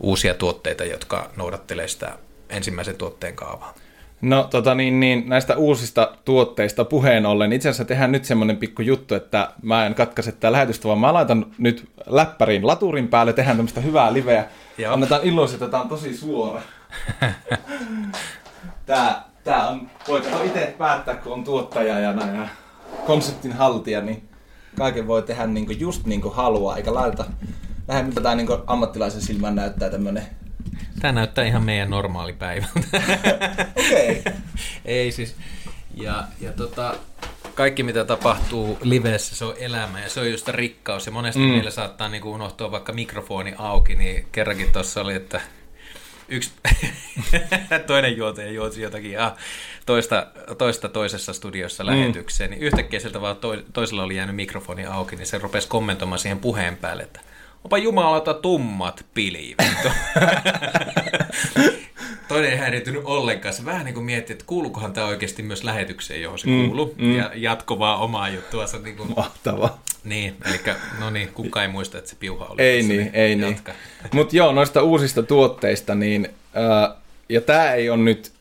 uusia 0.00 0.34
tuotteita, 0.34 0.84
jotka 0.84 1.30
noudattelee 1.36 1.88
sitä 1.88 2.18
ensimmäisen 2.52 2.96
tuotteen 2.96 3.36
kaavaa. 3.36 3.74
No 4.22 4.44
tota 4.50 4.74
niin, 4.74 5.00
niin, 5.00 5.24
näistä 5.26 5.56
uusista 5.56 6.12
tuotteista 6.24 6.84
puheen 6.84 7.26
ollen, 7.26 7.52
itse 7.52 7.68
asiassa 7.68 7.84
tehdään 7.84 8.12
nyt 8.12 8.24
semmoinen 8.24 8.56
pikku 8.56 8.82
juttu, 8.82 9.14
että 9.14 9.52
mä 9.62 9.86
en 9.86 9.94
katkaise 9.94 10.32
tätä 10.32 10.52
lähetystä, 10.52 10.88
vaan 10.88 10.98
mä 10.98 11.12
laitan 11.12 11.46
nyt 11.58 11.88
läppärin 12.06 12.66
laturin 12.66 13.08
päälle, 13.08 13.32
tehdään 13.32 13.56
tämmöistä 13.56 13.80
hyvää 13.80 14.12
liveä. 14.12 14.44
Joo. 14.78 14.94
Annetaan 14.94 15.22
iloisia, 15.22 15.54
että 15.54 15.68
tämä 15.68 15.82
on 15.82 15.88
tosi 15.88 16.16
suora. 16.16 16.62
tää, 18.86 19.22
tää 19.44 19.68
on, 19.68 19.90
voi 20.08 20.22
itse 20.44 20.74
päättää, 20.78 21.14
kun 21.14 21.32
on 21.32 21.44
tuottaja 21.44 21.98
ja 21.98 22.12
näin 22.12 22.36
ja 22.36 22.48
konseptin 23.06 23.52
haltija, 23.52 24.00
niin 24.00 24.28
kaiken 24.78 25.06
voi 25.06 25.22
tehdä 25.22 25.46
niin 25.46 25.66
kuin 25.66 25.80
just 25.80 26.06
niin 26.06 26.20
kuin 26.20 26.34
haluaa, 26.34 26.76
eikä 26.76 26.94
laita 26.94 27.24
lähde 27.88 28.02
miltä 28.02 28.20
tämä 28.20 28.34
niin 28.34 28.48
ammattilaisen 28.66 29.20
silmään 29.20 29.54
näyttää 29.54 29.90
tämmöinen 29.90 30.26
Tämä 31.00 31.12
näyttää 31.12 31.44
ihan 31.44 31.62
meidän 31.62 31.90
normaali 31.90 32.32
päivä. 32.32 32.66
Okei. 33.76 34.18
Okay. 34.18 34.32
Ei 34.84 35.12
siis. 35.12 35.36
Ja, 35.94 36.24
ja 36.40 36.52
tota, 36.52 36.94
kaikki 37.54 37.82
mitä 37.82 38.04
tapahtuu 38.04 38.78
livessä, 38.82 39.36
se 39.36 39.44
on 39.44 39.54
elämä 39.58 40.00
ja 40.00 40.08
se 40.08 40.20
on 40.20 40.30
just 40.30 40.48
rikkaus. 40.48 41.06
Ja 41.06 41.12
monesti 41.12 41.40
mm. 41.40 41.48
meillä 41.48 41.70
saattaa 41.70 42.08
niin 42.08 42.22
kuin 42.22 42.34
unohtua 42.34 42.70
vaikka 42.70 42.92
mikrofoni 42.92 43.54
auki, 43.58 43.94
niin 43.94 44.26
kerrankin 44.32 44.72
tuossa 44.72 45.00
oli, 45.00 45.14
että 45.14 45.40
yksi 46.28 46.52
toinen 47.86 48.16
juontaja 48.16 48.50
juosi 48.50 48.82
jotakin 48.82 49.12
ja 49.12 49.36
toista, 49.86 50.26
toista 50.58 50.88
toisessa 50.88 51.32
studiossa 51.32 51.84
mm. 51.84 51.90
lähetykseen, 51.90 52.50
niin 52.50 52.62
yhtäkkiä 52.62 53.00
sieltä 53.00 53.20
vaan 53.20 53.36
to, 53.36 53.56
toisella 53.72 54.02
oli 54.02 54.16
jäänyt 54.16 54.36
mikrofoni 54.36 54.86
auki, 54.86 55.16
niin 55.16 55.26
se 55.26 55.38
rupesi 55.38 55.68
kommentoimaan 55.68 56.18
siihen 56.18 56.38
puheen 56.38 56.76
päälle, 56.76 57.02
että 57.02 57.20
onpa 57.64 57.78
jumalata 57.78 58.34
tummat 58.34 59.04
pilvet. 59.14 59.92
Toinen 62.28 62.50
ei 62.50 62.56
häiritynyt 62.56 63.02
ollenkaan. 63.04 63.54
Se 63.54 63.64
vähän 63.64 63.84
niin 63.84 63.94
kuin 63.94 64.06
mietti, 64.06 64.32
että 64.32 64.44
kuuluukohan 64.46 64.92
tämä 64.92 65.06
oikeasti 65.06 65.42
myös 65.42 65.64
lähetykseen, 65.64 66.22
johon 66.22 66.38
se 66.38 66.46
mm, 66.46 66.66
kuuluu. 66.66 66.94
Mm. 66.98 67.16
Ja 67.16 67.30
jatko 67.34 67.78
vaan 67.78 68.00
omaa 68.00 68.28
juttuansa. 68.28 68.78
Niin 68.78 68.96
kuin... 68.96 69.14
Mahtava. 69.16 69.78
Niin, 70.04 70.36
eli 70.44 70.60
no 71.00 71.10
niin, 71.10 71.28
kuka 71.28 71.62
ei 71.62 71.68
muista, 71.68 71.98
että 71.98 72.10
se 72.10 72.16
piuha 72.16 72.44
oli. 72.44 72.62
Ei 72.62 72.82
niin, 72.82 73.00
niin, 73.00 73.10
ei 73.12 73.36
niin. 73.36 73.56
Mutta 74.14 74.36
joo, 74.36 74.52
noista 74.52 74.82
uusista 74.82 75.22
tuotteista, 75.22 75.94
niin, 75.94 76.28
äh, 76.56 76.96
ja 77.28 77.40
tämä 77.40 77.72
ei 77.72 77.90
ole 77.90 78.02
nyt 78.02 78.32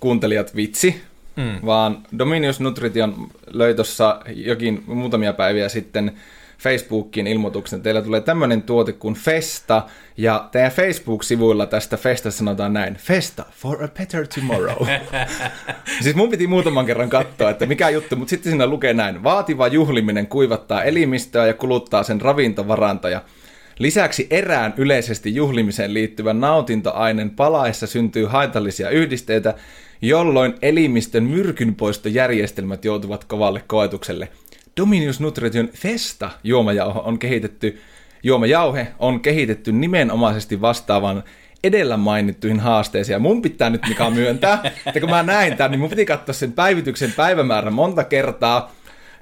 kuuntelijat 0.00 0.56
vitsi, 0.56 1.02
mm. 1.36 1.58
vaan 1.66 2.02
Dominius 2.18 2.60
Nutrition 2.60 3.30
löi 3.46 3.74
tuossa 3.74 4.20
jokin 4.26 4.84
muutamia 4.86 5.32
päiviä 5.32 5.68
sitten 5.68 6.16
Facebookin 6.64 7.26
ilmoituksen, 7.26 7.82
teillä 7.82 8.02
tulee 8.02 8.20
tämmöinen 8.20 8.62
tuote 8.62 8.92
kuin 8.92 9.14
Festa, 9.14 9.82
ja 10.16 10.48
teidän 10.52 10.72
Facebook-sivuilla 10.72 11.66
tästä 11.66 11.96
Festa 11.96 12.30
sanotaan 12.30 12.72
näin, 12.72 12.94
Festa 12.94 13.44
for 13.50 13.84
a 13.84 13.88
better 13.88 14.26
tomorrow. 14.34 14.86
siis 16.02 16.16
mun 16.16 16.30
piti 16.30 16.46
muutaman 16.46 16.86
kerran 16.86 17.10
katsoa, 17.10 17.50
että 17.50 17.66
mikä 17.66 17.88
juttu, 17.90 18.16
mutta 18.16 18.30
sitten 18.30 18.52
siinä 18.52 18.66
lukee 18.66 18.94
näin, 18.94 19.22
vaativa 19.22 19.68
juhliminen 19.68 20.26
kuivattaa 20.26 20.82
elimistöä 20.82 21.46
ja 21.46 21.54
kuluttaa 21.54 22.02
sen 22.02 22.20
ravintovarantoja. 22.20 23.22
Lisäksi 23.78 24.26
erään 24.30 24.74
yleisesti 24.76 25.34
juhlimiseen 25.34 25.94
liittyvän 25.94 26.40
nautintoaineen 26.40 27.30
palaessa 27.30 27.86
syntyy 27.86 28.24
haitallisia 28.26 28.90
yhdisteitä, 28.90 29.54
jolloin 30.02 30.54
elimistön 30.62 31.24
myrkynpoistojärjestelmät 31.24 32.84
joutuvat 32.84 33.24
kovalle 33.24 33.64
koetukselle– 33.66 34.28
Dominius 34.76 35.20
Nutrition 35.20 35.68
Festa 35.68 36.30
juomajauhe 36.44 37.00
on 37.00 37.18
kehitetty, 37.18 37.80
juomajauhe 38.22 38.86
on 38.98 39.20
kehitetty 39.20 39.72
nimenomaisesti 39.72 40.60
vastaavan 40.60 41.22
edellä 41.64 41.96
mainittuihin 41.96 42.60
haasteisiin. 42.60 43.14
Ja 43.14 43.18
mun 43.18 43.42
pitää 43.42 43.70
nyt 43.70 43.82
mikä 43.88 44.10
myöntää, 44.10 44.62
että 44.86 45.00
kun 45.00 45.10
mä 45.10 45.22
näin 45.22 45.56
tämän, 45.56 45.70
niin 45.70 45.80
mun 45.80 45.90
piti 45.90 46.06
katsoa 46.06 46.32
sen 46.32 46.52
päivityksen 46.52 47.12
päivämäärän 47.12 47.72
monta 47.72 48.04
kertaa, 48.04 48.72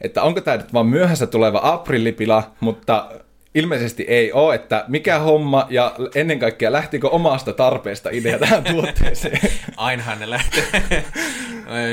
että 0.00 0.22
onko 0.22 0.40
tämä 0.40 0.56
nyt 0.56 0.72
vaan 0.72 0.86
myöhässä 0.86 1.26
tuleva 1.26 1.60
aprillipila, 1.62 2.52
mutta 2.60 3.10
ilmeisesti 3.54 4.02
ei 4.08 4.32
ole, 4.32 4.54
että 4.54 4.84
mikä 4.88 5.18
homma 5.18 5.66
ja 5.70 5.94
ennen 6.14 6.38
kaikkea 6.38 6.72
lähtikö 6.72 7.08
omasta 7.08 7.52
tarpeesta 7.52 8.10
idea 8.12 8.38
tähän 8.38 8.64
tuotteeseen. 8.64 9.40
Ainahan 9.76 10.18
ne 10.18 10.30
lähtee. 10.30 10.64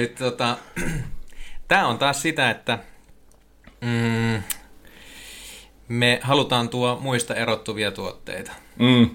tota, 0.20 0.58
Tämä 1.70 1.88
on 1.88 1.98
taas 1.98 2.22
sitä, 2.22 2.50
että 2.50 2.80
mm, 3.82 4.44
me 5.88 6.20
halutaan 6.24 6.70
tuo 6.70 7.00
muista 7.02 7.36
erottuvia 7.36 7.92
tuotteita. 7.92 8.52
Mm. 8.80 9.10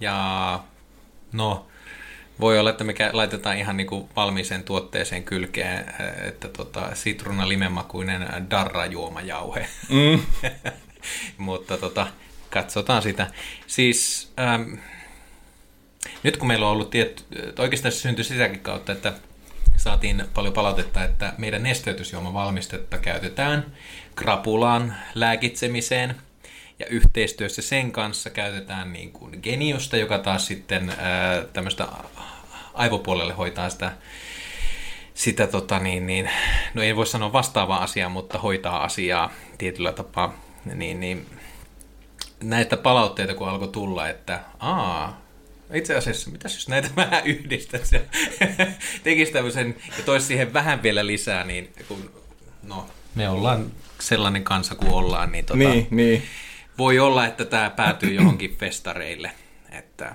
Ja 0.00 0.60
no, 1.32 1.66
voi 2.40 2.58
olla, 2.58 2.70
että 2.70 2.84
me 2.84 2.94
laitetaan 3.12 3.58
ihan 3.58 3.76
niin 3.76 3.86
kuin 3.86 4.08
valmiiseen 4.16 4.64
tuotteeseen 4.64 5.24
kylkeen, 5.24 5.94
että 6.24 6.48
tota, 6.48 6.94
sitruna 6.94 7.48
limemakuinen 7.48 8.50
darrajuomajauhe. 8.50 9.66
Mm. 9.88 10.20
Mutta 11.38 11.78
tota, 11.78 12.06
katsotaan 12.50 13.02
sitä. 13.02 13.26
Siis 13.66 14.32
ähm, 14.40 14.74
nyt 16.22 16.36
kun 16.36 16.48
meillä 16.48 16.66
on 16.66 16.72
ollut 16.72 16.90
tietty, 16.90 17.24
oikeastaan 17.58 17.92
se 17.92 17.98
syntyi 17.98 18.24
sisäkin 18.24 18.60
kautta, 18.60 18.92
että 18.92 19.12
saatiin 19.76 20.24
paljon 20.34 20.54
palautetta, 20.54 21.04
että 21.04 21.32
meidän 21.38 21.62
nesteytysjuomavalmistetta 21.62 22.98
käytetään 22.98 23.66
krapulaan 24.14 24.94
lääkitsemiseen 25.14 26.14
ja 26.78 26.86
yhteistyössä 26.86 27.62
sen 27.62 27.92
kanssa 27.92 28.30
käytetään 28.30 28.92
niin 28.92 29.12
kuin 29.12 29.38
geniosta, 29.42 29.96
joka 29.96 30.18
taas 30.18 30.46
sitten 30.46 30.92
tämmöistä 31.52 31.88
aivopuolelle 32.74 33.32
hoitaa 33.32 33.70
sitä, 33.70 33.92
sitä 35.14 35.46
tota 35.46 35.78
niin, 35.78 36.06
niin, 36.06 36.30
no 36.74 36.82
ei 36.82 36.96
voi 36.96 37.06
sanoa 37.06 37.32
vastaavaa 37.32 37.82
asiaa, 37.82 38.08
mutta 38.08 38.38
hoitaa 38.38 38.84
asiaa 38.84 39.30
tietyllä 39.58 39.92
tapaa, 39.92 40.34
niin, 40.74 41.00
niin 41.00 41.26
näitä 42.42 42.76
palautteita 42.76 43.34
kun 43.34 43.48
alkoi 43.48 43.68
tulla, 43.68 44.08
että 44.08 44.40
aa, 44.58 45.20
itse 45.72 45.94
asiassa, 45.94 46.30
mitä 46.30 46.48
jos 46.48 46.68
näitä 46.68 46.88
vähän 46.96 47.26
yhdistäisi 47.26 47.96
ja 47.96 48.00
tekisi 49.02 49.32
tämmöisen 49.32 49.76
ja 49.98 50.04
toisi 50.04 50.26
siihen 50.26 50.52
vähän 50.52 50.82
vielä 50.82 51.06
lisää, 51.06 51.44
niin 51.44 51.72
kun, 51.88 52.10
no, 52.62 52.86
me 53.14 53.28
ollaan 53.28 53.66
sellainen 54.00 54.44
kansa 54.44 54.74
kuin 54.74 54.92
ollaan, 54.92 55.32
niin, 55.32 55.44
tota, 55.44 55.58
niin, 55.58 55.86
niin. 55.90 56.22
voi 56.78 56.98
olla, 56.98 57.26
että 57.26 57.44
tämä 57.44 57.70
päätyy 57.70 58.14
johonkin 58.14 58.56
festareille. 58.56 59.30
Että, 59.72 60.14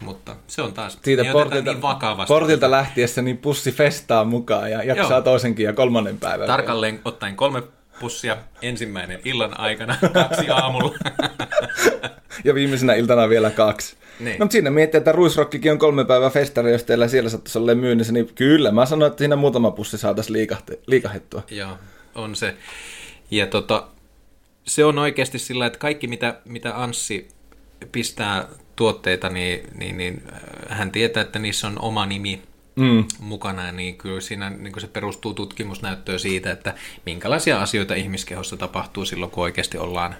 mutta 0.00 0.36
se 0.46 0.62
on 0.62 0.72
taas, 0.72 0.98
Siitä 1.02 1.24
portilta, 1.32 1.72
niin 1.72 1.82
vakavasti. 1.82 2.28
portilta 2.28 2.70
lähtiessä 2.70 3.22
niin 3.22 3.38
pussi 3.38 3.72
festaa 3.72 4.24
mukaan 4.24 4.70
ja 4.70 4.82
jaksaa 4.82 5.10
Joo. 5.10 5.22
toisenkin 5.22 5.64
ja 5.64 5.72
kolmannen 5.72 6.18
päivän. 6.18 6.46
Tarkalleen 6.46 6.94
vielä. 6.94 7.02
ottaen 7.04 7.36
kolme 7.36 7.62
pussia 8.00 8.36
ensimmäinen 8.62 9.20
illan 9.24 9.60
aikana, 9.60 9.96
kaksi 10.12 10.50
aamulla. 10.50 10.94
ja 12.44 12.54
viimeisenä 12.54 12.94
iltana 12.94 13.28
vielä 13.28 13.50
kaksi. 13.50 13.96
Niin. 14.20 14.38
No, 14.38 14.44
mutta 14.44 14.52
siinä 14.52 14.70
miettii, 14.70 14.98
että 14.98 15.12
Ruisrokkikin 15.12 15.72
on 15.72 15.78
kolme 15.78 16.04
päivää 16.04 16.30
festari, 16.30 16.72
jos 16.72 16.84
teillä 16.84 17.08
siellä 17.08 17.30
saattaisi 17.30 17.58
olla 17.58 17.74
myynnissä, 17.74 18.12
niin 18.12 18.30
kyllä 18.34 18.70
mä 18.70 18.86
sanoin, 18.86 19.10
että 19.10 19.18
siinä 19.18 19.36
muutama 19.36 19.70
pussi 19.70 19.98
saataisiin 19.98 20.32
liikahte, 20.32 20.78
liikahettua. 20.86 21.42
Joo, 21.50 21.78
on 22.14 22.36
se. 22.36 22.54
Ja 23.30 23.46
tota, 23.46 23.86
se 24.66 24.84
on 24.84 24.98
oikeasti 24.98 25.38
sillä, 25.38 25.66
että 25.66 25.78
kaikki 25.78 26.06
mitä, 26.06 26.40
mitä 26.44 26.82
Anssi 26.82 27.28
pistää 27.92 28.48
tuotteita, 28.76 29.28
niin, 29.28 29.60
niin, 29.78 29.96
niin 29.96 30.22
äh, 30.32 30.78
hän 30.78 30.90
tietää, 30.90 31.20
että 31.20 31.38
niissä 31.38 31.66
on 31.66 31.78
oma 31.80 32.06
nimi 32.06 32.42
mm. 32.76 33.04
mukana, 33.18 33.72
niin 33.72 33.98
kyllä 33.98 34.20
siinä 34.20 34.50
niin 34.50 34.80
se 34.80 34.86
perustuu 34.86 35.34
tutkimusnäyttöön 35.34 36.20
siitä, 36.20 36.50
että 36.50 36.74
minkälaisia 37.06 37.62
asioita 37.62 37.94
ihmiskehossa 37.94 38.56
tapahtuu 38.56 39.04
silloin, 39.04 39.30
kun 39.30 39.44
oikeasti 39.44 39.78
ollaan 39.78 40.16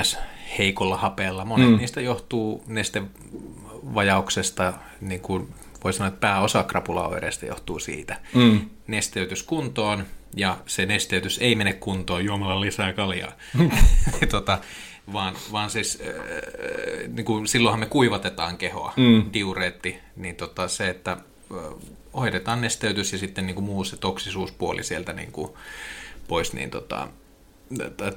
ns. 0.00 0.18
heikolla 0.58 0.96
hapeella. 0.96 1.44
Monet 1.44 1.70
mm. 1.70 1.76
niistä 1.76 2.00
johtuu 2.00 2.64
nestevajauksesta, 2.66 4.72
niin 5.00 5.20
kuin 5.20 5.48
voi 5.84 5.92
sanoa, 5.92 6.08
että 6.08 6.20
pääosa 6.20 6.62
krapulaoireista 6.62 7.46
johtuu 7.46 7.78
siitä. 7.78 8.20
Mm. 8.34 8.60
Nesteytys 8.86 9.42
kuntoon, 9.42 10.04
ja 10.36 10.56
se 10.66 10.86
nesteytys 10.86 11.38
ei 11.38 11.54
mene 11.54 11.72
kuntoon 11.72 12.24
juomalla 12.24 12.60
lisää 12.60 12.92
kaljaa. 12.92 13.32
tota, 14.30 14.58
vaan, 15.12 15.34
vaan 15.52 15.70
siis 15.70 16.02
äh, 16.06 16.14
niin 17.08 17.24
kuin 17.24 17.48
silloinhan 17.48 17.80
me 17.80 17.86
kuivatetaan 17.86 18.58
kehoa, 18.58 18.92
mm. 18.96 19.24
diureetti, 19.32 19.98
niin 20.16 20.36
tota, 20.36 20.68
se, 20.68 20.88
että 20.88 21.16
hoidetaan 22.14 22.60
nesteytys 22.60 23.12
ja 23.12 23.18
sitten 23.18 23.46
niin 23.46 23.54
kuin 23.54 23.64
muu 23.64 23.84
se 23.84 23.96
toksisuuspuoli 23.96 24.84
sieltä 24.84 25.12
niin 25.12 25.32
kuin 25.32 25.50
pois, 26.28 26.52
niin 26.52 26.70
tota, 26.70 27.08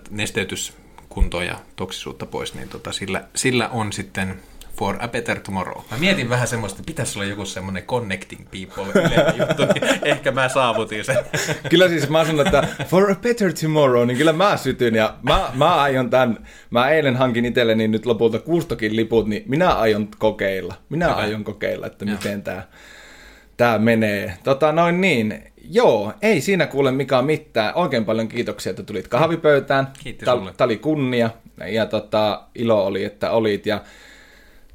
nesteytys 0.09 0.73
kuntoa 1.09 1.43
ja 1.43 1.59
toksisuutta 1.75 2.25
pois, 2.25 2.53
niin 2.53 2.69
tota, 2.69 2.91
sillä, 2.91 3.23
sillä 3.35 3.69
on 3.69 3.93
sitten 3.93 4.41
for 4.77 4.97
a 4.99 5.07
better 5.07 5.39
tomorrow. 5.39 5.81
Mä 5.91 5.97
mietin 5.97 6.29
vähän 6.29 6.47
semmoista, 6.47 6.75
että 6.75 6.87
pitäisi 6.87 7.19
olla 7.19 7.29
joku 7.29 7.45
semmoinen 7.45 7.83
connecting 7.83 8.41
people 8.51 9.01
juttu, 9.37 9.73
niin 9.73 9.99
ehkä 10.11 10.31
mä 10.31 10.49
saavutin 10.49 11.05
sen. 11.05 11.17
Kyllä 11.69 11.89
siis 11.89 12.09
mä 12.09 12.25
sanon, 12.25 12.45
että 12.45 12.67
for 12.87 13.11
a 13.11 13.15
better 13.15 13.53
tomorrow, 13.53 14.07
niin 14.07 14.17
kyllä 14.17 14.33
mä 14.33 14.57
sytyn 14.57 14.95
ja 14.95 15.15
mä, 15.21 15.51
mä 15.53 15.75
aion 15.75 16.09
tämän, 16.09 16.47
mä 16.69 16.89
eilen 16.89 17.15
hankin 17.15 17.45
itselleni 17.45 17.87
nyt 17.87 18.05
lopulta 18.05 18.39
kuustokin 18.39 18.95
liput, 18.95 19.27
niin 19.27 19.43
minä 19.47 19.69
aion 19.69 20.07
kokeilla. 20.17 20.73
Minä 20.89 21.09
okay. 21.11 21.23
aion 21.23 21.43
kokeilla, 21.43 21.87
että 21.87 22.05
miten 22.05 22.43
tämä 22.43 22.63
tää 23.57 23.79
menee. 23.79 24.33
Tota 24.43 24.71
noin 24.71 25.01
niin, 25.01 25.43
joo, 25.69 26.13
ei 26.21 26.41
siinä 26.41 26.67
kuule 26.67 26.91
mikä 26.91 27.21
mitään. 27.21 27.75
Oikein 27.75 28.05
paljon 28.05 28.27
kiitoksia, 28.27 28.69
että 28.69 28.83
tulit 28.83 29.07
kahvipöytään. 29.07 29.87
Kiitos 30.03 30.25
Tämä 30.25 30.65
oli 30.65 30.77
kunnia 30.77 31.29
ja 31.65 31.85
tota, 31.85 32.41
ilo 32.55 32.85
oli, 32.85 33.03
että 33.03 33.31
olit. 33.31 33.65
Ja 33.65 33.81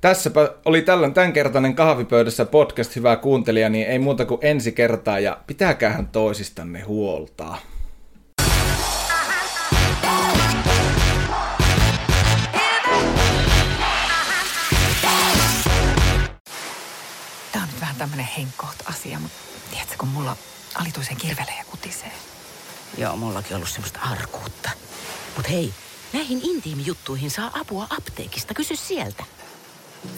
Tässäpä 0.01 0.51
oli 0.65 0.83
tällöin 0.83 1.15
tämänkertainen 1.15 1.75
kahvipöydässä 1.75 2.45
podcast, 2.45 2.97
hyvää 2.97 3.17
kuuntelija, 3.17 3.69
niin 3.69 3.87
ei 3.87 3.99
muuta 3.99 4.25
kuin 4.25 4.39
ensi 4.43 4.73
kertaa 4.73 5.21
ja 5.21 5.39
pitääkäähän 5.47 6.09
toisistanne 6.09 6.81
huoltaa. 6.81 7.59
Tämmönen 18.07 18.33
henkkoht 18.37 18.83
asia, 18.85 19.21
mutta 19.21 19.39
tiedätkö, 19.71 19.95
kun 19.99 20.09
mulla 20.09 20.37
alituisen 20.75 21.17
kirvelee 21.17 21.59
ja 21.59 21.65
kutisee. 21.65 22.13
Joo, 22.99 23.17
mullakin 23.17 23.53
on 23.53 23.57
ollut 23.57 23.69
semmoista 23.69 24.01
arkuutta. 24.01 24.71
Mut 25.37 25.51
hei, 25.51 25.75
näihin 26.13 26.41
intiimijuttuihin 26.43 27.31
saa 27.31 27.51
apua 27.61 27.87
apteekista. 27.99 28.55
Kysy 28.55 28.77
sieltä. 28.77 29.25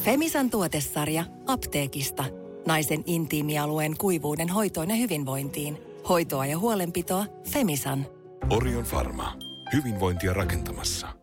Femisan 0.05 0.51
tuotesarja 0.51 1.25
apteekista. 1.47 2.25
Naisen 2.67 3.03
intiimialueen 3.07 3.97
kuivuuden 3.99 4.49
hoitoon 4.49 4.91
ja 4.91 4.97
hyvinvointiin. 4.97 5.79
Hoitoa 6.09 6.47
ja 6.47 6.59
huolenpitoa 6.59 7.27
Femisan. 7.51 8.07
Orion 8.51 8.85
Pharma. 8.85 9.37
Hyvinvointia 9.73 10.33
rakentamassa. 10.33 11.18